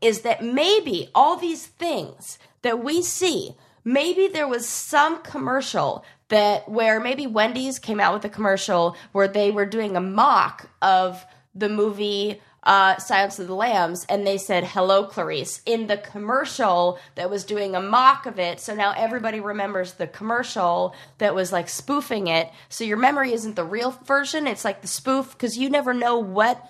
is 0.00 0.22
that 0.22 0.42
maybe 0.42 1.10
all 1.14 1.36
these 1.36 1.66
things 1.66 2.38
that 2.62 2.82
we 2.82 3.02
see 3.02 3.54
maybe 3.84 4.28
there 4.28 4.48
was 4.48 4.68
some 4.68 5.22
commercial 5.22 6.04
that 6.28 6.68
where 6.68 7.00
maybe 7.00 7.26
Wendy's 7.26 7.78
came 7.78 8.00
out 8.00 8.14
with 8.14 8.24
a 8.24 8.28
commercial 8.28 8.96
where 9.12 9.28
they 9.28 9.50
were 9.50 9.66
doing 9.66 9.96
a 9.96 10.00
mock 10.00 10.68
of 10.80 11.24
the 11.54 11.68
movie 11.68 12.40
uh, 12.62 12.98
Silence 12.98 13.38
of 13.38 13.46
the 13.46 13.54
Lambs, 13.54 14.04
and 14.08 14.26
they 14.26 14.36
said 14.36 14.64
"Hello, 14.64 15.04
Clarice" 15.04 15.62
in 15.64 15.86
the 15.86 15.96
commercial 15.96 16.98
that 17.14 17.30
was 17.30 17.44
doing 17.44 17.74
a 17.74 17.80
mock 17.80 18.26
of 18.26 18.38
it. 18.38 18.60
So 18.60 18.74
now 18.74 18.92
everybody 18.96 19.40
remembers 19.40 19.94
the 19.94 20.06
commercial 20.06 20.94
that 21.18 21.34
was 21.34 21.52
like 21.52 21.68
spoofing 21.68 22.26
it. 22.26 22.50
So 22.68 22.84
your 22.84 22.98
memory 22.98 23.32
isn't 23.32 23.56
the 23.56 23.64
real 23.64 23.92
version; 24.04 24.46
it's 24.46 24.64
like 24.64 24.82
the 24.82 24.88
spoof 24.88 25.32
because 25.32 25.56
you 25.56 25.70
never 25.70 25.94
know 25.94 26.18
what 26.18 26.62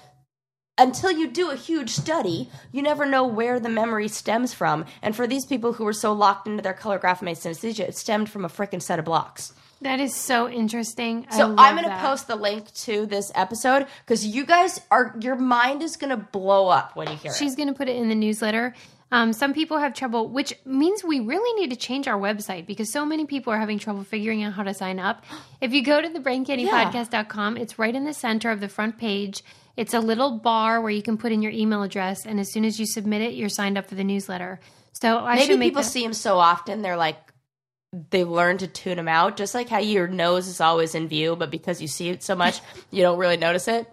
until 0.81 1.12
you 1.12 1.28
do 1.28 1.51
a 1.51 1.57
huge 1.57 1.91
study, 1.91 2.49
you 2.72 2.83
never 2.83 3.05
know 3.05 3.24
where 3.26 3.61
the 3.61 3.68
memory 3.68 4.09
stems 4.09 4.55
from. 4.55 4.87
And 5.03 5.14
for 5.14 5.26
these 5.26 5.45
people 5.45 5.74
who 5.74 5.85
were 5.85 5.93
so 5.93 6.12
locked 6.12 6.47
into 6.49 6.62
their 6.62 6.72
color 6.72 6.99
grapheme 6.99 7.37
synesthesia, 7.37 7.81
it 7.81 7.97
stemmed 7.97 8.31
from 8.31 8.45
a 8.45 8.49
freaking 8.49 8.81
set 8.83 8.99
of 8.99 9.05
blocks. 9.05 9.53
That 9.83 10.01
is 10.01 10.14
so 10.14 10.49
interesting. 10.49 11.26
I 11.31 11.37
So 11.37 11.55
I'm 11.57 11.76
going 11.76 11.89
to 11.89 11.97
post 11.99 12.26
the 12.26 12.37
link 12.37 12.72
to 12.87 13.07
this 13.07 13.31
episode 13.35 13.87
because 14.05 14.26
you 14.26 14.45
guys 14.45 14.81
are, 14.91 15.14
your 15.20 15.37
mind 15.37 15.83
is 15.83 15.97
going 15.97 16.11
to 16.11 16.18
blow 16.18 16.68
up 16.68 16.97
when 16.97 17.09
you 17.09 17.16
hear 17.16 17.33
She's 17.33 17.55
it. 17.55 17.57
going 17.57 17.68
to 17.68 17.74
put 17.74 17.89
it 17.89 17.97
in 17.97 18.09
the 18.09 18.14
newsletter. 18.14 18.74
Um, 19.12 19.32
some 19.32 19.52
people 19.54 19.78
have 19.78 19.92
trouble, 19.94 20.28
which 20.28 20.54
means 20.64 21.02
we 21.02 21.18
really 21.20 21.61
need 21.61 21.70
to 21.70 21.76
change 21.76 22.06
our 22.06 22.18
website 22.18 22.66
because 22.66 22.92
so 22.92 23.04
many 23.04 23.26
people 23.26 23.52
are 23.52 23.58
having 23.58 23.78
trouble 23.78 24.04
figuring 24.04 24.42
out 24.44 24.52
how 24.52 24.62
to 24.62 24.74
sign 24.74 24.98
up. 24.98 25.24
If 25.61 25.74
you 25.74 25.82
go 25.84 26.00
to 26.00 26.08
the 26.08 26.20
braincandypodcast.com, 26.20 27.56
it's 27.58 27.78
right 27.78 27.94
in 27.94 28.04
the 28.04 28.14
center 28.14 28.50
of 28.50 28.61
the 28.61 28.68
front 28.68 28.96
page. 28.96 29.42
It's 29.76 29.92
a 29.92 30.00
little 30.00 30.38
bar 30.38 30.80
where 30.80 30.90
you 30.90 31.02
can 31.02 31.18
put 31.18 31.32
in 31.32 31.42
your 31.42 31.52
email 31.52 31.82
address, 31.82 32.24
and 32.24 32.40
as 32.40 32.50
soon 32.50 32.64
as 32.64 32.80
you 32.80 32.86
submit 32.86 33.20
it, 33.22 33.34
you're 33.34 33.48
signed 33.50 33.76
up 33.76 33.86
for 33.86 33.94
the 33.94 34.04
newsletter. 34.04 34.58
So 34.92 35.18
I 35.18 35.34
Maybe 35.34 35.46
should 35.46 35.58
make 35.58 35.70
people 35.72 35.82
that- 35.82 35.88
see 35.88 36.02
them 36.02 36.14
so 36.14 36.38
often, 36.38 36.80
they're 36.82 36.96
like, 36.96 37.18
they 38.11 38.24
learn 38.24 38.58
to 38.58 38.66
tune 38.68 38.96
them 38.96 39.08
out, 39.08 39.36
just 39.36 39.54
like 39.54 39.68
how 39.68 39.78
your 39.78 40.06
nose 40.06 40.46
is 40.48 40.61
always 40.61 40.94
in 40.94 41.08
view, 41.08 41.36
but 41.36 41.50
because 41.50 41.82
you 41.82 41.88
see 41.88 42.08
it 42.08 42.22
so 42.22 42.34
much, 42.36 42.61
you 42.90 43.02
don't 43.02 43.18
really 43.18 43.36
notice 43.36 43.68
it. 43.68 43.86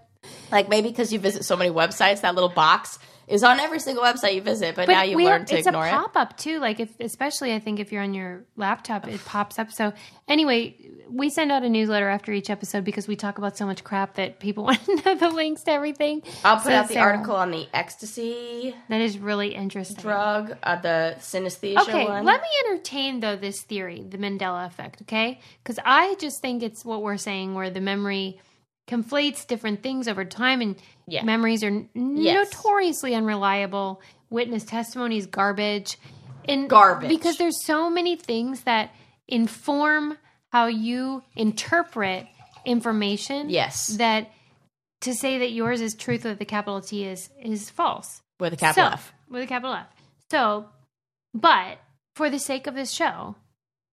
Like 0.52 0.70
maybe 0.70 0.90
because 0.90 1.12
you 1.12 1.20
visit 1.20 1.44
so 1.46 1.58
many 1.58 1.72
websites, 1.72 2.22
that 2.22 2.36
little 2.36 2.50
box 2.50 3.00
is 3.28 3.44
on 3.44 3.60
every 3.60 3.80
single 3.80 4.04
website 4.04 4.36
you 4.36 4.42
visit, 4.42 4.76
but, 4.76 4.88
now 4.88 5.04
you 5.04 5.18
learn 5.18 5.40
have- 5.42 5.46
to 5.48 5.58
it's 5.58 5.68
ignore 5.68 5.84
a 5.86 5.88
it. 5.90 5.92
pop 5.92 6.16
up 6.16 6.38
too. 6.38 6.60
Like 6.60 6.80
if, 6.80 6.90
especially 7.00 7.54
I 7.54 7.60
think 7.60 7.80
if 7.80 7.92
you're 7.92 8.02
on 8.04 8.14
your 8.14 8.46
laptop, 8.56 9.08
it 9.08 9.24
pops 9.26 9.60
up. 9.60 9.72
So 9.72 9.92
anyway, 10.28 10.76
we 11.10 11.30
send 11.30 11.52
out 11.52 11.64
a 11.64 11.70
newsletter 11.70 12.08
after 12.10 12.32
each 12.32 12.50
episode 12.50 12.84
because 12.86 13.08
we 13.08 13.16
talk 13.16 13.38
about 13.38 13.58
so 13.58 13.66
much 13.66 13.84
crap 13.84 14.16
that 14.16 14.40
people 14.40 14.64
want 14.70 14.84
to 14.86 14.96
know 15.06 15.16
the 15.16 15.30
links 15.30 15.64
to 15.64 15.72
everything. 15.72 16.24
I'll 16.46 16.56
put 16.58 16.66
So, 16.66 16.72
out 16.74 16.88
the 16.88 16.94
Sarah, 16.96 17.14
article 17.18 17.36
on 17.36 17.52
the 17.52 17.68
ecstasy 17.74 18.76
That 18.90 19.02
is 19.02 19.18
really 19.18 19.56
interesting. 19.56 19.98
drug, 20.02 20.56
uh, 20.64 20.76
the 20.78 21.16
synesthesia 21.20 21.80
Okay, 21.82 22.06
one. 22.06 22.24
let 22.26 22.42
me 22.42 22.48
entertain 22.70 23.20
though 23.20 23.36
this 23.36 23.62
theory, 23.62 24.06
the 24.08 24.18
Mandela 24.18 24.66
effect, 24.68 25.02
okay? 25.04 25.40
Because 25.64 25.80
I 25.86 26.16
just 26.16 26.42
think 26.42 26.64
it's 26.64 26.86
what 26.86 27.02
we're 27.02 27.18
saying, 27.18 27.56
where 27.56 27.70
the 27.70 27.82
memory 27.82 28.40
conflates 28.88 29.46
different 29.46 29.84
things 29.84 30.08
over 30.08 30.24
time, 30.26 30.62
and 30.62 30.76
Yeah. 31.08 31.24
memories 31.24 31.64
are 31.64 31.68
n- 31.68 31.90
Yes. 32.18 32.52
notoriously 32.54 33.14
unreliable. 33.14 34.02
Witness 34.30 34.64
testimony 34.64 35.18
is 35.18 35.26
garbage, 35.28 35.98
and 36.46 36.70
Garbage. 36.70 37.10
because 37.10 37.38
there's 37.38 37.64
so 37.66 37.90
many 37.90 38.16
things 38.16 38.62
that 38.64 38.92
inform 39.28 40.18
how 40.54 40.68
you 40.68 41.24
interpret 41.36 42.28
information. 42.66 43.50
Yes. 43.50 43.88
that 43.98 44.32
to 45.02 45.14
say 45.14 45.38
that 45.40 45.52
yours 45.52 45.80
is 45.82 45.94
truth 45.96 46.24
with 46.24 46.42
a 46.42 46.46
capital 46.46 46.82
T 46.82 47.06
is 47.06 47.30
is 47.42 47.70
false 47.70 48.22
with 48.40 48.54
a 48.54 48.58
capital 48.58 48.90
so, 48.90 48.94
F. 48.94 49.14
With 49.30 49.44
a 49.44 49.48
capital 49.48 49.74
F. 49.76 49.88
So, 50.32 50.70
but 51.34 51.78
for 52.16 52.30
the 52.30 52.40
sake 52.40 52.66
of 52.68 52.74
this 52.76 52.92
show, 52.92 53.36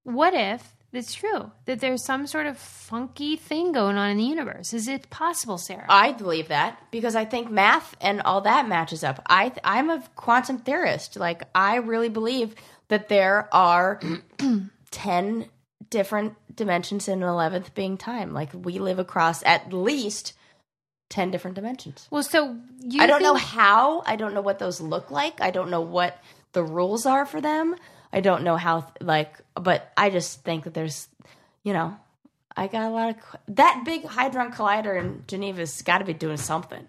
what 0.05 0.35
if 0.35 0.75
it's 0.97 1.15
true 1.15 1.51
that 1.67 1.81
there's 1.81 2.05
some 2.05 2.27
sort 2.27 2.47
of 2.47 2.57
funky 2.59 3.37
thing 3.37 3.73
going 3.73 3.97
on 3.97 4.11
in 4.11 4.17
the 4.17 4.25
universe? 4.25 4.73
Is 4.73 4.89
it 4.89 5.11
possible, 5.11 5.59
Sarah? 5.59 5.87
I 5.89 6.13
believe 6.13 6.49
that 6.49 6.79
because 6.91 7.15
I 7.17 7.25
think 7.25 7.51
math 7.51 7.97
and 8.01 8.21
all 8.23 8.41
that 8.43 8.69
matches 8.69 9.03
up. 9.05 9.21
I 9.29 9.53
I'm 9.63 9.91
a 9.91 10.03
quantum 10.17 10.59
theorist. 10.59 11.17
Like 11.17 11.43
I 11.55 11.77
really 11.77 12.09
believe 12.09 12.55
that 12.89 13.09
there 13.09 13.49
are 13.53 14.01
10 14.91 15.47
different 15.91 16.35
dimensions 16.55 17.09
and 17.09 17.23
an 17.23 17.29
11th 17.29 17.75
being 17.75 17.97
time. 17.97 18.33
Like 18.33 18.51
we 18.53 18.79
live 18.79 18.99
across 18.99 19.43
at 19.45 19.73
least 19.73 20.35
10 21.11 21.31
different 21.31 21.55
dimensions. 21.55 22.09
well, 22.11 22.23
so 22.23 22.57
you 22.81 23.01
I 23.01 23.07
don't 23.07 23.23
know 23.23 23.35
how. 23.35 24.03
I 24.07 24.17
don't 24.17 24.35
know 24.35 24.41
what 24.41 24.59
those 24.59 24.81
look 24.81 25.11
like. 25.11 25.41
I 25.41 25.51
don't 25.51 25.71
know 25.71 25.81
what 25.83 26.19
the 26.53 26.63
rules 26.65 27.07
are 27.07 27.27
for 27.27 27.41
them. 27.41 27.77
I 28.15 28.21
don't 28.21 28.45
know 28.45 28.57
how 28.57 28.87
like 29.01 29.35
but 29.55 29.93
I 29.97 30.11
just 30.11 30.43
think 30.45 30.65
that 30.65 30.75
there's 30.75 31.09
you 31.65 31.73
know, 31.73 31.97
I 32.57 32.67
got 32.69 32.83
a 32.83 32.91
lot 32.91 33.11
of 33.11 33.17
that 33.57 33.83
big 33.85 34.07
hadron 34.09 34.53
collider 34.53 34.99
in 34.99 35.25
Geneva's 35.27 35.83
got 35.83 35.99
to 35.99 36.05
be 36.05 36.13
doing 36.15 36.37
something. 36.37 36.87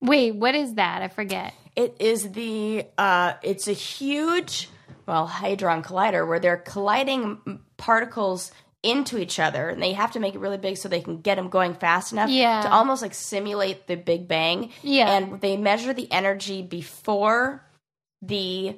Wait, 0.00 0.34
what 0.34 0.54
is 0.54 0.74
that? 0.74 1.02
I 1.02 1.08
forget. 1.08 1.54
It 1.76 1.96
is 2.00 2.32
the 2.32 2.86
uh, 2.98 3.34
it's 3.42 3.68
a 3.68 3.72
huge 3.72 4.68
well 5.06 5.26
hadron 5.26 5.82
collider 5.82 6.26
where 6.26 6.40
they're 6.40 6.56
colliding 6.56 7.60
particles 7.76 8.52
into 8.82 9.16
each 9.18 9.38
other 9.38 9.70
and 9.70 9.82
they 9.82 9.92
have 9.94 10.12
to 10.12 10.20
make 10.20 10.34
it 10.34 10.38
really 10.40 10.58
big 10.58 10.76
so 10.76 10.88
they 10.90 11.00
can 11.00 11.20
get 11.22 11.36
them 11.36 11.48
going 11.48 11.72
fast 11.74 12.12
enough 12.12 12.28
Yeah. 12.28 12.60
to 12.62 12.70
almost 12.70 13.00
like 13.00 13.14
simulate 13.14 13.86
the 13.86 13.96
big 13.96 14.28
bang 14.28 14.70
Yeah. 14.82 15.10
and 15.16 15.40
they 15.40 15.56
measure 15.56 15.94
the 15.94 16.10
energy 16.12 16.60
before 16.60 17.64
the 18.20 18.76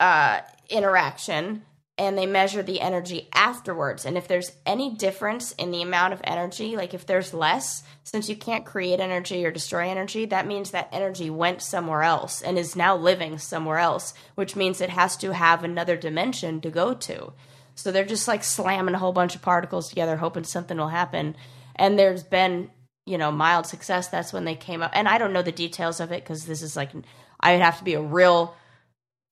uh, 0.00 0.40
interaction 0.68 1.62
and 1.96 2.18
they 2.18 2.26
measure 2.26 2.62
the 2.62 2.80
energy 2.80 3.28
afterwards. 3.32 4.04
And 4.04 4.16
if 4.16 4.26
there's 4.26 4.50
any 4.66 4.94
difference 4.96 5.52
in 5.52 5.70
the 5.70 5.82
amount 5.82 6.12
of 6.12 6.20
energy, 6.24 6.76
like 6.76 6.92
if 6.92 7.06
there's 7.06 7.32
less, 7.32 7.84
since 8.02 8.28
you 8.28 8.34
can't 8.34 8.66
create 8.66 8.98
energy 8.98 9.46
or 9.46 9.52
destroy 9.52 9.88
energy, 9.88 10.24
that 10.26 10.46
means 10.46 10.72
that 10.72 10.88
energy 10.90 11.30
went 11.30 11.62
somewhere 11.62 12.02
else 12.02 12.42
and 12.42 12.58
is 12.58 12.74
now 12.74 12.96
living 12.96 13.38
somewhere 13.38 13.78
else, 13.78 14.12
which 14.34 14.56
means 14.56 14.80
it 14.80 14.90
has 14.90 15.16
to 15.18 15.32
have 15.32 15.62
another 15.62 15.96
dimension 15.96 16.60
to 16.62 16.70
go 16.70 16.94
to. 16.94 17.32
So 17.76 17.92
they're 17.92 18.04
just 18.04 18.26
like 18.26 18.42
slamming 18.42 18.94
a 18.94 18.98
whole 18.98 19.12
bunch 19.12 19.36
of 19.36 19.42
particles 19.42 19.88
together, 19.88 20.16
hoping 20.16 20.44
something 20.44 20.76
will 20.76 20.88
happen. 20.88 21.36
And 21.76 21.96
there's 21.96 22.24
been, 22.24 22.70
you 23.06 23.18
know, 23.18 23.30
mild 23.30 23.66
success. 23.66 24.08
That's 24.08 24.32
when 24.32 24.44
they 24.44 24.56
came 24.56 24.82
up. 24.82 24.90
And 24.94 25.06
I 25.06 25.18
don't 25.18 25.32
know 25.32 25.42
the 25.42 25.52
details 25.52 26.00
of 26.00 26.10
it 26.10 26.24
because 26.24 26.44
this 26.44 26.62
is 26.62 26.76
like, 26.76 26.90
I 27.38 27.52
would 27.52 27.62
have 27.62 27.78
to 27.78 27.84
be 27.84 27.94
a 27.94 28.02
real 28.02 28.56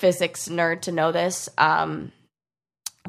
physics 0.02 0.48
nerd 0.48 0.80
to 0.82 0.90
know 0.92 1.12
this. 1.12 1.48
Um, 1.56 2.10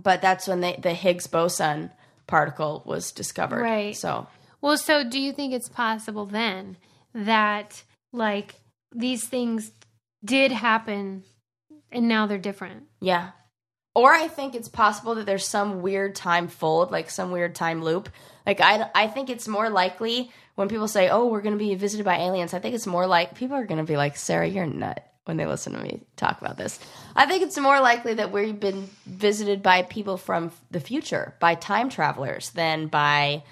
but 0.01 0.21
that's 0.21 0.47
when 0.47 0.61
they, 0.61 0.79
the 0.81 0.93
Higgs 0.93 1.25
boson 1.25 1.89
particle 2.27 2.83
was 2.85 3.11
discovered. 3.11 3.63
Right. 3.63 3.95
So 3.95 4.27
Well, 4.61 4.77
so 4.77 5.03
do 5.03 5.19
you 5.19 5.33
think 5.33 5.53
it's 5.53 5.69
possible 5.69 6.27
then 6.27 6.77
that 7.15 7.81
like 8.11 8.53
these 8.95 9.25
things 9.27 9.71
did 10.23 10.51
happen 10.51 11.23
and 11.91 12.07
now 12.07 12.27
they're 12.27 12.37
different? 12.37 12.83
yeah. 13.01 13.31
Or 13.95 14.11
I 14.11 14.27
think 14.27 14.55
it's 14.55 14.69
possible 14.69 15.13
that 15.15 15.27
there's 15.27 15.45
some 15.45 15.83
weird 15.83 16.15
time 16.15 16.47
fold, 16.47 16.89
like 16.89 17.11
some 17.11 17.29
weird 17.29 17.53
time 17.53 17.83
loop. 17.83 18.09
Like 18.43 18.59
I, 18.59 18.89
I 18.95 19.05
think 19.05 19.29
it's 19.29 19.47
more 19.47 19.69
likely 19.69 20.31
when 20.55 20.67
people 20.67 20.87
say, 20.87 21.09
"Oh, 21.09 21.27
we're 21.27 21.43
going 21.43 21.53
to 21.55 21.63
be 21.63 21.75
visited 21.75 22.03
by 22.03 22.17
aliens." 22.17 22.55
I 22.55 22.59
think 22.59 22.73
it's 22.73 22.87
more 22.87 23.05
like 23.05 23.35
people 23.35 23.55
are 23.55 23.67
going 23.67 23.77
to 23.77 23.83
be 23.83 23.95
like, 23.95 24.17
"Sarah, 24.17 24.47
you're 24.47 24.65
nut." 24.65 25.05
When 25.25 25.37
they 25.37 25.45
listen 25.45 25.71
to 25.73 25.79
me 25.79 26.01
talk 26.17 26.41
about 26.41 26.57
this, 26.57 26.79
I 27.15 27.25
think 27.25 27.43
it's 27.43 27.57
more 27.57 27.79
likely 27.79 28.13
that 28.15 28.33
we've 28.33 28.59
been 28.59 28.89
visited 29.05 29.63
by 29.63 29.83
people 29.83 30.17
from 30.17 30.51
the 30.69 30.81
future, 30.81 31.35
by 31.39 31.55
time 31.55 31.89
travelers, 31.89 32.49
than 32.49 32.87
by. 32.87 33.43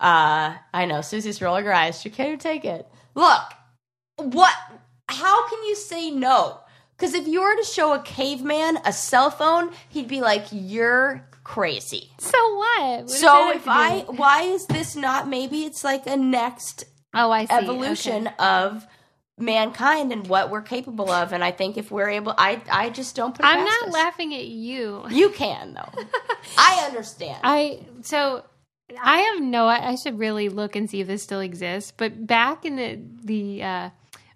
Uh, 0.00 0.54
I 0.72 0.86
know 0.86 1.02
Susie's 1.02 1.42
rolling 1.42 1.64
her 1.66 1.74
eyes. 1.74 2.00
She 2.00 2.08
can't 2.08 2.28
even 2.28 2.38
take 2.38 2.64
it. 2.64 2.88
Look, 3.14 3.42
what? 4.16 4.54
How 5.08 5.48
can 5.48 5.62
you 5.64 5.74
say 5.76 6.10
no? 6.10 6.60
Because 6.96 7.14
if 7.14 7.28
you 7.28 7.42
were 7.42 7.56
to 7.56 7.64
show 7.64 7.92
a 7.92 8.02
caveman 8.02 8.78
a 8.84 8.92
cell 8.92 9.30
phone, 9.30 9.70
he'd 9.90 10.08
be 10.08 10.20
like, 10.20 10.46
"You're 10.50 11.28
crazy." 11.44 12.10
So 12.18 12.38
what? 12.56 13.00
What 13.02 13.10
So 13.10 13.50
if 13.52 13.68
I, 13.68 14.00
why 14.08 14.42
is 14.42 14.66
this 14.66 14.96
not? 14.96 15.28
Maybe 15.28 15.64
it's 15.64 15.84
like 15.84 16.06
a 16.06 16.16
next 16.16 16.84
oh, 17.14 17.30
I 17.30 17.44
see. 17.44 17.52
evolution 17.54 18.28
Okay. 18.28 18.36
of 18.38 18.86
mankind 19.38 20.12
and 20.12 20.26
what 20.26 20.50
we're 20.50 20.62
capable 20.62 21.10
of. 21.10 21.32
And 21.32 21.42
I 21.44 21.50
think 21.50 21.76
if 21.76 21.90
we're 21.90 22.08
able, 22.08 22.34
I, 22.36 22.60
I 22.70 22.90
just 22.90 23.14
don't 23.16 23.34
put. 23.34 23.44
It 23.44 23.48
I'm 23.48 23.64
past 23.66 23.80
not 23.80 23.88
us. 23.88 23.94
laughing 23.94 24.34
at 24.34 24.46
you. 24.46 25.04
You 25.10 25.30
can 25.30 25.74
though. 25.74 26.02
I 26.58 26.84
understand. 26.86 27.38
I 27.42 27.80
so 28.02 28.44
I 29.02 29.18
have 29.18 29.40
no. 29.42 29.66
I 29.66 29.90
I 29.90 29.94
should 29.96 30.18
really 30.18 30.48
look 30.48 30.76
and 30.76 30.88
see 30.88 31.00
if 31.00 31.06
this 31.06 31.22
still 31.22 31.40
exists. 31.40 31.92
But 31.96 32.26
back 32.26 32.64
in 32.64 32.76
the 32.76 32.98
the 33.24 33.62
uh, 33.62 33.90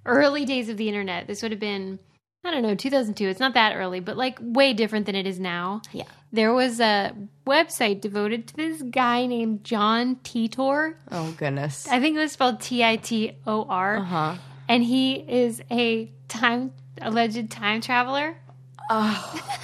early 0.07 0.45
days 0.45 0.69
of 0.69 0.77
the 0.77 0.89
internet, 0.89 1.27
this 1.27 1.43
would 1.43 1.53
have 1.53 1.61
been 1.61 1.99
I 2.45 2.51
don't 2.51 2.63
know 2.63 2.75
2002. 2.75 3.29
It's 3.29 3.41
not 3.41 3.55
that 3.55 3.77
early, 3.77 4.01
but 4.01 4.17
like 4.17 4.39
way 4.41 4.73
different 4.75 5.07
than 5.07 5.15
it 5.15 5.27
is 5.27 5.39
now. 5.39 5.81
Yeah. 5.93 6.05
There 6.33 6.53
was 6.55 6.81
a 6.81 7.13
website 7.47 8.01
devoted 8.01 8.49
to 8.49 8.57
this 8.57 8.81
guy 8.83 9.27
named 9.27 9.65
John 9.65 10.17
Titor. 10.25 10.95
oh 11.11 11.33
goodness. 11.37 11.87
I 11.89 12.01
think 12.01 12.17
it 12.17 12.21
was 12.21 12.33
spelled 12.33 12.61
T 12.61 12.83
I 12.83 12.97
T 12.97 13.37
O 13.47 13.65
R. 13.69 13.97
Uh 13.99 14.03
huh. 14.05 14.35
And 14.69 14.83
he 14.83 15.15
is 15.15 15.63
a 15.71 16.11
time 16.29 16.73
alleged 17.01 17.51
time 17.51 17.81
traveler. 17.81 18.37
Oh. 18.91 19.41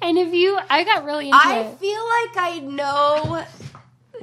And 0.00 0.16
if 0.16 0.32
you, 0.32 0.58
I 0.70 0.84
got 0.84 1.04
really 1.04 1.26
into 1.26 1.38
I 1.38 1.58
it. 1.60 1.78
feel 1.78 1.92
like 1.92 2.36
I 2.36 2.58
know 2.60 3.44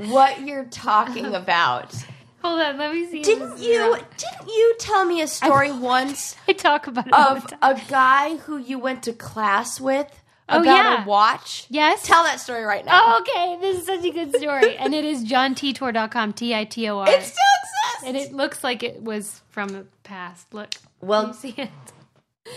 what 0.10 0.42
you're 0.42 0.66
talking 0.66 1.26
about. 1.36 1.94
Hold 2.42 2.62
on, 2.62 2.78
let 2.78 2.94
me 2.94 3.08
see. 3.08 3.22
Didn't 3.22 3.58
you? 3.60 3.98
Didn't 4.18 4.48
you 4.48 4.76
tell 4.80 5.06
me 5.06 5.22
a 5.22 5.28
story 5.28 5.72
once 5.72 6.36
I 6.48 6.54
talk 6.54 6.88
about 6.88 7.12
of 7.12 7.46
a 7.62 7.80
guy 7.90 8.38
who 8.38 8.58
you 8.58 8.80
went 8.80 9.04
to 9.04 9.14
class 9.14 9.82
with 9.82 10.08
Oh, 10.48 10.62
about 10.62 10.66
yeah. 10.66 11.04
a 11.04 11.08
watch? 11.08 11.66
Yes. 11.70 12.04
Tell 12.04 12.24
that 12.24 12.40
story 12.40 12.64
right 12.64 12.86
now. 12.86 13.02
Oh, 13.04 13.20
okay. 13.22 13.58
This 13.62 13.80
is 13.80 13.86
such 13.88 14.06
a 14.06 14.12
good 14.12 14.36
story. 14.36 14.78
and 14.78 14.94
it 14.94 15.04
is 15.04 15.24
johntitor.com, 15.26 16.34
T 16.34 16.54
I 16.54 16.66
T 16.66 16.88
O 16.88 17.00
R. 17.00 17.10
It 17.10 17.24
still 17.24 17.44
exists. 17.64 18.04
And 18.06 18.16
it 18.18 18.32
looks 18.34 18.64
like 18.64 18.84
it 18.84 19.02
was 19.02 19.42
from 19.50 19.70
the 19.70 19.86
past. 20.04 20.54
Look. 20.54 20.74
Well- 21.02 21.34
see 21.34 21.56
it. 21.58 21.70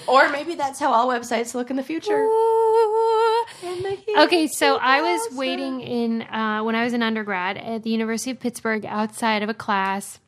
or 0.07 0.29
maybe 0.29 0.55
that's 0.55 0.79
how 0.79 0.93
all 0.93 1.09
websites 1.09 1.55
look 1.55 1.71
in 1.71 1.77
the 1.77 1.83
future. 1.83 2.29
Okay, 4.19 4.47
so 4.49 4.77
I 4.77 5.01
was 5.01 5.35
waiting 5.37 5.81
in 5.81 6.23
uh, 6.23 6.63
when 6.63 6.75
I 6.75 6.85
was 6.85 6.93
an 6.93 7.03
undergrad 7.03 7.57
at 7.57 7.83
the 7.83 7.91
University 7.91 8.31
of 8.31 8.39
Pittsburgh 8.39 8.85
outside 8.85 9.43
of 9.43 9.49
a 9.49 9.55
class. 9.55 10.19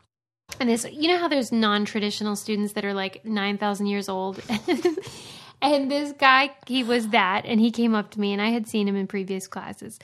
And 0.58 0.68
this, 0.68 0.86
you 0.90 1.08
know 1.08 1.18
how 1.18 1.28
there's 1.28 1.52
non-traditional 1.52 2.36
students 2.36 2.72
that 2.72 2.84
are 2.84 2.94
like 2.94 3.24
nine 3.24 3.58
thousand 3.58 3.86
years 3.86 4.08
old, 4.08 4.40
and 5.62 5.90
this 5.90 6.12
guy, 6.12 6.50
he 6.66 6.82
was 6.82 7.08
that, 7.08 7.44
and 7.44 7.60
he 7.60 7.70
came 7.70 7.94
up 7.94 8.10
to 8.12 8.20
me, 8.20 8.32
and 8.32 8.40
I 8.40 8.50
had 8.50 8.66
seen 8.66 8.88
him 8.88 8.96
in 8.96 9.06
previous 9.06 9.46
classes, 9.46 9.98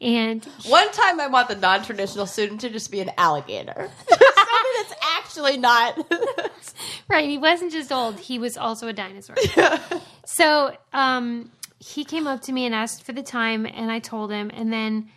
and 0.00 0.44
One 0.66 0.90
time 0.90 1.20
I 1.20 1.28
want 1.28 1.48
the 1.48 1.54
non-traditional 1.54 2.26
student 2.26 2.60
to 2.62 2.70
just 2.70 2.90
be 2.90 3.00
an 3.00 3.12
alligator. 3.16 3.88
Something 4.08 4.72
that's 4.76 4.94
actually 5.16 5.58
not. 5.58 5.96
right, 7.08 7.28
he 7.28 7.38
wasn't 7.38 7.70
just 7.70 7.92
old; 7.92 8.18
he 8.18 8.38
was 8.38 8.56
also 8.56 8.88
a 8.88 8.92
dinosaur. 8.92 9.36
so, 10.24 10.76
um, 10.92 11.52
he 11.78 12.04
came 12.04 12.26
up 12.26 12.42
to 12.42 12.52
me 12.52 12.66
and 12.66 12.74
asked 12.74 13.04
for 13.04 13.12
the 13.12 13.22
time, 13.22 13.64
and 13.64 13.92
I 13.92 14.00
told 14.00 14.32
him, 14.32 14.50
and 14.52 14.72
then 14.72 15.08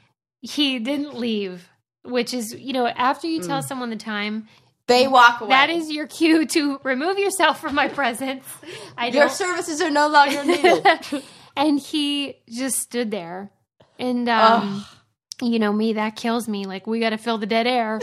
he 0.42 0.78
didn't 0.78 1.18
leave, 1.18 1.68
which 2.04 2.34
is, 2.34 2.54
you 2.54 2.74
know, 2.74 2.86
after 2.88 3.28
you 3.28 3.42
tell 3.42 3.64
someone 3.64 3.90
the 3.90 3.96
time, 3.96 4.48
They 4.88 5.08
walk 5.08 5.42
away. 5.42 5.50
That 5.50 5.70
is 5.70 5.92
your 5.92 6.08
cue 6.08 6.46
to 6.46 6.80
remove 6.84 7.18
yourself 7.18 7.60
from 7.60 7.76
my 7.76 7.88
presence. 7.88 8.46
I 8.98 9.08
your 9.08 9.26
don't. 9.26 9.32
services 9.32 9.82
are 9.82 9.90
no 9.90 10.08
longer 10.08 10.44
needed. 10.44 10.86
and 11.56 11.80
he 11.80 12.42
just 12.50 12.78
stood 12.78 13.12
there, 13.12 13.52
and 13.98 14.30
um, 14.30 14.86
you 15.42 15.60
know 15.60 15.74
me, 15.74 15.94
that 15.94 16.16
kills 16.16 16.48
me. 16.48 16.66
Like 16.66 16.86
we 16.86 17.00
got 17.00 17.10
to 17.12 17.18
fill 17.18 17.38
the 17.38 17.48
dead 17.48 17.66
air. 17.66 18.00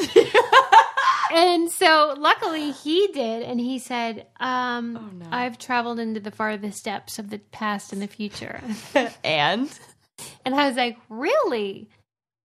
and 1.33 1.71
so, 1.71 2.17
luckily, 2.19 2.73
he 2.73 3.09
did, 3.09 3.43
and 3.45 3.61
he 3.61 3.79
said, 3.79 4.27
um, 4.41 5.23
"I've 5.31 5.59
traveled 5.59 6.01
into 6.01 6.19
the 6.19 6.33
farthest 6.33 6.85
depths 6.85 7.19
of 7.21 7.31
the 7.31 7.39
past 7.39 7.93
and 7.93 8.03
the 8.03 8.09
future." 8.09 8.61
and 9.23 9.71
And 10.45 10.55
I 10.55 10.69
was 10.69 10.77
like, 10.77 10.99
really? 11.09 11.89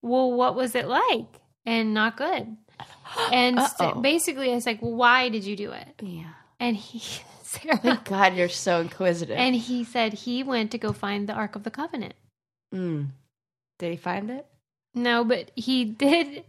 Well, 0.01 0.31
what 0.31 0.55
was 0.55 0.75
it 0.75 0.87
like? 0.87 1.41
And 1.65 1.93
not 1.93 2.17
good. 2.17 2.57
And 3.31 3.57
Uh-oh. 3.59 4.01
basically, 4.01 4.51
I 4.51 4.55
was 4.55 4.65
like, 4.65 4.81
well, 4.81 4.93
why 4.93 5.29
did 5.29 5.43
you 5.43 5.55
do 5.55 5.71
it? 5.71 5.87
yeah. 6.01 6.33
And 6.59 6.75
he, 6.75 6.99
Sarah, 7.43 8.01
God, 8.03 8.35
you're 8.35 8.49
so 8.49 8.81
inquisitive. 8.81 9.37
and 9.37 9.55
he 9.55 9.83
said 9.83 10.13
he 10.13 10.43
went 10.43 10.71
to 10.71 10.77
go 10.77 10.91
find 10.91 11.27
the 11.29 11.33
Ark 11.33 11.55
of 11.55 11.63
the 11.63 11.71
Covenant. 11.71 12.13
Mm. 12.73 13.07
Did 13.79 13.91
he 13.91 13.97
find 13.97 14.29
it? 14.29 14.45
No, 14.93 15.23
but 15.23 15.51
he 15.55 15.85
did 15.85 16.43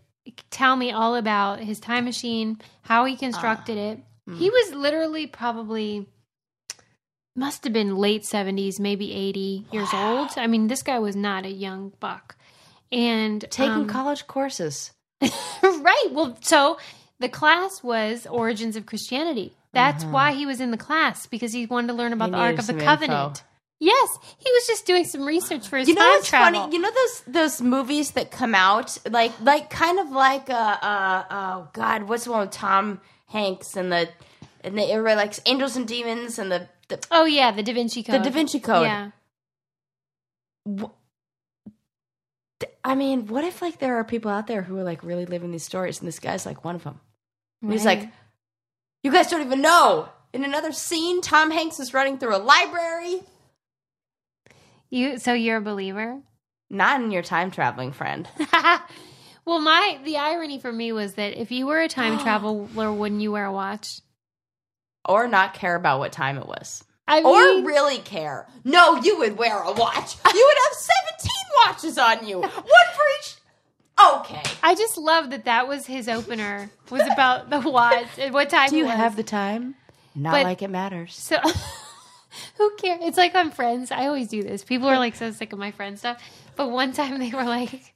tell 0.50 0.76
me 0.76 0.90
all 0.92 1.14
about 1.14 1.60
his 1.60 1.78
time 1.78 2.04
machine, 2.04 2.60
how 2.82 3.04
he 3.04 3.16
constructed 3.16 3.76
it. 3.76 4.00
He 4.36 4.50
was 4.50 4.74
literally 4.74 5.26
probably 5.26 6.06
must 7.34 7.64
have 7.64 7.72
been 7.72 7.96
late 7.96 8.24
70s, 8.24 8.78
maybe 8.78 9.12
80 9.12 9.66
years 9.72 9.88
old. 9.94 10.30
I 10.36 10.46
mean, 10.46 10.66
this 10.66 10.82
guy 10.82 10.98
was 10.98 11.16
not 11.16 11.46
a 11.46 11.50
young 11.50 11.92
buck. 12.00 12.36
And 12.90 13.42
Taking 13.50 13.72
um, 13.72 13.86
college 13.86 14.26
courses. 14.26 14.90
right. 15.62 16.06
Well, 16.12 16.36
so 16.40 16.78
the 17.18 17.28
class 17.28 17.82
was 17.82 18.26
Origins 18.26 18.76
of 18.76 18.86
Christianity. 18.86 19.54
That's 19.72 20.04
why 20.04 20.32
he 20.32 20.44
was 20.46 20.60
in 20.60 20.70
the 20.72 20.76
class 20.76 21.26
because 21.26 21.52
he 21.52 21.66
wanted 21.66 21.88
to 21.88 21.92
learn 21.94 22.12
about 22.12 22.26
He 22.26 22.32
the 22.32 22.38
Ark 22.38 22.58
of 22.58 22.66
the 22.66 22.74
Covenant. 22.74 23.38
info. 23.38 23.42
Yes, 23.80 24.18
he 24.38 24.50
was 24.50 24.66
just 24.66 24.86
doing 24.86 25.04
some 25.04 25.24
research 25.24 25.68
for 25.68 25.76
his 25.78 25.86
You 25.88 25.94
know 25.94 26.00
time 26.00 26.10
what's 26.10 26.28
travel. 26.28 26.60
funny? 26.60 26.74
You 26.74 26.82
know 26.82 26.90
those 26.90 27.22
those 27.28 27.60
movies 27.60 28.10
that 28.12 28.32
come 28.32 28.54
out 28.54 28.96
like 29.08 29.30
like 29.40 29.70
kind 29.70 30.00
of 30.00 30.10
like 30.10 30.50
uh 30.50 30.52
uh 30.82 31.24
oh 31.30 31.68
god, 31.74 32.04
what's 32.08 32.24
the 32.24 32.32
one 32.32 32.40
with 32.40 32.50
Tom 32.50 33.00
Hanks 33.26 33.76
and 33.76 33.92
the 33.92 34.08
and 34.64 34.76
the 34.76 34.82
everybody 34.90 35.14
likes 35.16 35.40
Angels 35.46 35.76
and 35.76 35.86
Demons 35.86 36.40
and 36.40 36.50
the 36.50 36.68
the, 36.88 36.98
oh 37.12 37.24
yeah, 37.26 37.52
the 37.52 37.62
Da 37.62 37.72
Vinci 37.72 38.02
Code. 38.02 38.16
the 38.20 38.24
Da 38.24 38.30
Vinci 38.30 38.58
Code. 38.58 38.86
Yeah. 38.86 39.10
I 42.84 42.94
mean, 42.94 43.26
what 43.26 43.44
if 43.44 43.60
like 43.60 43.78
there 43.78 43.96
are 43.96 44.04
people 44.04 44.30
out 44.30 44.46
there 44.46 44.62
who 44.62 44.76
are 44.78 44.84
like 44.84 45.02
really 45.02 45.26
living 45.26 45.50
these 45.50 45.64
stories 45.64 45.98
and 45.98 46.08
this 46.08 46.20
guy's 46.20 46.46
like 46.46 46.64
one 46.64 46.74
of 46.74 46.84
them. 46.84 47.00
And 47.62 47.72
He's 47.72 47.84
like, 47.84 48.08
you 49.02 49.10
guys 49.10 49.28
don't 49.28 49.42
even 49.42 49.60
know. 49.60 50.08
In 50.32 50.44
another 50.44 50.72
scene, 50.72 51.20
Tom 51.20 51.50
Hanks 51.50 51.80
is 51.80 51.94
running 51.94 52.18
through 52.18 52.36
a 52.36 52.38
library. 52.38 53.20
You 54.90 55.18
so 55.18 55.32
you're 55.32 55.58
a 55.58 55.62
believer? 55.62 56.20
Not 56.70 57.00
in 57.00 57.10
your 57.10 57.22
time 57.22 57.50
traveling 57.50 57.92
friend. 57.92 58.28
well, 59.44 59.60
my 59.60 59.98
the 60.04 60.18
irony 60.18 60.58
for 60.58 60.72
me 60.72 60.92
was 60.92 61.14
that 61.14 61.40
if 61.40 61.50
you 61.50 61.66
were 61.66 61.80
a 61.80 61.88
time 61.88 62.18
traveler, 62.22 62.92
wouldn't 62.92 63.20
you 63.20 63.32
wear 63.32 63.46
a 63.46 63.52
watch? 63.52 64.00
Or 65.04 65.26
not 65.26 65.54
care 65.54 65.74
about 65.74 66.00
what 66.00 66.12
time 66.12 66.36
it 66.36 66.46
was. 66.46 66.84
I 67.08 67.22
Or 67.22 67.64
really 67.66 67.98
care. 67.98 68.46
No, 68.64 68.96
you 69.02 69.18
would 69.18 69.36
wear 69.38 69.60
a 69.60 69.72
watch. 69.72 70.16
You 70.34 70.46
would 70.46 70.58
have 70.64 70.74
17 70.74 71.30
watches 71.66 71.98
on 71.98 72.28
you. 72.28 72.38
One 72.40 72.50
for 72.50 73.04
each. 73.18 73.34
Okay. 74.00 74.42
I 74.62 74.74
just 74.76 74.96
love 74.98 75.30
that 75.30 75.46
that 75.46 75.66
was 75.66 75.86
his 75.86 76.08
opener 76.08 76.70
was 76.90 77.02
about 77.12 77.50
the 77.50 77.58
watch 77.60 78.06
and 78.18 78.32
what 78.32 78.48
time 78.50 78.68
Do 78.70 78.76
you 78.76 78.84
it 78.84 78.88
was. 78.88 78.96
have 78.96 79.16
the 79.16 79.24
time? 79.24 79.74
Not 80.14 80.32
But- 80.32 80.44
like 80.44 80.62
it 80.62 80.68
matters. 80.70 81.14
So 81.16 81.38
who 82.58 82.76
cares? 82.76 83.00
It's 83.02 83.16
like 83.16 83.34
on 83.34 83.50
Friends. 83.50 83.90
I 83.90 84.06
always 84.06 84.28
do 84.28 84.42
this. 84.42 84.62
People 84.62 84.86
are 84.88 84.98
like 84.98 85.16
so 85.16 85.30
sick 85.32 85.52
of 85.52 85.58
my 85.58 85.70
friend 85.72 85.98
stuff. 85.98 86.22
But 86.56 86.70
one 86.70 86.92
time 86.92 87.18
they 87.18 87.30
were 87.30 87.44
like 87.44 87.94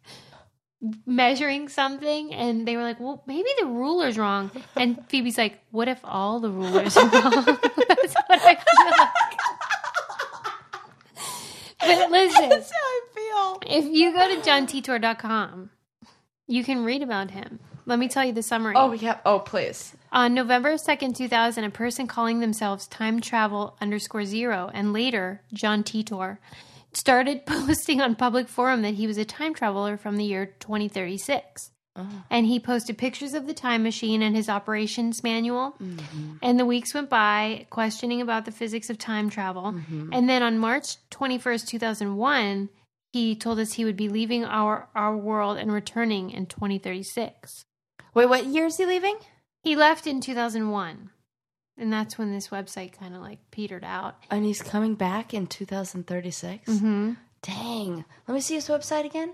measuring 1.06 1.68
something 1.68 2.34
and 2.34 2.66
they 2.66 2.76
were 2.76 2.82
like, 2.82 2.98
Well, 2.98 3.22
maybe 3.26 3.48
the 3.60 3.66
ruler's 3.66 4.18
wrong. 4.18 4.50
And 4.74 4.98
Phoebe's 5.08 5.38
like, 5.38 5.60
What 5.70 5.86
if 5.86 6.00
all 6.02 6.40
the 6.40 6.50
rulers 6.50 6.96
are 6.96 7.08
wrong? 7.08 7.44
That's 7.44 8.14
what 8.26 8.40
I 8.42 8.54
feel 8.56 8.98
like. 8.98 9.38
But 11.80 12.10
listen, 12.12 12.48
That's 12.48 12.70
how 12.70 12.76
I 12.78 13.00
feel. 13.14 13.58
if 13.66 13.84
go 14.88 14.98
you 16.46 16.64
can 16.64 16.84
read 16.84 17.02
about 17.02 17.30
him. 17.30 17.60
Let 17.86 17.98
me 17.98 18.08
tell 18.08 18.24
you 18.24 18.32
the 18.32 18.42
summary. 18.42 18.74
Oh, 18.76 18.92
yeah. 18.92 19.18
Oh, 19.24 19.40
please. 19.40 19.96
On 20.12 20.34
November 20.34 20.74
2nd, 20.74 21.16
2000, 21.16 21.64
a 21.64 21.70
person 21.70 22.06
calling 22.06 22.40
themselves 22.40 22.86
time 22.86 23.20
travel 23.20 23.76
underscore 23.80 24.24
zero 24.24 24.70
and 24.72 24.92
later 24.92 25.42
John 25.52 25.82
Titor 25.82 26.38
started 26.92 27.46
posting 27.46 28.00
on 28.00 28.14
public 28.14 28.48
forum 28.48 28.82
that 28.82 28.94
he 28.94 29.06
was 29.06 29.18
a 29.18 29.24
time 29.24 29.54
traveler 29.54 29.96
from 29.96 30.16
the 30.16 30.24
year 30.24 30.46
2036. 30.60 31.70
And 32.30 32.46
he 32.46 32.58
posted 32.58 32.96
pictures 32.96 33.34
of 33.34 33.46
the 33.46 33.52
time 33.52 33.82
machine 33.82 34.22
and 34.22 34.34
his 34.34 34.48
operations 34.48 35.22
manual. 35.22 35.74
Mm-hmm. 35.78 36.36
And 36.40 36.58
the 36.58 36.64
weeks 36.64 36.94
went 36.94 37.10
by 37.10 37.66
questioning 37.68 38.22
about 38.22 38.46
the 38.46 38.50
physics 38.50 38.88
of 38.88 38.96
time 38.96 39.28
travel. 39.28 39.64
Mm-hmm. 39.64 40.08
And 40.10 40.26
then 40.26 40.42
on 40.42 40.58
March 40.58 40.96
21st, 41.10 41.66
2001, 41.66 42.70
he 43.12 43.36
told 43.36 43.58
us 43.58 43.74
he 43.74 43.84
would 43.84 43.96
be 43.96 44.08
leaving 44.08 44.44
our, 44.44 44.88
our 44.94 45.16
world 45.16 45.58
and 45.58 45.70
returning 45.70 46.30
in 46.30 46.46
2036. 46.46 47.64
Wait, 48.14 48.26
what 48.26 48.46
year 48.46 48.66
is 48.66 48.78
he 48.78 48.86
leaving? 48.86 49.16
He 49.62 49.76
left 49.76 50.06
in 50.06 50.20
2001. 50.20 51.10
And 51.78 51.92
that's 51.92 52.16
when 52.18 52.32
this 52.32 52.48
website 52.48 52.98
kind 52.98 53.14
of 53.14 53.20
like 53.20 53.38
petered 53.50 53.84
out. 53.84 54.16
And 54.30 54.44
he's 54.44 54.62
coming 54.62 54.94
back 54.94 55.34
in 55.34 55.46
2036? 55.46 56.70
Mm-hmm. 56.70 57.12
Dang. 57.42 58.04
Let 58.26 58.34
me 58.34 58.40
see 58.40 58.54
his 58.54 58.68
website 58.68 59.04
again. 59.04 59.32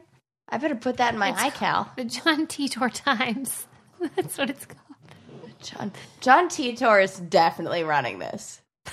I 0.49 0.59
better 0.59 0.75
put 0.75 0.97
that 0.97 1.13
in 1.13 1.19
my 1.19 1.33
iCal. 1.33 1.95
The 1.97 2.05
John 2.05 2.47
Titor 2.47 2.93
Times. 2.93 3.67
That's 4.17 4.39
what 4.39 4.51
it's 4.51 4.67
called. 4.67 4.83
John, 5.63 5.93
John 6.21 6.49
Titor 6.49 7.03
is 7.03 7.19
definitely 7.19 7.85
running 7.85 8.19
this. 8.19 8.61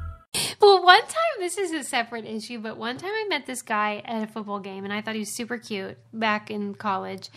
Well, 0.61 0.83
one 0.83 1.01
time, 1.01 1.39
this 1.39 1.57
is 1.57 1.71
a 1.71 1.83
separate 1.83 2.25
issue, 2.25 2.59
but 2.59 2.77
one 2.77 2.97
time 2.97 3.11
I 3.11 3.25
met 3.27 3.47
this 3.47 3.61
guy 3.61 4.01
at 4.05 4.23
a 4.23 4.27
football 4.27 4.59
game 4.59 4.83
and 4.83 4.93
I 4.93 5.01
thought 5.01 5.15
he 5.15 5.21
was 5.21 5.33
super 5.33 5.57
cute 5.57 5.97
back 6.13 6.51
in 6.51 6.75
college. 6.75 7.29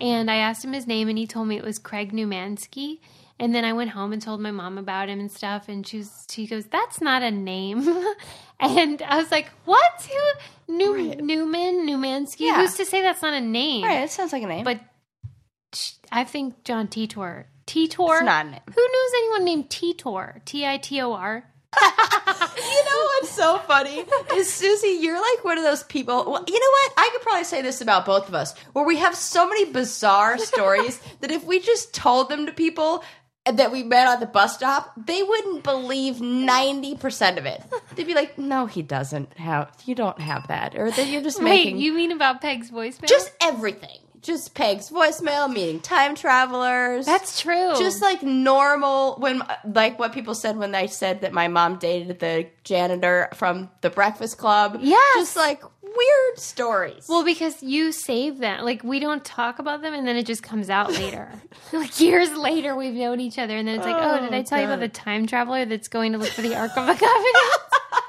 And 0.00 0.30
I 0.30 0.36
asked 0.36 0.64
him 0.64 0.72
his 0.72 0.86
name 0.86 1.08
and 1.08 1.16
he 1.16 1.26
told 1.26 1.46
me 1.46 1.56
it 1.56 1.64
was 1.64 1.78
Craig 1.78 2.12
Newmansky. 2.12 2.98
And 3.38 3.54
then 3.54 3.64
I 3.64 3.72
went 3.72 3.90
home 3.90 4.12
and 4.12 4.20
told 4.20 4.40
my 4.40 4.50
mom 4.50 4.78
about 4.78 5.08
him 5.08 5.20
and 5.20 5.30
stuff. 5.30 5.68
And 5.68 5.86
she, 5.86 5.98
was, 5.98 6.26
she 6.30 6.46
goes, 6.46 6.66
That's 6.66 7.00
not 7.00 7.22
a 7.22 7.30
name. 7.30 7.88
and 8.60 9.02
I 9.02 9.16
was 9.18 9.30
like, 9.30 9.50
What? 9.64 10.08
Who? 10.66 10.74
New, 10.74 11.14
Newman? 11.16 11.86
Newmansky? 11.86 12.40
Yeah. 12.40 12.60
Who's 12.60 12.74
to 12.74 12.84
say 12.84 13.02
that's 13.02 13.22
not 13.22 13.34
a 13.34 13.40
name? 13.40 13.84
Right, 13.84 14.02
it 14.02 14.10
sounds 14.10 14.32
like 14.32 14.42
a 14.42 14.46
name. 14.46 14.64
But 14.64 14.80
I 16.12 16.24
think 16.24 16.64
John 16.64 16.88
Titor. 16.88 17.44
Titor? 17.66 18.18
It's 18.18 18.24
not 18.24 18.46
a 18.46 18.50
name. 18.50 18.60
Who 18.66 18.82
knows 18.82 19.10
anyone 19.16 19.44
named 19.44 19.70
Titor? 19.70 20.44
T 20.44 20.66
I 20.66 20.76
T 20.78 21.00
O 21.00 21.12
R? 21.12 21.44
You 22.56 22.84
know 22.84 23.02
what's 23.04 23.30
so 23.30 23.58
funny 23.58 24.04
is 24.34 24.52
Susie, 24.52 24.98
you're 25.00 25.20
like 25.20 25.44
one 25.44 25.58
of 25.58 25.64
those 25.64 25.82
people. 25.84 26.24
Well, 26.30 26.44
you 26.46 26.54
know 26.58 26.70
what? 26.70 26.92
I 26.96 27.10
could 27.12 27.22
probably 27.22 27.44
say 27.44 27.62
this 27.62 27.80
about 27.80 28.06
both 28.06 28.28
of 28.28 28.34
us, 28.34 28.56
where 28.72 28.84
we 28.84 28.96
have 28.98 29.14
so 29.14 29.46
many 29.48 29.64
bizarre 29.70 30.38
stories 30.52 31.00
that 31.20 31.30
if 31.30 31.44
we 31.44 31.60
just 31.60 31.94
told 31.94 32.28
them 32.28 32.46
to 32.46 32.52
people 32.52 33.04
that 33.52 33.70
we 33.72 33.82
met 33.82 34.06
on 34.06 34.20
the 34.20 34.26
bus 34.26 34.54
stop, 34.54 34.92
they 34.96 35.22
wouldn't 35.22 35.62
believe 35.64 36.20
ninety 36.20 36.96
percent 36.96 37.38
of 37.38 37.44
it. 37.46 37.62
They'd 37.94 38.06
be 38.06 38.14
like, 38.14 38.38
"No, 38.38 38.66
he 38.66 38.82
doesn't 38.82 39.36
have. 39.36 39.70
You 39.84 39.94
don't 39.94 40.20
have 40.20 40.48
that, 40.48 40.74
or 40.74 40.90
that 40.90 41.06
you're 41.08 41.22
just 41.22 41.38
Wait, 41.42 41.44
making 41.50 41.78
you 41.78 41.92
mean 41.92 42.12
about 42.12 42.40
Peg's 42.40 42.70
voicemail? 42.70 43.08
just 43.08 43.32
everything." 43.42 43.98
Just 44.24 44.54
Peg's 44.54 44.88
voicemail, 44.88 45.52
meeting 45.52 45.80
time 45.80 46.14
travelers. 46.14 47.04
That's 47.04 47.40
true. 47.40 47.74
just 47.78 48.00
like 48.00 48.22
normal 48.22 49.16
when 49.16 49.42
like 49.66 49.98
what 49.98 50.14
people 50.14 50.34
said 50.34 50.56
when 50.56 50.72
they 50.72 50.86
said 50.86 51.20
that 51.20 51.34
my 51.34 51.46
mom 51.46 51.76
dated 51.76 52.18
the 52.20 52.46
janitor 52.64 53.28
from 53.34 53.70
the 53.82 53.90
breakfast 53.90 54.38
club 54.38 54.78
Yes. 54.80 55.16
just 55.18 55.36
like 55.36 55.62
weird 55.82 56.38
stories. 56.38 57.06
Well, 57.08 57.22
because 57.24 57.62
you 57.62 57.92
save 57.92 58.38
them. 58.38 58.64
Like 58.64 58.82
we 58.82 58.98
don't 58.98 59.24
talk 59.24 59.58
about 59.58 59.82
them, 59.82 59.92
and 59.94 60.08
then 60.08 60.16
it 60.16 60.24
just 60.26 60.42
comes 60.42 60.70
out 60.70 60.90
later. 60.92 61.30
like 61.72 62.00
years 62.00 62.32
later, 62.32 62.74
we've 62.74 62.94
known 62.94 63.20
each 63.20 63.38
other, 63.38 63.56
and 63.56 63.68
then 63.68 63.76
it's 63.76 63.84
like, 63.86 63.96
oh, 63.96 64.18
oh 64.18 64.20
did 64.20 64.32
I 64.34 64.42
tell 64.42 64.58
you 64.58 64.66
about 64.66 64.80
the 64.80 64.88
time 64.88 65.26
traveler 65.26 65.64
that's 65.66 65.88
going 65.88 66.12
to 66.12 66.18
look 66.18 66.30
for 66.30 66.42
the 66.42 66.56
Ark 66.56 66.72
of 66.76 66.86
the 66.86 66.94
Covenant? 66.94 67.52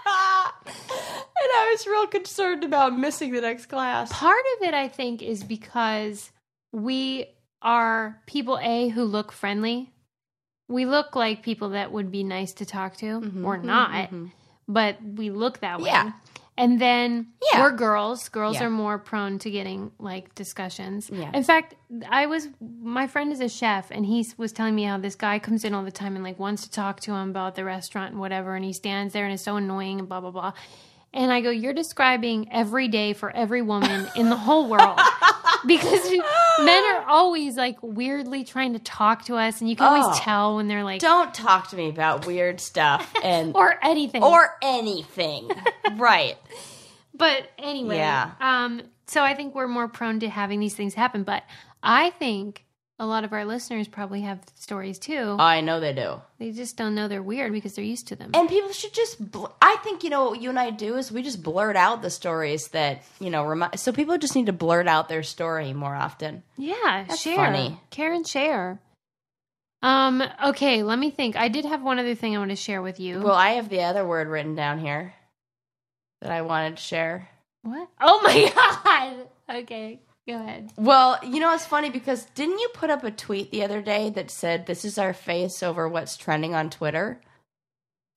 I 1.56 1.72
was 1.72 1.88
real 1.88 2.08
concerned 2.08 2.64
about 2.64 2.98
missing 2.98 3.32
the 3.32 3.42
next 3.42 3.68
class. 3.68 4.12
Part 4.12 4.44
of 4.58 4.68
it, 4.68 4.74
I 4.74 4.88
think, 4.88 5.22
is 5.22 5.44
because 5.44 6.32
we 6.72 7.28
are 7.62 8.22
people 8.28 8.60
A 8.62 8.90
who 8.90 9.04
look 9.04 9.32
friendly. 9.32 9.92
We 10.68 10.86
look 10.86 11.16
like 11.16 11.44
people 11.44 11.70
that 11.70 11.92
would 11.92 12.12
be 12.12 12.24
nice 12.24 12.54
to 12.54 12.66
talk 12.66 12.98
to, 12.98 13.08
or 13.08 13.22
mm-hmm. 13.22 13.66
not, 13.66 13.92
mm-hmm. 13.92 14.28
but 14.68 14.98
we 15.04 15.30
look 15.30 15.60
that 15.60 15.80
way. 15.80 15.90
Yeah. 15.90 16.12
And 16.58 16.80
then 16.80 17.28
Yeah. 17.52 17.64
we're 17.64 17.72
girls. 17.72 18.30
Girls 18.30 18.56
Yeah. 18.56 18.66
are 18.66 18.70
more 18.70 18.98
prone 18.98 19.40
to 19.40 19.52
getting 19.52 19.92
like 20.00 20.34
discussions. 20.36 21.10
Yeah. 21.12 21.30
In 21.34 21.44
fact, 21.44 21.76
I 22.10 22.28
was 22.28 22.48
my 22.60 23.08
friend 23.08 23.32
is 23.32 23.42
a 23.42 23.50
chef, 23.50 23.92
and 23.92 24.06
he 24.06 24.26
was 24.38 24.54
telling 24.54 24.74
me 24.74 24.84
how 24.84 24.98
this 24.98 25.16
guy 25.16 25.38
comes 25.38 25.66
in 25.66 25.74
all 25.74 25.84
the 25.84 25.92
time 25.92 26.16
and 26.16 26.24
like 26.24 26.40
wants 26.40 26.64
to 26.64 26.72
talk 26.72 27.02
to 27.02 27.14
him 27.14 27.30
about 27.30 27.56
the 27.56 27.66
restaurant 27.66 28.12
and 28.12 28.20
whatever, 28.20 28.56
and 28.56 28.64
he 28.64 28.74
stands 28.74 29.14
there 29.14 29.26
and 29.26 29.34
is 29.34 29.42
so 29.42 29.58
annoying 29.58 30.00
and 30.00 30.08
blah 30.08 30.22
blah 30.22 30.32
blah. 30.32 30.54
And 31.16 31.32
I 31.32 31.40
go, 31.42 31.50
you're 31.50 31.74
describing 31.74 32.50
every 32.52 32.90
day 32.90 33.14
for 33.14 33.32
every 33.32 33.62
woman 33.62 34.08
in 34.18 34.30
the 34.30 34.36
whole 34.36 34.68
world 34.70 35.00
because 35.66 36.12
men 36.60 36.84
are 36.96 37.06
always 37.08 37.56
like 37.56 37.78
weirdly 37.82 38.44
trying 38.44 38.74
to 38.74 38.80
talk 38.80 39.24
to 39.26 39.36
us, 39.38 39.62
and 39.62 39.70
you 39.70 39.78
can 39.78 39.86
Oh. 39.88 39.96
always 40.02 40.20
tell 40.20 40.58
when 40.58 40.68
they're 40.68 40.84
like 40.84 41.00
Don't 41.00 41.34
talk 41.34 41.70
to 41.70 41.78
me 41.78 41.88
about 41.88 42.28
weird 42.28 42.60
stuff 42.60 43.10
and 43.24 43.56
or 43.56 43.76
anything 43.82 44.24
or 44.24 44.58
anything. 44.62 45.50
right. 45.96 46.36
But 47.14 47.50
anyway, 47.58 47.96
Yeah. 47.96 48.32
Um, 48.42 48.82
so 49.08 49.24
I 49.24 49.36
think 49.36 49.56
we're 49.56 49.70
more 49.70 49.88
prone 49.88 50.20
to 50.20 50.30
having 50.30 50.60
these 50.60 50.76
things 50.76 50.96
happen. 50.96 51.24
But 51.24 51.44
I 51.82 52.10
think 52.10 52.65
a 52.98 53.06
lot 53.06 53.24
of 53.26 53.34
our 53.34 53.44
listeners 53.44 53.88
probably 53.90 54.22
have 54.22 54.40
stories 54.56 54.98
too. 55.00 55.36
I 55.38 55.60
know 55.62 55.80
they 55.82 55.92
do. 55.94 56.22
they 56.40 56.52
just 56.52 56.78
don't 56.78 56.96
know 56.96 57.08
they're 57.10 57.22
weird 57.22 57.52
because 57.52 57.76
they're 57.76 57.84
used 57.84 58.08
to 58.08 58.16
them. 58.16 58.32
And 58.34 58.48
people 58.48 58.72
should 58.72 58.94
just. 58.94 59.32
Bl- 59.32 59.48
I 59.62 59.76
think 59.84 60.04
you 60.04 60.10
know 60.10 60.30
what 60.30 60.42
you 60.42 60.50
and 60.50 60.58
I 60.60 60.70
do 60.70 60.96
is 60.96 61.12
we 61.12 61.22
just 61.22 61.44
blurt 61.44 61.76
out 61.76 62.02
the 62.02 62.10
stories 62.10 62.70
that 62.70 63.04
you 63.20 63.30
know. 63.30 63.44
Remi- 63.46 63.76
so 63.76 63.92
people 63.92 64.18
just 64.18 64.36
need 64.36 64.46
to 64.46 64.54
blurt 64.54 64.88
out 64.88 65.10
their 65.10 65.24
story 65.24 65.74
more 65.74 65.94
often. 65.96 66.44
yeah, 66.58 67.06
That's 67.08 67.22
share. 67.22 67.36
funny. 67.36 67.80
Karen, 67.90 68.24
share. 68.24 68.80
Um. 69.82 70.24
Okay. 70.46 70.82
Let 70.84 70.98
me 70.98 71.12
think. 71.12 71.36
I 71.36 71.48
did 71.50 71.66
have 71.66 71.84
one 71.84 72.00
other 72.00 72.16
thing 72.16 72.36
I 72.36 72.40
want 72.40 72.52
to 72.52 72.56
share 72.56 72.82
with 72.82 73.00
you. 73.00 73.20
Well, 73.22 73.36
I 73.36 73.52
have 73.52 73.70
the 73.70 73.82
other 73.84 74.08
word 74.08 74.28
written 74.30 74.56
down 74.56 74.80
here 74.80 75.14
that 76.22 76.32
I 76.32 76.42
wanted 76.44 76.78
to 76.78 76.82
share. 76.82 77.30
what? 77.62 77.90
Oh 78.00 78.22
my 78.24 78.52
god. 79.50 79.58
Okay. 79.64 80.00
Go 80.28 80.36
ahead. 80.42 80.72
Well, 80.76 81.20
you 81.24 81.40
know 81.40 81.54
it's 81.54 81.66
funny 81.66 81.90
because 81.92 82.26
didn't 82.34 82.60
you 82.60 82.70
put 82.74 82.90
up 82.90 83.04
a 83.04 83.12
tweet 83.12 83.52
the 83.52 83.64
other 83.64 83.82
day 83.82 84.10
that 84.12 84.32
said 84.32 84.66
this 84.66 84.84
is 84.84 84.98
our 84.98 85.14
face 85.14 85.62
over 85.62 85.88
what's 85.88 86.18
trending 86.18 86.56
on 86.56 86.70
Twitter? 86.72 87.22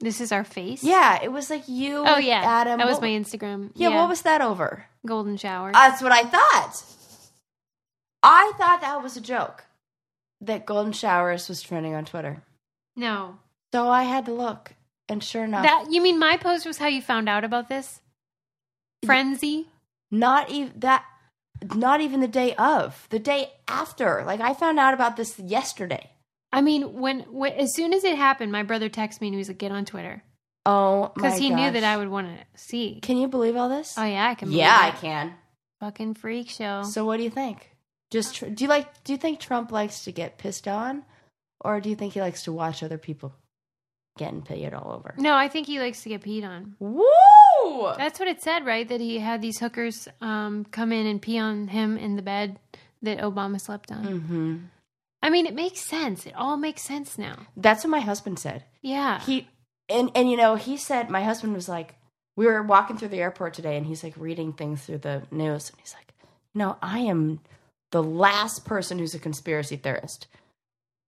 This 0.00 0.20
is 0.20 0.32
our 0.32 0.44
face. 0.44 0.82
Yeah, 0.84 1.18
it 1.22 1.32
was 1.32 1.50
like 1.50 1.68
you. 1.68 2.04
Oh 2.06 2.18
yeah. 2.18 2.40
Adam. 2.44 2.78
That 2.78 2.86
was 2.86 2.94
What- 2.94 3.02
my 3.02 3.08
Instagram. 3.08 3.72
Yeah, 3.74 3.90
what 3.90 4.08
was 4.08 4.22
that 4.22 4.40
over? 4.40 4.86
golden 5.06 5.36
shower? 5.36 5.72
That's 5.72 6.02
what 6.02 6.12
I 6.12 6.22
thought. 6.24 6.82
I 8.22 8.52
thought 8.58 8.80
that 8.80 9.02
was 9.02 9.16
a 9.16 9.20
joke. 9.20 9.64
That 10.40 10.66
golden 10.66 10.92
showers 10.92 11.48
was 11.48 11.62
trending 11.62 11.94
on 11.94 12.04
Twitter. 12.04 12.42
no. 12.96 13.38
So 13.72 13.86
I 13.90 14.04
had 14.04 14.24
to 14.24 14.32
look, 14.32 14.72
and 15.10 15.22
sure 15.22 15.44
enough, 15.44 15.62
That 15.62 15.88
you 15.90 16.00
mean 16.00 16.18
my 16.18 16.38
post 16.38 16.64
was 16.64 16.78
how 16.78 16.86
you 16.86 17.02
found 17.02 17.28
out 17.28 17.44
about 17.44 17.68
this? 17.68 18.00
Frenzy? 19.04 19.68
not 20.10 20.48
even 20.50 20.72
that, 20.80 21.04
not 21.74 22.00
even 22.00 22.20
the 22.20 22.28
day 22.28 22.54
of, 22.56 23.06
the 23.10 23.18
day 23.18 23.52
after. 23.66 24.22
Like 24.26 24.40
I 24.40 24.54
found 24.54 24.78
out 24.78 24.94
about 24.94 25.16
this 25.16 25.38
yesterday. 25.38 26.10
I 26.52 26.60
mean, 26.62 26.94
when, 26.94 27.20
when 27.30 27.52
as 27.52 27.74
soon 27.74 27.92
as 27.92 28.04
it 28.04 28.16
happened, 28.16 28.50
my 28.52 28.62
brother 28.62 28.88
texted 28.88 29.20
me 29.20 29.28
and 29.28 29.34
he 29.34 29.38
was 29.38 29.48
like, 29.48 29.58
"Get 29.58 29.72
on 29.72 29.84
Twitter," 29.84 30.22
Oh, 30.64 31.12
because 31.14 31.38
he 31.38 31.50
knew 31.50 31.70
that 31.70 31.84
I 31.84 31.96
would 31.96 32.08
want 32.08 32.28
to 32.28 32.44
see. 32.60 33.00
Can 33.00 33.16
you 33.18 33.28
believe 33.28 33.56
all 33.56 33.68
this? 33.68 33.94
Oh 33.98 34.04
yeah, 34.04 34.28
I 34.28 34.34
can. 34.34 34.50
yeah, 34.50 34.78
I 34.80 34.90
can. 34.92 35.34
Fucking 35.80 36.14
freak 36.14 36.48
show. 36.50 36.82
So 36.84 37.04
what 37.04 37.18
do 37.18 37.22
you 37.22 37.30
think? 37.30 37.70
Just 38.10 38.36
tr- 38.36 38.46
do 38.46 38.64
you 38.64 38.68
like? 38.68 39.04
Do 39.04 39.12
you 39.12 39.18
think 39.18 39.40
Trump 39.40 39.70
likes 39.70 40.04
to 40.04 40.12
get 40.12 40.38
pissed 40.38 40.66
on, 40.66 41.04
or 41.60 41.80
do 41.80 41.90
you 41.90 41.96
think 41.96 42.14
he 42.14 42.20
likes 42.20 42.44
to 42.44 42.52
watch 42.52 42.82
other 42.82 42.98
people 42.98 43.34
getting 44.18 44.42
peed 44.42 44.74
all 44.74 44.92
over? 44.92 45.14
no, 45.16 45.34
I 45.34 45.48
think 45.48 45.66
he 45.66 45.78
likes 45.80 46.02
to 46.02 46.08
get 46.10 46.22
peed 46.22 46.44
on. 46.44 46.74
Woo! 46.78 47.92
That's 47.96 48.18
what 48.18 48.28
it 48.28 48.42
said, 48.42 48.66
right? 48.66 48.86
That 48.88 49.00
he 49.00 49.18
had 49.18 49.40
these 49.40 49.58
hookers 49.58 50.08
um, 50.20 50.64
come 50.70 50.92
in 50.92 51.06
and 51.06 51.20
pee 51.22 51.38
on 51.38 51.68
him 51.68 51.96
in 51.96 52.16
the 52.16 52.22
bed 52.22 52.58
that 53.02 53.18
Obama 53.18 53.60
slept 53.60 53.90
on. 53.90 54.04
hmm 54.04 54.56
I 55.20 55.30
mean, 55.30 55.46
it 55.46 55.54
makes 55.54 55.80
sense. 55.80 56.26
It 56.26 56.34
all 56.36 56.56
makes 56.56 56.82
sense 56.82 57.18
now. 57.18 57.38
That's 57.56 57.82
what 57.82 57.90
my 57.90 57.98
husband 58.00 58.38
said. 58.38 58.64
Yeah. 58.82 59.20
He 59.20 59.48
and 59.88 60.10
and 60.14 60.30
you 60.30 60.36
know 60.36 60.54
he 60.54 60.76
said 60.76 61.10
my 61.10 61.24
husband 61.24 61.54
was 61.54 61.68
like 61.68 61.94
we 62.36 62.46
were 62.46 62.62
walking 62.62 62.96
through 62.98 63.08
the 63.08 63.18
airport 63.20 63.54
today 63.54 63.76
and 63.76 63.84
he's 63.86 64.04
like 64.04 64.14
reading 64.16 64.52
things 64.52 64.84
through 64.84 64.98
the 64.98 65.22
news 65.32 65.70
and 65.70 65.80
he's 65.80 65.94
like 65.94 66.12
no 66.54 66.76
I 66.82 67.00
am 67.00 67.40
the 67.90 68.02
last 68.02 68.64
person 68.66 68.98
who's 68.98 69.14
a 69.14 69.18
conspiracy 69.18 69.76
theorist 69.76 70.28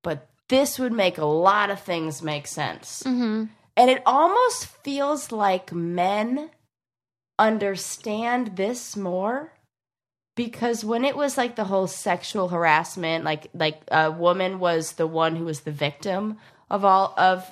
but 0.02 0.29
this 0.50 0.78
would 0.78 0.92
make 0.92 1.16
a 1.16 1.24
lot 1.24 1.70
of 1.70 1.80
things 1.80 2.22
make 2.22 2.46
sense. 2.46 3.02
Hmm 3.02 3.46
and 3.80 3.88
it 3.88 4.02
almost 4.04 4.66
feels 4.66 5.32
like 5.32 5.72
men 5.72 6.50
understand 7.38 8.56
this 8.56 8.94
more 8.94 9.54
because 10.36 10.84
when 10.84 11.02
it 11.02 11.16
was 11.16 11.38
like 11.38 11.56
the 11.56 11.64
whole 11.64 11.86
sexual 11.86 12.48
harassment 12.48 13.24
like 13.24 13.46
like 13.54 13.80
a 13.90 14.10
woman 14.10 14.58
was 14.58 14.92
the 14.92 15.06
one 15.06 15.34
who 15.34 15.46
was 15.46 15.60
the 15.60 15.72
victim 15.72 16.36
of 16.68 16.84
all 16.84 17.14
of 17.16 17.50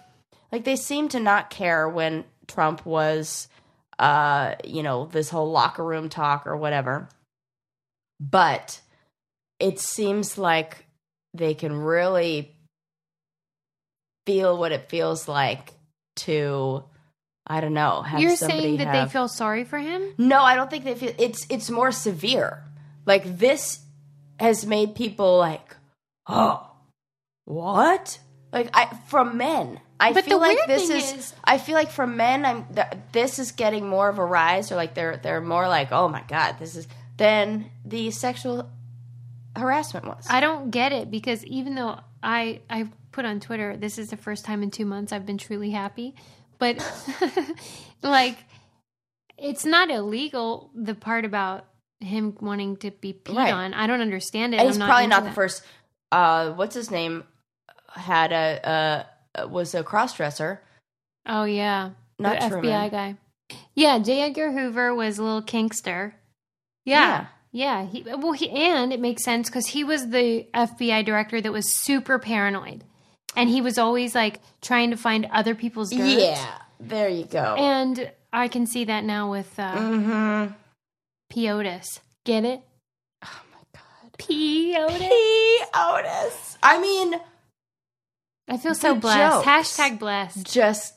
like 0.52 0.64
they 0.64 0.76
seemed 0.76 1.10
to 1.10 1.18
not 1.18 1.48
care 1.48 1.88
when 1.88 2.24
Trump 2.46 2.84
was 2.84 3.48
uh 3.98 4.54
you 4.64 4.82
know 4.82 5.06
this 5.06 5.30
whole 5.30 5.50
locker 5.50 5.82
room 5.82 6.10
talk 6.10 6.46
or 6.46 6.58
whatever. 6.58 7.08
But 8.20 8.82
it 9.58 9.80
seems 9.80 10.36
like 10.36 10.84
they 11.32 11.54
can 11.54 11.72
really 11.72 12.54
feel 14.28 14.58
what 14.58 14.72
it 14.72 14.88
feels 14.90 15.26
like 15.26 15.72
to 16.16 16.84
I 17.46 17.62
don't 17.62 17.72
know. 17.72 18.02
Have 18.02 18.20
You're 18.20 18.36
saying 18.36 18.76
that 18.76 18.88
have- 18.88 19.08
they 19.08 19.12
feel 19.12 19.26
sorry 19.26 19.64
for 19.64 19.78
him? 19.78 20.02
No, 20.18 20.42
I 20.42 20.54
don't 20.54 20.68
think 20.70 20.84
they 20.84 20.94
feel 20.94 21.12
it's 21.18 21.46
it's 21.48 21.70
more 21.70 21.90
severe. 21.92 22.62
Like 23.06 23.38
this 23.38 23.80
has 24.38 24.66
made 24.66 24.94
people 24.94 25.38
like, 25.38 25.74
oh, 26.26 26.70
what? 27.46 28.18
Like 28.52 28.68
I 28.74 28.94
from 29.08 29.38
men. 29.38 29.80
I 29.98 30.12
But 30.12 30.26
feel 30.26 30.38
like 30.38 30.58
this 30.66 30.90
is, 30.90 31.12
is- 31.12 31.34
I 31.42 31.56
feel 31.58 31.74
like 31.74 31.90
for 31.90 32.06
men 32.06 32.44
I'm 32.44 32.66
th- 32.74 32.86
this 33.12 33.38
is 33.38 33.52
getting 33.52 33.88
more 33.88 34.08
of 34.10 34.18
a 34.18 34.24
rise 34.24 34.70
or 34.70 34.76
like 34.76 34.92
they're 34.94 35.16
they're 35.16 35.40
more 35.40 35.66
like, 35.68 35.90
"Oh 35.90 36.08
my 36.08 36.22
god, 36.28 36.56
this 36.58 36.76
is 36.76 36.86
than 37.16 37.70
the 37.84 38.10
sexual 38.10 38.70
harassment 39.56 40.06
was. 40.06 40.26
I 40.30 40.40
don't 40.40 40.70
get 40.70 40.92
it 40.92 41.10
because 41.10 41.44
even 41.46 41.74
though 41.74 41.98
I 42.22 42.60
I 42.70 42.88
put 43.12 43.24
on 43.24 43.40
Twitter, 43.40 43.76
this 43.76 43.98
is 43.98 44.08
the 44.08 44.16
first 44.16 44.44
time 44.44 44.62
in 44.62 44.70
two 44.70 44.84
months 44.86 45.12
I've 45.12 45.26
been 45.26 45.38
truly 45.38 45.70
happy, 45.70 46.14
but 46.58 46.76
like 48.02 48.38
it's 49.36 49.64
not 49.64 49.90
illegal. 49.90 50.70
The 50.74 50.94
part 50.94 51.24
about 51.24 51.64
him 52.00 52.36
wanting 52.40 52.76
to 52.78 52.90
be 52.90 53.12
peed 53.12 53.36
Right. 53.36 53.52
on, 53.52 53.74
I 53.74 53.86
don't 53.86 54.00
understand 54.00 54.54
it. 54.54 54.58
and 54.58 54.66
he's 54.68 54.78
I'm 54.80 54.86
probably 54.86 55.04
into 55.04 55.16
not 55.16 55.22
the 55.22 55.28
that. 55.30 55.34
first. 55.34 55.62
Uh, 56.12 56.52
what's 56.52 56.74
his 56.74 56.90
name? 56.90 57.24
Had 57.90 58.32
a 58.32 59.06
uh, 59.38 59.46
was 59.48 59.74
a 59.74 59.82
cross 59.82 60.14
dresser. 60.14 60.60
Oh 61.26 61.44
yeah, 61.44 61.90
Not 62.18 62.40
the 62.40 62.48
Truman. 62.48 62.70
FBI 62.70 62.90
guy. 62.90 63.16
Yeah, 63.74 63.98
J. 63.98 64.22
Edgar 64.22 64.52
Hoover 64.52 64.94
was 64.94 65.18
a 65.18 65.22
little 65.22 65.42
kinkster. 65.42 66.12
Yeah. 66.84 67.26
Yeah, 67.50 67.86
he, 67.86 68.02
well, 68.02 68.32
he, 68.32 68.50
and 68.50 68.92
it 68.92 69.00
makes 69.00 69.24
sense 69.24 69.48
because 69.48 69.68
he 69.68 69.82
was 69.82 70.08
the 70.10 70.46
FBI 70.54 71.04
director 71.06 71.40
that 71.40 71.50
was 71.50 71.80
super 71.82 72.18
paranoid, 72.18 72.84
and 73.36 73.48
he 73.48 73.60
was 73.60 73.78
always 73.78 74.14
like 74.14 74.40
trying 74.60 74.90
to 74.90 74.96
find 74.96 75.26
other 75.32 75.54
people's 75.54 75.90
dirt. 75.90 76.18
Yeah, 76.18 76.58
there 76.80 77.08
you 77.08 77.24
go. 77.24 77.54
And 77.56 78.10
I 78.32 78.48
can 78.48 78.66
see 78.66 78.84
that 78.84 79.04
now 79.04 79.30
with 79.30 79.58
uh, 79.58 79.74
mm-hmm. 79.76 80.52
P. 81.30 81.48
Otis. 81.48 82.00
Get 82.24 82.44
it? 82.44 82.62
Oh 83.24 83.40
my 83.52 83.60
god. 83.72 84.18
P. 84.18 84.76
Otis. 84.76 84.98
P. 85.08 85.60
Otis. 85.74 86.58
I 86.62 86.80
mean, 86.80 87.14
I 88.48 88.56
feel 88.56 88.74
so 88.74 88.94
blessed. 88.94 89.46
Hashtag 89.46 89.98
blessed. 89.98 90.46
just 90.52 90.94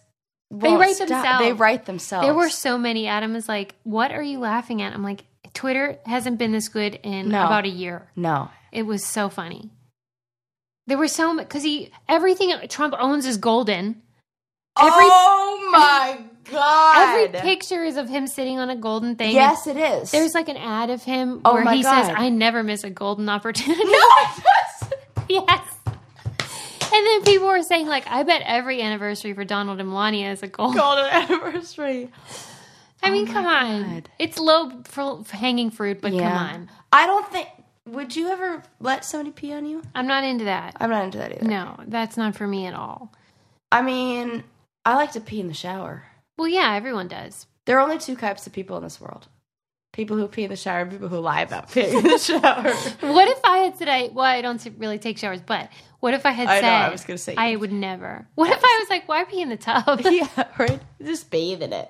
They 0.50 0.74
write 0.74 0.96
stop. 0.96 1.08
themselves. 1.10 1.40
They 1.46 1.54
write 1.54 1.86
themselves. 1.86 2.26
There 2.26 2.34
were 2.34 2.50
so 2.50 2.78
many. 2.78 3.08
Adam 3.08 3.36
is 3.36 3.48
like, 3.48 3.76
"What 3.84 4.12
are 4.12 4.24
you 4.24 4.40
laughing 4.40 4.82
at?" 4.82 4.94
I'm 4.94 5.04
like, 5.04 5.24
"Twitter 5.54 6.00
hasn't 6.06 6.38
been 6.38 6.52
this 6.52 6.70
good 6.70 7.00
in 7.04 7.30
No. 7.30 7.46
about 7.46 7.66
a 7.66 7.70
year." 7.70 8.10
no. 8.16 8.50
It 8.72 8.84
was 8.84 9.06
so 9.06 9.28
funny. 9.28 9.70
There 10.92 10.98
were 10.98 11.08
so 11.08 11.34
much 11.34 11.48
because 11.48 11.64
he 11.64 11.90
everything 12.10 12.54
Trump 12.68 12.94
owns 13.00 13.26
is 13.26 13.38
golden. 13.38 14.02
Every- 14.78 14.92
oh 14.92 15.70
my 15.72 16.22
god! 16.52 17.32
Every 17.32 17.40
picture 17.40 17.82
is 17.82 17.96
of 17.96 18.10
him 18.10 18.28
sitting 18.28 18.60
on 18.60 18.70
a 18.70 18.76
golden 18.76 19.16
thing. 19.16 19.34
Yes, 19.34 19.68
it 19.68 19.78
is. 19.78 20.12
There's 20.12 20.34
like 20.34 20.50
an 20.50 20.58
ad 20.58 20.90
of 20.90 21.02
him 21.02 21.40
Oh 21.46 21.54
where 21.54 21.64
he 21.74 21.82
says, 21.82 22.10
"I 22.14 22.28
never 22.28 22.62
miss 22.62 22.84
a 22.84 22.90
golden 22.90 23.30
opportunity." 23.30 23.86
no, 23.86 24.04
yes. 25.30 25.64
And 26.94 27.08
then 27.08 27.24
people 27.24 27.48
were 27.48 27.64
saying, 27.64 27.88
like, 27.88 28.06
I 28.08 28.24
bet 28.24 28.42
every 28.44 28.82
anniversary 28.82 29.32
for 29.34 29.46
Donald 29.46 29.80
and 29.80 29.88
Melania 29.88 30.34
is 30.34 30.44
a 30.44 30.48
gold. 30.48 30.76
golden 30.76 31.06
anniversary. 31.10 32.10
I 33.02 33.12
mean, 33.12 33.30
oh 33.30 33.32
come 33.32 33.46
on. 33.46 34.04
It's 34.20 34.38
low 34.38 34.84
for, 34.84 35.24
for 35.24 35.38
hanging 35.38 35.72
fruit, 35.72 36.02
but 36.02 36.12
come 36.12 36.22
on. 36.22 36.70
I 36.92 37.06
don't 37.06 37.32
think. 37.32 37.48
Would 37.88 38.16
you 38.16 38.30
ever 38.30 38.64
let 38.80 39.04
somebody 39.06 39.32
pee 39.32 39.54
on 39.54 39.66
you? 39.66 39.82
I'm 39.96 40.08
not 40.08 40.24
into 40.24 40.46
that. 40.46 40.78
I'm 40.80 40.90
not 40.90 41.04
into 41.06 41.18
that 41.18 41.32
either. 41.34 41.46
No, 41.46 41.78
that's 41.88 42.16
not 42.18 42.36
for 42.36 42.46
me 42.48 42.66
at 42.68 42.74
all. 42.74 43.12
I 43.72 43.82
mean, 43.82 44.44
I 44.86 44.96
like 44.96 45.14
to 45.14 45.22
pee 45.22 45.40
in 45.40 45.48
the 45.48 45.54
shower. 45.54 46.04
Well, 46.38 46.48
yeah, 46.48 46.76
everyone 46.76 47.08
does. 47.08 47.48
There 47.66 47.78
are 47.78 47.82
only 47.84 47.98
two 47.98 48.16
types 48.16 48.46
of 48.48 48.54
people 48.54 48.78
in 48.78 48.84
this 48.84 49.02
world: 49.02 49.28
people 49.94 50.16
who 50.18 50.28
pee 50.28 50.44
in 50.44 50.50
the 50.50 50.56
shower, 50.56 50.82
and 50.82 50.92
people 50.92 51.08
who 51.08 51.20
lie 51.20 51.42
about 51.42 51.70
peeing 51.70 51.94
in 51.98 52.04
the 52.04 52.18
shower. 52.20 52.74
What 53.14 53.28
if 53.28 53.40
I 53.44 53.58
had 53.60 53.78
said 53.78 53.90
I? 53.90 54.10
Well, 54.14 54.26
I 54.26 54.42
don't 54.42 54.64
really 54.78 55.00
take 55.00 55.18
showers, 55.18 55.42
but 55.42 55.70
what 56.02 56.14
if 56.14 56.26
I 56.26 56.32
had 56.32 56.48
I 56.48 56.56
know, 56.56 56.62
said 56.62 56.74
I 56.74 56.90
was 56.90 57.04
gonna 57.04 57.18
say- 57.18 57.36
I 57.36 57.56
would 57.56 57.72
never? 57.72 58.28
What 58.36 58.52
if 58.52 58.60
I 58.64 58.78
was 58.82 58.90
like, 58.90 59.08
why 59.08 59.24
pee 59.24 59.42
in 59.42 59.50
the 59.50 59.58
tub? 59.58 60.02
yeah, 60.06 60.28
right. 60.60 60.80
Just 61.04 61.32
bathe 61.32 61.62
in 61.64 61.74
it. 61.74 61.90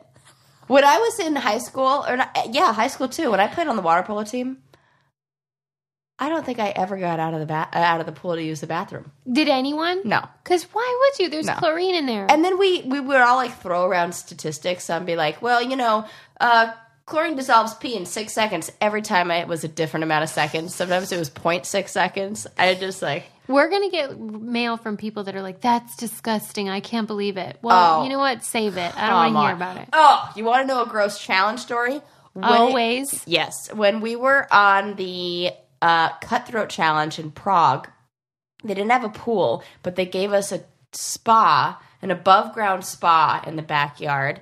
When 0.68 0.86
I 0.86 0.98
was 0.98 1.20
in 1.20 1.36
high 1.36 1.58
school, 1.58 2.06
or 2.08 2.16
not, 2.18 2.38
yeah, 2.52 2.72
high 2.74 2.88
school 2.88 3.10
too. 3.10 3.30
When 3.32 3.42
I 3.42 3.48
played 3.48 3.68
on 3.68 3.76
the 3.76 3.82
water 3.82 4.04
polo 4.04 4.24
team, 4.24 4.58
I 6.22 6.30
don't 6.30 6.46
think 6.46 6.60
I 6.60 6.70
ever 6.70 6.98
got 6.98 7.20
out 7.20 7.34
of 7.34 7.40
the 7.40 7.48
ba- 7.48 7.68
uh, 7.74 7.80
out 7.80 8.00
of 8.00 8.06
the 8.06 8.12
pool 8.12 8.36
to 8.36 8.44
use 8.44 8.62
the 8.62 8.68
bathroom. 8.68 9.12
Did 9.30 9.50
anyone? 9.50 10.02
No. 10.06 10.24
Because 10.44 10.64
why 10.72 11.00
would 11.02 11.20
you? 11.24 11.30
There's 11.30 11.48
No. 11.48 11.56
chlorine 11.56 11.96
in 11.96 12.06
there. 12.06 12.28
And 12.30 12.46
then 12.46 12.60
we 12.60 12.84
we 12.84 13.00
would 13.00 13.20
all 13.20 13.38
like 13.38 13.60
throw 13.60 13.86
around 13.86 14.14
statistics 14.14 14.90
and 14.90 15.06
be 15.06 15.16
like, 15.16 15.42
well, 15.42 15.62
you 15.64 15.76
know, 15.76 16.06
uh, 16.40 16.72
chlorine 17.08 17.36
dissolves 17.36 17.74
pee 17.74 17.96
in 17.96 18.06
six 18.06 18.34
seconds. 18.34 18.72
Every 18.80 19.02
time 19.02 19.32
it 19.32 19.48
was 19.48 19.64
a 19.64 19.68
different 19.68 20.04
amount 20.04 20.24
of 20.24 20.30
seconds. 20.30 20.76
Sometimes 20.76 21.12
it 21.12 21.18
was 21.18 21.30
0.6 21.32 21.90
seconds. 21.92 22.46
I 22.58 22.76
just 22.76 23.02
like, 23.02 23.26
We're 23.48 23.70
gonna 23.70 23.90
get 23.90 24.18
mail 24.20 24.78
from 24.78 24.96
people 24.98 25.24
that 25.24 25.36
are 25.36 25.42
like, 25.42 25.60
"That's 25.60 25.96
disgusting. 25.98 26.70
I 26.70 26.80
can't 26.82 27.08
believe 27.08 27.36
it." 27.38 27.58
Well, 27.64 28.00
Oh. 28.00 28.04
you 28.04 28.10
know 28.10 28.20
what? 28.20 28.44
Save 28.46 28.78
it. 28.78 28.96
I 28.96 29.08
don't 29.08 29.16
want 29.16 29.34
come 29.34 29.34
to 29.34 29.40
hear 29.42 29.50
on. 29.50 29.56
about 29.56 29.78
it. 29.78 29.90
Oh, 29.92 30.30
you 30.36 30.46
want 30.46 30.62
to 30.62 30.74
know 30.74 30.84
a 30.84 30.86
gross 30.86 31.18
challenge 31.20 31.60
story? 31.62 32.00
When- 32.34 32.46
Always. 32.46 33.24
Yes. 33.26 33.74
When 33.74 34.00
we 34.00 34.16
were 34.16 34.48
on 34.54 34.96
the 34.96 35.52
uh, 35.82 36.10
Cutthroat 36.20 36.70
Challenge 36.70 37.18
in 37.20 37.32
Prague, 37.32 37.88
they 38.64 38.74
didn't 38.74 38.92
have 38.92 39.04
a 39.04 39.10
pool, 39.10 39.64
but 39.84 39.96
they 39.96 40.06
gave 40.06 40.32
us 40.34 40.52
a 40.52 40.64
spa, 40.94 41.82
an 42.02 42.12
above 42.12 42.54
ground 42.54 42.86
spa 42.86 43.42
in 43.48 43.56
the 43.56 43.62
backyard 43.62 44.42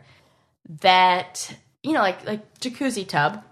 that, 0.81 1.55
you 1.83 1.93
know, 1.93 2.01
like, 2.01 2.25
like 2.25 2.59
jacuzzi 2.59 3.07
tub. 3.07 3.43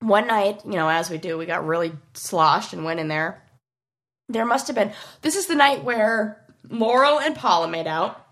One 0.00 0.26
night, 0.26 0.60
you 0.64 0.72
know, 0.72 0.88
as 0.88 1.08
we 1.10 1.18
do, 1.18 1.38
we 1.38 1.46
got 1.46 1.66
really 1.66 1.92
sloshed 2.14 2.72
and 2.72 2.84
went 2.84 3.00
in 3.00 3.08
there. 3.08 3.42
There 4.28 4.44
must 4.44 4.66
have 4.66 4.76
been, 4.76 4.92
this 5.22 5.36
is 5.36 5.46
the 5.46 5.54
night 5.54 5.84
where 5.84 6.42
Laurel 6.68 7.18
and 7.20 7.34
Paula 7.34 7.68
made 7.68 7.86
out. 7.86 8.22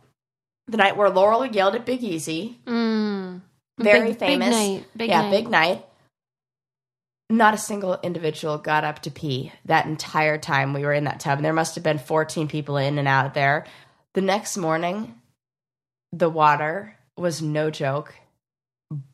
The 0.66 0.76
night 0.76 0.96
where 0.96 1.10
Laurel 1.10 1.46
yelled 1.46 1.74
at 1.74 1.84
Big 1.86 2.02
Easy 2.02 2.58
Mm. 2.66 3.42
very 3.78 4.08
Big- 4.10 4.18
big 4.18 4.28
famous. 4.28 4.50
night, 4.50 4.84
big 4.96 5.10
yeah, 5.10 5.22
night. 5.22 5.30
big 5.30 5.48
night. 5.48 5.84
Not 7.30 7.54
a 7.54 7.58
single 7.58 7.98
individual 8.02 8.58
got 8.58 8.84
up 8.84 9.00
to 9.02 9.10
pee 9.10 9.52
that 9.64 9.86
entire 9.86 10.38
time 10.38 10.72
we 10.72 10.82
were 10.82 10.92
in 10.92 11.04
that 11.04 11.20
tub. 11.20 11.38
And 11.38 11.44
there 11.44 11.52
must 11.52 11.74
have 11.74 11.84
been 11.84 11.98
14 11.98 12.48
people 12.48 12.76
in 12.76 12.98
and 12.98 13.08
out 13.08 13.34
there. 13.34 13.64
The 14.12 14.20
next 14.20 14.56
morning, 14.56 15.14
the 16.12 16.30
water 16.30 16.96
was 17.16 17.42
no 17.42 17.70
joke 17.70 18.14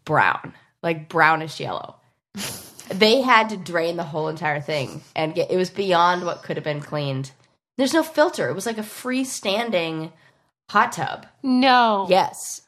brown, 0.05 0.55
like 0.83 1.09
brownish 1.09 1.61
yellow. 1.61 1.97
they 2.91 3.21
had 3.21 3.51
to 3.51 3.57
drain 3.57 3.97
the 3.97 4.05
whole 4.05 4.29
entire 4.29 4.61
thing 4.61 5.03
and 5.15 5.35
get 5.35 5.51
it 5.51 5.57
was 5.57 5.71
beyond 5.71 6.25
what 6.25 6.43
could 6.43 6.57
have 6.57 6.65
been 6.65 6.81
cleaned. 6.81 7.31
There's 7.79 7.95
no 7.95 8.03
filter. 8.03 8.49
It 8.49 8.55
was 8.55 8.67
like 8.67 8.79
a 8.79 8.83
freestanding 8.83 10.13
hot 10.69 10.93
tub. 10.93 11.27
No. 11.43 12.07
Yes. 12.11 12.63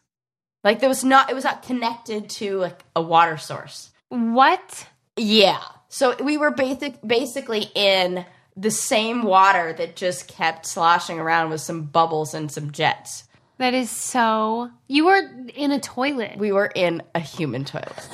Like 0.64 0.80
there 0.80 0.88
was 0.88 1.04
not 1.04 1.30
it 1.30 1.34
was 1.34 1.44
not 1.44 1.62
connected 1.62 2.30
to 2.30 2.58
like 2.58 2.84
a 2.94 3.02
water 3.02 3.36
source. 3.36 3.90
What? 4.08 4.86
Yeah. 5.16 5.62
So 5.88 6.16
we 6.22 6.36
were 6.36 6.50
basic 6.50 7.00
basically 7.06 7.70
in 7.74 8.24
the 8.56 8.70
same 8.70 9.22
water 9.22 9.72
that 9.74 9.96
just 9.96 10.28
kept 10.28 10.66
sloshing 10.66 11.18
around 11.18 11.50
with 11.50 11.60
some 11.60 11.84
bubbles 11.84 12.34
and 12.34 12.50
some 12.50 12.70
jets. 12.70 13.24
That 13.58 13.74
is 13.74 13.90
so. 13.90 14.70
You 14.88 15.06
were 15.06 15.20
in 15.54 15.70
a 15.72 15.78
toilet. 15.78 16.38
We 16.38 16.52
were 16.52 16.70
in 16.74 17.02
a 17.14 17.20
human 17.20 17.64
toilet. 17.64 18.08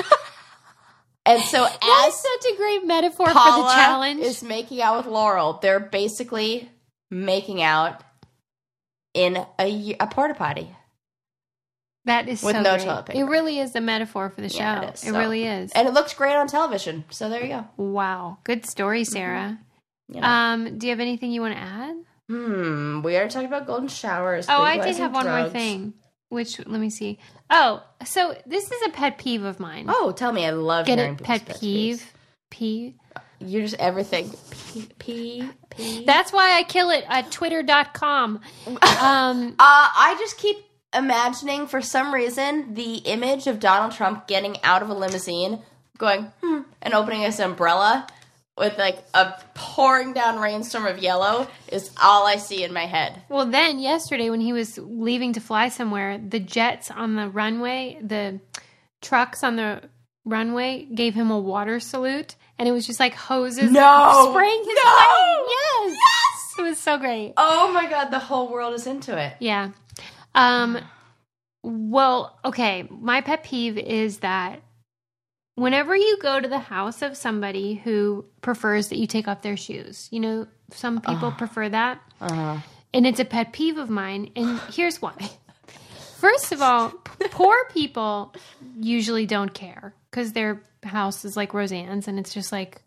and 1.26 1.42
so 1.42 1.64
that 1.64 2.05
as 2.07 2.14
is 2.14 2.20
such 2.20 2.53
a 2.53 2.57
great 2.57 2.86
metaphor 2.86 3.26
for 3.26 3.32
the 3.32 3.72
challenge. 3.74 4.20
is 4.20 4.42
making 4.42 4.82
out 4.82 4.99
with 4.99 5.07
Laurel, 5.07 5.59
they're 5.62 5.80
basically 5.80 6.68
making 7.11 7.62
out 7.62 8.03
in 9.14 9.36
a, 9.59 9.96
a 9.99 10.07
porta 10.09 10.34
potty. 10.34 10.70
That 12.09 12.28
is 12.28 12.42
with 12.42 12.54
so 12.56 12.62
no 12.62 12.74
great. 12.76 12.84
toilet 12.84 13.06
paper. 13.06 13.18
It 13.20 13.24
really 13.24 13.59
is 13.59 13.74
a 13.74 13.80
metaphor 13.80 14.30
for 14.30 14.40
the 14.40 14.48
show. 14.48 14.59
Yeah, 14.59 14.82
it, 14.82 14.88
it 14.88 14.94
is. 14.94 15.00
So- 15.00 15.18
really 15.18 15.44
is. 15.46 15.72
And 15.72 15.86
it 15.88 15.94
looked 15.94 16.16
great 16.16 16.34
on 16.34 16.46
television. 16.48 17.04
So 17.11 17.28
there 17.28 17.42
you 17.42 17.48
go. 17.48 17.64
wow. 17.76 18.38
Good 18.44 18.66
story, 18.66 19.04
Sarah. 19.04 19.59
You 20.09 20.20
know. 20.20 20.26
Um, 20.26 20.78
do 20.78 20.86
you 20.86 20.90
have 20.90 21.00
anything 21.00 21.30
you 21.32 21.40
want 21.40 21.54
to 21.54 21.61
add? 21.61 21.96
Hmm. 22.28 23.02
We 23.02 23.14
already 23.16 23.30
talked 23.32 23.46
about 23.46 23.66
golden 23.66 23.88
showers. 23.88 24.46
Oh, 24.48 24.61
I 24.62 24.78
did 24.78 24.96
have 24.96 25.14
one 25.14 25.26
more 25.26 25.48
thing. 25.48 25.94
Which 26.30 26.59
let 26.59 26.80
me 26.80 26.90
see. 26.90 27.18
Oh, 27.48 27.82
so 28.04 28.36
this 28.44 28.70
is 28.70 28.82
a 28.86 28.90
pet 28.90 29.16
peeve 29.16 29.44
of 29.44 29.59
mine. 29.59 29.86
Oh, 29.88 30.12
tell 30.12 30.30
me. 30.32 30.44
I 30.44 30.50
love 30.50 30.84
Get 30.84 30.98
it? 30.98 31.22
Pet 31.22 31.59
peeve. 31.59 32.12
Peeve. 32.50 32.94
You're 33.40 33.62
just 33.62 33.76
everything. 33.76 34.30
P 34.72 34.88
P 34.98 35.48
P. 35.70 36.04
That's 36.04 36.30
why 36.32 36.59
I 36.59 36.64
kill 36.64 36.90
it 36.90 37.04
at 37.09 37.30
twitter.com. 37.30 38.40
Um, 38.66 39.48
Uh, 39.50 39.54
I 39.59 40.16
just 40.18 40.36
keep 40.38 40.56
imagining, 40.95 41.66
for 41.66 41.80
some 41.82 42.12
reason, 42.14 42.74
the 42.74 42.97
image 42.97 43.47
of 43.47 43.61
Donald 43.61 43.93
Trump 43.93 44.26
getting 44.26 44.57
out 44.64 44.82
of 44.82 44.89
a 44.91 44.95
limousine, 44.95 45.61
going 45.97 46.32
hmm, 46.43 46.61
and 46.82 46.95
opening 46.95 47.22
his 47.22 47.41
umbrella 47.41 48.07
with 48.57 48.76
like 48.78 48.99
a 49.14 49.34
pouring 49.55 50.12
down 50.12 50.39
rainstorm 50.41 50.86
of 50.86 50.99
yellow 50.99 51.47
is 51.68 51.91
all 52.03 52.26
I 52.26 52.36
see 52.36 52.64
in 52.64 52.72
my 52.72 52.86
head. 52.86 53.22
well, 53.28 53.47
then 53.47 53.78
yesterday 53.78 54.30
when 54.30 54.41
he 54.41 54.53
was 54.53 54.78
leaving 54.78 55.32
to 55.34 55.41
fly 55.41 55.68
somewhere, 55.68 56.18
the 56.18 56.41
jets 56.41 56.91
on 56.91 57.14
the 57.14 57.28
runway, 57.28 57.99
the 58.03 58.41
trucks 59.01 59.45
on 59.45 59.55
the 59.57 59.82
runway 60.24 60.89
gave 60.93 61.14
him 61.14 61.30
a 61.30 61.39
water 61.39 61.78
salute. 61.78 62.34
And 62.59 62.68
it 62.68 62.72
was 62.72 62.84
just 62.84 62.99
like 62.99 63.14
hoses 63.14 63.70
No! 63.70 64.28
spraying 64.32 64.64
his 64.64 64.74
No! 64.74 64.82
plane. 64.82 65.47
Yes. 65.49 65.91
Yes! 65.93 66.55
It 66.59 66.62
was 66.62 66.78
so 66.78 66.99
great. 66.99 67.34
Oh 67.36 67.70
my 67.72 67.89
god, 67.89 68.11
the 68.11 68.18
whole 68.18 68.49
world 68.51 68.74
is 68.74 68.89
into 68.89 69.16
it. 69.16 69.34
Yeah. 69.39 69.70
Um 70.39 70.78
well, 71.64 72.39
okay, 72.45 72.89
my 72.91 73.20
pet 73.20 73.43
peeve 73.43 73.76
is 73.76 74.18
that 74.18 74.62
whenever 75.57 75.97
you 75.97 76.18
go 76.22 76.41
to 76.41 76.49
the 76.49 76.61
house 76.61 77.03
of 77.03 77.16
somebody 77.16 77.74
who 77.74 78.24
prefers 78.41 78.89
that 78.89 78.99
you 78.99 79.09
take 79.09 79.26
off 79.26 79.43
their 79.43 79.57
shoes. 79.57 80.09
You 80.12 80.20
know, 80.20 80.47
some 80.70 81.01
people 81.01 81.32
prefer 81.32 81.68
that. 81.68 82.01
Uh-huh. 82.20 82.59
And 82.95 83.07
it's 83.07 83.20
a 83.20 83.24
pet 83.24 83.53
peeve 83.53 83.76
of 83.76 83.91
mine 83.91 84.30
and 84.36 84.61
here's 84.72 85.03
why. 85.03 85.16
First 86.18 86.53
of 86.53 86.62
all, 86.62 86.91
poor 87.30 87.57
people 87.72 88.34
usually 88.80 89.26
don't 89.26 89.53
care 89.53 89.95
cuz 90.12 90.32
their 90.32 90.62
house 90.84 91.24
is 91.24 91.36
like 91.36 91.53
Roseanne's 91.53 92.07
and 92.09 92.18
it's 92.18 92.32
just 92.32 92.53
like 92.53 92.82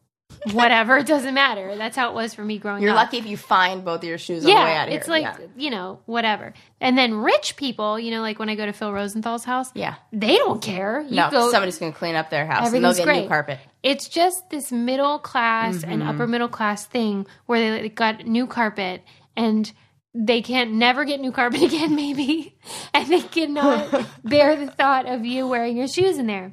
whatever, 0.52 0.98
it 0.98 1.08
doesn't 1.08 1.34
matter. 1.34 1.76
That's 1.76 1.96
how 1.96 2.10
it 2.10 2.16
was 2.16 2.34
for 2.34 2.44
me 2.44 2.58
growing 2.58 2.78
up. 2.78 2.82
You're 2.84 2.94
lucky 2.94 3.18
if 3.18 3.26
you 3.26 3.38
find 3.38 3.86
both 3.86 4.00
of 4.02 4.04
your 4.06 4.18
shoes 4.18 4.44
on 4.46 4.50
the 4.52 4.56
way 4.56 4.76
out 4.76 4.88
of 4.88 4.94
it's 4.94 5.06
here. 5.08 5.12
like 5.14 5.24
yeah. 5.40 5.46
you 5.56 5.70
know 5.70 6.00
whatever. 6.06 6.54
And 6.80 6.98
then 6.98 7.14
rich 7.16 7.56
people, 7.56 8.00
you 8.00 8.12
know, 8.12 8.22
like 8.22 8.40
when 8.40 8.50
I 8.50 8.56
go 8.56 8.66
to 8.66 8.74
Phil 8.74 8.92
Rosenthal's 8.92 9.44
house, 9.44 9.70
Yeah. 9.76 9.96
they 10.12 10.38
don't 10.38 10.62
care. 10.62 11.02
You 11.02 11.16
no, 11.18 11.30
go, 11.30 11.52
somebody's 11.52 11.78
going 11.78 11.92
to 11.94 11.98
clean 11.98 12.16
up 12.16 12.30
their 12.30 12.46
house 12.46 12.68
and 12.74 12.84
they'll 12.84 12.92
Everything's 12.92 12.98
get 12.98 13.04
great. 13.06 13.22
new 13.24 13.28
carpet. 13.28 13.60
It's 13.84 14.08
just 14.10 14.50
this 14.50 14.72
middle 14.72 15.20
class 15.20 15.78
Mm-hmm. 15.78 15.92
and 15.92 16.04
upper 16.04 16.28
middle 16.28 16.50
class 16.50 16.86
thing 16.86 17.28
where 17.46 17.60
they 17.60 17.84
like, 17.84 17.96
got 17.96 18.26
new 18.26 18.48
carpet 18.48 19.04
and 19.38 19.72
they 20.14 20.42
can't 20.42 20.74
never 20.74 21.06
get 21.06 21.20
new 21.22 21.32
carpet 21.32 21.62
again, 21.64 21.96
maybe, 21.96 22.58
and 22.94 23.08
they 23.08 23.22
cannot 23.22 24.06
bear 24.24 24.56
the 24.58 24.68
thought 24.72 25.06
of 25.08 25.26
you 25.26 25.48
wearing 25.48 25.78
your 25.78 25.88
shoes 25.88 26.18
in 26.18 26.28
there. 26.28 26.52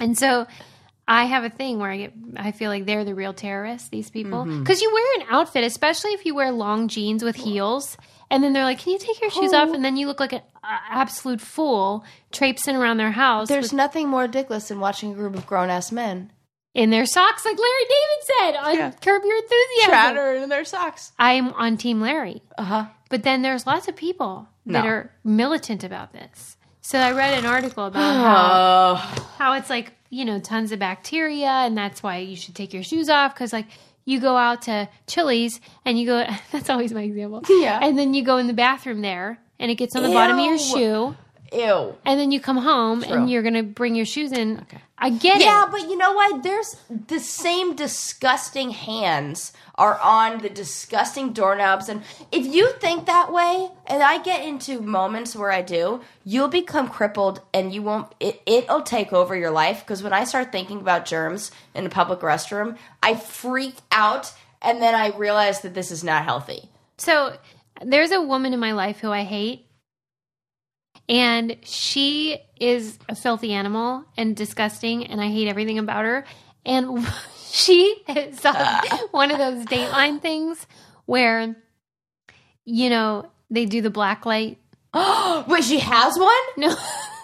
And 0.00 0.18
so 0.18 0.46
I 1.10 1.24
have 1.24 1.42
a 1.42 1.48
thing 1.50 1.78
where 1.78 1.90
I 1.90 1.96
get, 1.96 2.12
I 2.36 2.52
feel 2.52 2.70
like 2.70 2.84
they're 2.84 3.04
the 3.04 3.14
real 3.14 3.32
terrorists, 3.32 3.88
these 3.88 4.10
people. 4.10 4.44
Mm-hmm. 4.44 4.60
Because 4.60 4.82
you 4.82 4.92
wear 4.92 5.20
an 5.22 5.26
outfit, 5.30 5.64
especially 5.64 6.10
if 6.12 6.26
you 6.26 6.34
wear 6.34 6.52
long 6.52 6.86
jeans 6.88 7.24
with 7.24 7.34
heels, 7.34 7.96
and 8.30 8.44
then 8.44 8.52
they're 8.52 8.64
like, 8.64 8.78
Can 8.80 8.92
you 8.92 8.98
take 8.98 9.20
your 9.20 9.30
shoes 9.30 9.52
Oh. 9.54 9.56
off? 9.62 9.74
And 9.74 9.82
then 9.84 9.96
you 9.96 10.06
look 10.06 10.20
like 10.20 10.34
an 10.34 10.42
absolute 10.62 11.40
fool 11.40 12.04
traipsing 12.30 12.76
around 12.76 12.98
their 12.98 13.10
house 13.12 13.48
There's 13.48 13.66
with- 13.66 13.72
nothing 13.72 14.08
more 14.08 14.22
ridiculous 14.22 14.68
than 14.68 14.80
watching 14.80 15.12
a 15.12 15.14
group 15.14 15.34
of 15.34 15.46
grown 15.46 15.70
ass 15.70 15.90
men 15.90 16.30
in 16.74 16.90
their 16.90 17.06
socks, 17.06 17.44
like 17.44 17.56
Larry 17.58 17.84
David 17.88 18.24
said 18.26 18.56
on 18.68 18.76
Yeah. 18.76 18.90
Curb 19.00 19.22
Your 19.24 19.36
Enthusiasm. 19.38 19.90
chatter 19.90 20.34
in 20.34 20.48
their 20.50 20.64
socks. 20.66 21.12
I'm 21.18 21.54
on 21.54 21.78
Team 21.78 22.02
Larry. 22.02 22.42
Uh 22.58 22.64
huh. 22.64 22.84
But 23.08 23.22
then 23.22 23.40
there's 23.40 23.66
lots 23.66 23.88
of 23.88 23.96
people 23.96 24.46
that 24.66 24.84
are 24.84 25.10
militant 25.24 25.82
about 25.82 26.12
this. 26.12 26.57
So 26.88 26.98
I 26.98 27.12
read 27.12 27.34
an 27.38 27.44
article 27.44 27.84
about 27.84 28.00
how 28.00 28.94
how 29.36 29.52
it's 29.52 29.68
like 29.68 29.92
you 30.08 30.24
know 30.24 30.40
tons 30.40 30.72
of 30.72 30.78
bacteria 30.78 31.46
and 31.46 31.76
that's 31.76 32.02
why 32.02 32.16
you 32.16 32.34
should 32.34 32.54
take 32.54 32.72
your 32.72 32.82
shoes 32.82 33.10
off 33.10 33.34
because 33.34 33.52
like 33.52 33.66
you 34.06 34.18
go 34.20 34.38
out 34.38 34.62
to 34.62 34.88
chili's 35.06 35.60
and 35.84 36.00
you 36.00 36.06
go 36.06 36.26
that's 36.50 36.70
always 36.70 36.94
my 36.94 37.02
example. 37.02 37.42
Yeah. 37.46 37.78
and 37.82 37.98
then 37.98 38.14
you 38.14 38.24
go 38.24 38.38
in 38.38 38.46
the 38.46 38.54
bathroom 38.54 39.02
there 39.02 39.38
and 39.58 39.70
it 39.70 39.74
gets 39.74 39.94
on 39.96 40.02
the 40.02 40.08
bottom 40.08 40.38
of 40.38 40.46
your 40.46 40.56
shoe 40.56 41.14
ew. 41.52 41.96
and 42.04 42.18
then 42.20 42.30
you 42.32 42.40
come 42.40 42.56
home 42.58 43.02
True. 43.02 43.12
and 43.14 43.30
you're 43.30 43.42
gonna 43.42 43.62
bring 43.62 43.94
your 43.94 44.06
shoes 44.06 44.32
in 44.32 44.64
i 44.98 45.10
get 45.10 45.22
Yeah, 45.24 45.34
it 45.36 45.40
Yeah, 45.40 45.68
but 45.70 45.82
you 45.82 45.96
know 45.96 46.12
what? 46.12 46.42
There's 46.42 46.76
the 47.06 47.20
same 47.20 47.74
disgusting 47.76 48.70
hands 48.70 49.52
are 49.76 49.98
on 50.00 50.38
the 50.38 50.48
disgusting 50.50 51.32
doorknobs. 51.32 51.88
And 51.88 52.02
if 52.32 52.44
you 52.46 52.72
think 52.80 53.06
that 53.06 53.32
way, 53.32 53.68
and 53.86 54.02
I 54.02 54.20
get 54.20 54.44
into 54.44 54.80
moments 54.80 55.36
where 55.36 55.52
I 55.52 55.62
do, 55.62 56.00
you'll 56.24 56.48
become 56.48 56.88
crippled 56.88 57.40
and 57.54 57.72
you 57.72 57.82
won't, 57.82 58.12
it, 58.18 58.42
it'll 58.44 58.82
take 58.82 59.12
over 59.12 59.36
your 59.36 59.52
life. 59.52 59.84
Because 59.84 60.02
when 60.02 60.12
I 60.12 60.24
start 60.24 60.50
thinking 60.50 60.80
about 60.80 61.06
germs 61.06 61.52
in 61.74 61.86
a 61.86 61.90
public 61.90 62.18
restroom, 62.20 62.76
I 63.00 63.14
freak 63.14 63.76
out 63.92 64.32
and 64.60 64.82
then 64.82 64.96
I 64.96 65.16
realize 65.16 65.60
that 65.60 65.74
this 65.74 65.92
is 65.92 66.02
not 66.02 66.24
healthy. 66.24 66.68
so 66.96 67.36
there's 67.84 68.10
a 68.10 68.20
woman 68.20 68.52
in 68.52 68.58
my 68.58 68.72
life 68.72 68.98
who 68.98 69.12
i 69.12 69.22
hate 69.22 69.64
and 71.08 71.56
she 71.62 72.38
is 72.60 72.98
a 73.08 73.14
filthy 73.14 73.52
animal 73.52 74.04
and 74.16 74.36
disgusting 74.36 75.06
and 75.06 75.20
i 75.20 75.28
hate 75.28 75.48
everything 75.48 75.78
about 75.78 76.04
her 76.04 76.24
and 76.66 77.06
she 77.50 77.96
saw 78.34 78.80
one 79.12 79.30
of 79.30 79.38
those 79.38 79.64
dateline 79.66 80.20
things 80.20 80.66
where 81.06 81.56
you 82.64 82.90
know 82.90 83.26
they 83.50 83.64
do 83.64 83.80
the 83.80 83.90
black 83.90 84.26
light 84.26 84.58
Oh, 84.94 85.44
Wait, 85.48 85.64
she 85.64 85.78
has 85.80 86.18
one? 86.18 86.30
no 86.56 86.68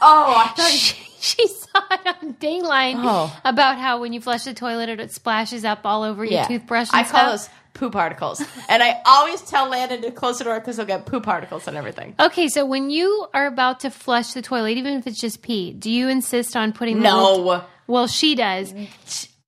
Oh, 0.07 0.35
I 0.37 0.49
thought 0.55 0.71
she, 0.71 0.97
she 1.19 1.49
saw 1.49 1.81
it 1.93 2.07
on 2.23 2.35
dateline 2.35 2.97
Oh. 2.99 3.41
about 3.45 3.79
how 3.79 4.01
when 4.01 4.13
you 4.13 4.21
flush 4.21 4.45
the 4.45 4.53
toilet 4.55 4.89
it 4.91 5.11
splashes 5.13 5.65
up 5.65 5.81
all 5.85 6.03
over 6.03 6.25
your 6.25 6.45
toothbrush 6.45 6.91
and 6.93 7.01
I 7.01 7.03
call 7.09 7.09
stuff. 7.09 7.31
those 7.31 7.49
poo 7.75 7.91
particles. 7.91 8.43
and 8.69 8.83
I 8.83 9.01
always 9.05 9.43
tell 9.43 9.69
Landon 9.69 10.01
to 10.03 10.11
close 10.11 10.39
the 10.39 10.45
door 10.45 10.59
because 10.61 10.77
he'll 10.77 10.87
get 10.87 11.05
poo 11.07 11.21
particles 11.21 11.69
and 11.69 11.77
everything. 11.77 12.15
Okay, 12.19 12.49
so 12.49 12.65
when 12.65 12.89
you 12.91 13.27
are 13.35 13.47
about 13.47 13.81
to 13.81 13.91
flush 13.91 14.33
the 14.33 14.43
toilet, 14.43 14.79
even 14.79 14.95
if 14.95 15.07
it's 15.07 15.21
just 15.21 15.43
pee, 15.43 15.73
do 15.73 15.91
you 15.91 16.09
insist 16.09 16.57
on 16.57 16.73
putting 16.73 16.99
the 16.99 17.03
No. 17.05 17.65
Well, 17.87 18.07
she 18.07 18.35
does. 18.35 18.73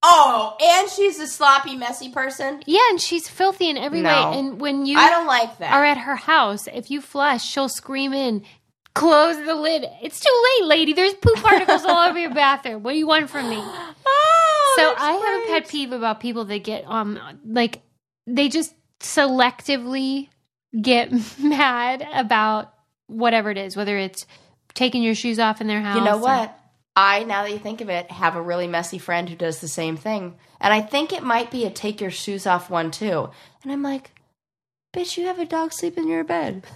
Oh, 0.03 0.57
and 0.63 0.91
she's 0.91 1.19
a 1.19 1.27
sloppy, 1.27 1.75
messy 1.75 2.11
person. 2.11 2.63
Yeah, 2.67 2.81
and 2.91 3.01
she's 3.01 3.29
filthy 3.29 3.69
in 3.71 3.77
every 3.77 4.03
No. 4.03 4.11
way. 4.31 4.39
And 4.39 4.61
when 4.61 4.87
you 4.87 4.99
I 4.99 5.09
don't 5.11 5.27
like 5.27 5.59
that. 5.59 5.73
are 5.73 5.85
at 5.85 5.99
her 5.99 6.17
house, 6.17 6.69
if 6.73 6.91
you 6.91 7.01
flush, 7.01 7.45
she'll 7.45 7.69
scream 7.69 8.13
in, 8.13 8.45
"Close 8.95 9.37
the 9.37 9.55
lid! 9.55 9.85
It's 10.03 10.21
too 10.21 10.43
late, 10.61 10.67
lady. 10.69 10.93
There's 10.93 11.15
poop 11.15 11.37
particles 11.43 11.85
all 11.85 12.09
over 12.09 12.19
your 12.19 12.31
bathroom. 12.35 12.83
What 12.83 12.93
do 12.93 12.99
you 12.99 13.07
want 13.07 13.31
from 13.31 13.49
me?" 13.49 13.59
Oh, 14.09 14.75
So 14.77 14.83
that's 14.91 15.03
I 15.03 15.13
have 15.13 15.23
a 15.43 15.47
great. 15.47 15.63
pet 15.63 15.69
peeve 15.69 15.93
about 15.93 16.21
people 16.21 16.45
that 16.45 16.63
get 16.63 16.85
um 16.87 17.19
like 17.47 17.81
they 18.27 18.49
just 18.49 18.75
selectively 19.01 20.29
get 20.81 21.11
mad 21.39 22.07
about 22.15 22.73
whatever 23.07 23.51
it 23.51 23.59
is, 23.59 23.77
whether 23.77 23.97
it's 23.97 24.27
taking 24.75 25.03
your 25.03 25.15
shoes 25.15 25.39
off 25.39 25.61
in 25.61 25.67
their 25.67 25.81
house. 25.81 25.97
You 25.97 26.05
know 26.05 26.17
or- 26.19 26.23
what? 26.23 26.59
I, 26.99 27.25
now 27.25 27.43
that 27.43 27.53
you 27.53 27.59
think 27.59 27.83
of 27.83 27.91
it, 27.91 28.11
have 28.11 28.37
a 28.37 28.41
really 28.41 28.67
messy 28.67 28.97
friend 28.97 29.29
who 29.29 29.37
does 29.37 29.61
the 29.61 29.69
same 29.69 29.99
thing. 29.99 30.35
And 30.63 30.73
I 30.73 30.81
think 30.81 31.13
it 31.13 31.23
might 31.23 31.51
be 31.51 31.67
a 31.67 31.71
take 31.71 32.01
your 32.01 32.11
shoes 32.11 32.47
off 32.47 32.71
one 32.71 32.91
too. 32.91 33.29
And 33.63 33.71
I'm 33.71 33.83
like, 33.83 34.13
bitch, 34.95 35.19
you 35.19 35.27
have 35.27 35.39
a 35.39 35.45
dog 35.45 35.75
sleep 35.75 35.99
in 35.99 36.09
your 36.09 36.25
bed. 36.25 36.65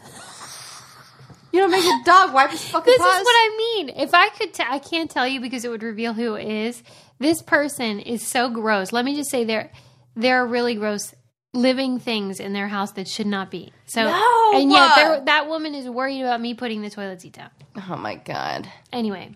You 1.53 1.59
don't 1.59 1.73
make 1.73 1.83
a 1.85 2.05
dog 2.05 2.33
wipe 2.33 2.51
his 2.53 2.63
fucking 2.69 2.93
This 2.93 3.01
paws. 3.03 3.21
is 3.21 3.25
what 3.25 3.33
I 3.35 3.57
mean. 3.59 3.89
If 3.97 4.15
I 4.15 4.29
could, 4.29 4.55
t- 4.55 4.63
I 4.65 4.79
can't 4.79 5.11
tell 5.11 5.27
you 5.27 5.41
because 5.41 5.65
it 5.65 5.69
would 5.69 5.83
reveal 5.83 6.13
who 6.13 6.35
it 6.37 6.47
is. 6.47 6.81
This 7.19 7.43
person 7.43 7.99
is 7.99 8.25
so 8.25 8.49
gross. 8.51 8.93
Let 8.93 9.05
me 9.05 9.17
just 9.17 9.31
say 9.33 9.43
there, 9.43 9.73
there 10.15 10.37
are 10.41 10.47
really 10.47 10.77
gross 10.77 11.13
living 11.53 11.99
things 11.99 12.39
in 12.41 12.53
their 12.53 12.69
house 12.69 12.93
that 12.93 13.09
should 13.09 13.27
not 13.27 13.51
be. 13.51 13.73
So, 13.87 14.05
No! 14.05 14.53
and 14.55 14.71
yet 14.71 15.25
that 15.27 15.49
woman 15.49 15.75
is 15.75 15.89
worried 15.89 16.21
about 16.23 16.41
me 16.41 16.55
putting 16.55 16.83
the 16.83 16.91
toilet 16.91 17.21
seat 17.21 17.33
down. 17.35 17.51
Oh 17.89 17.97
my 17.97 18.15
god. 18.17 18.69
Anyway, 18.93 19.35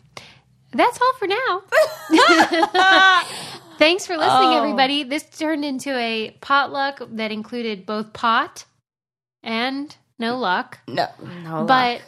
that's 0.72 0.98
all 1.00 1.12
for 1.18 1.26
now. 1.26 1.62
Thanks 3.78 4.06
for 4.06 4.16
listening, 4.16 4.50
Oh. 4.50 4.58
everybody. 4.58 5.02
This 5.02 5.24
turned 5.24 5.64
into 5.64 5.90
a 5.96 6.30
potluck 6.40 7.00
that 7.12 7.32
included 7.32 7.84
both 7.86 8.12
pot 8.12 8.64
and 9.42 9.94
no 10.18 10.38
luck, 10.38 10.78
No, 10.86 11.08
no. 11.42 11.64
but 11.66 12.00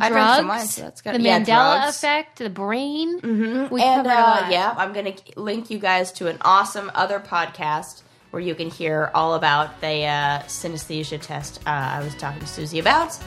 I 0.00 0.08
drank 0.08 0.36
some 0.36 0.46
drugs, 0.46 0.48
wine, 0.48 0.66
so 0.68 0.82
that's 0.82 1.00
good. 1.02 1.14
the 1.16 1.20
Yeah, 1.20 1.40
Mandela 1.40 1.80
drugs. 1.82 1.96
effect, 1.96 2.38
the 2.38 2.48
brain. 2.50 3.20
Mhm. 3.20 3.70
We 3.70 3.82
and 3.82 4.04
covered 4.06 4.16
a 4.16 4.18
uh, 4.18 4.40
lot. 4.42 4.50
yeah, 4.52 4.74
I'm 4.78 4.92
gonna 4.92 5.14
link 5.36 5.68
you 5.70 5.78
guys 5.80 6.12
to 6.12 6.28
an 6.28 6.38
awesome 6.42 6.90
other 6.94 7.18
podcast 7.18 8.02
where 8.30 8.42
you 8.42 8.54
can 8.54 8.70
hear 8.70 9.10
all 9.14 9.34
about 9.34 9.80
the 9.80 10.04
uh, 10.04 10.40
synesthesia 10.42 11.20
test 11.20 11.60
uh, 11.66 11.70
I 11.70 12.02
was 12.02 12.14
talking 12.14 12.40
to 12.40 12.46
Susie 12.46 12.78
about. 12.78 13.18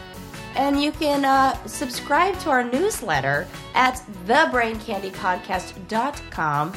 And 0.56 0.82
you 0.82 0.92
can 0.92 1.26
uh, 1.26 1.56
subscribe 1.66 2.38
to 2.42 2.52
our 2.52 2.64
newsletter 2.64 3.48
at 3.74 3.96
thebraincandypodcast.com. 4.28 6.74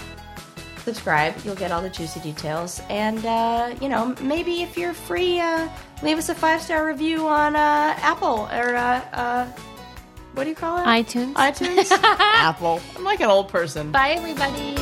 Subscribe, 0.79 1.35
you'll 1.45 1.57
get 1.57 1.73
all 1.73 1.83
the 1.83 1.91
juicy 1.91 2.21
details. 2.21 2.81
And, 2.89 3.25
uh, 3.27 3.75
you 3.81 3.89
know, 3.89 4.15
maybe 4.23 4.63
if 4.63 4.79
you're 4.79 4.95
free, 4.95 5.41
uh, 5.41 5.69
leave 6.03 6.17
us 6.17 6.29
a 6.29 6.35
five 6.35 6.63
star 6.63 6.87
review 6.87 7.27
on 7.27 7.57
uh, 7.57 7.95
Apple 7.99 8.49
or, 8.53 8.77
uh, 8.77 9.01
uh, 9.13 9.47
what 10.35 10.45
do 10.45 10.51
you 10.51 10.57
call 10.57 10.79
it? 10.79 10.85
iTunes. 10.85 11.33
iTunes? 11.35 11.91
Apple. 12.01 12.81
I'm 12.95 13.03
like 13.05 13.21
an 13.21 13.31
old 13.31 13.49
person. 13.49 13.91
Bye, 13.91 14.11
everybody. 14.11 14.77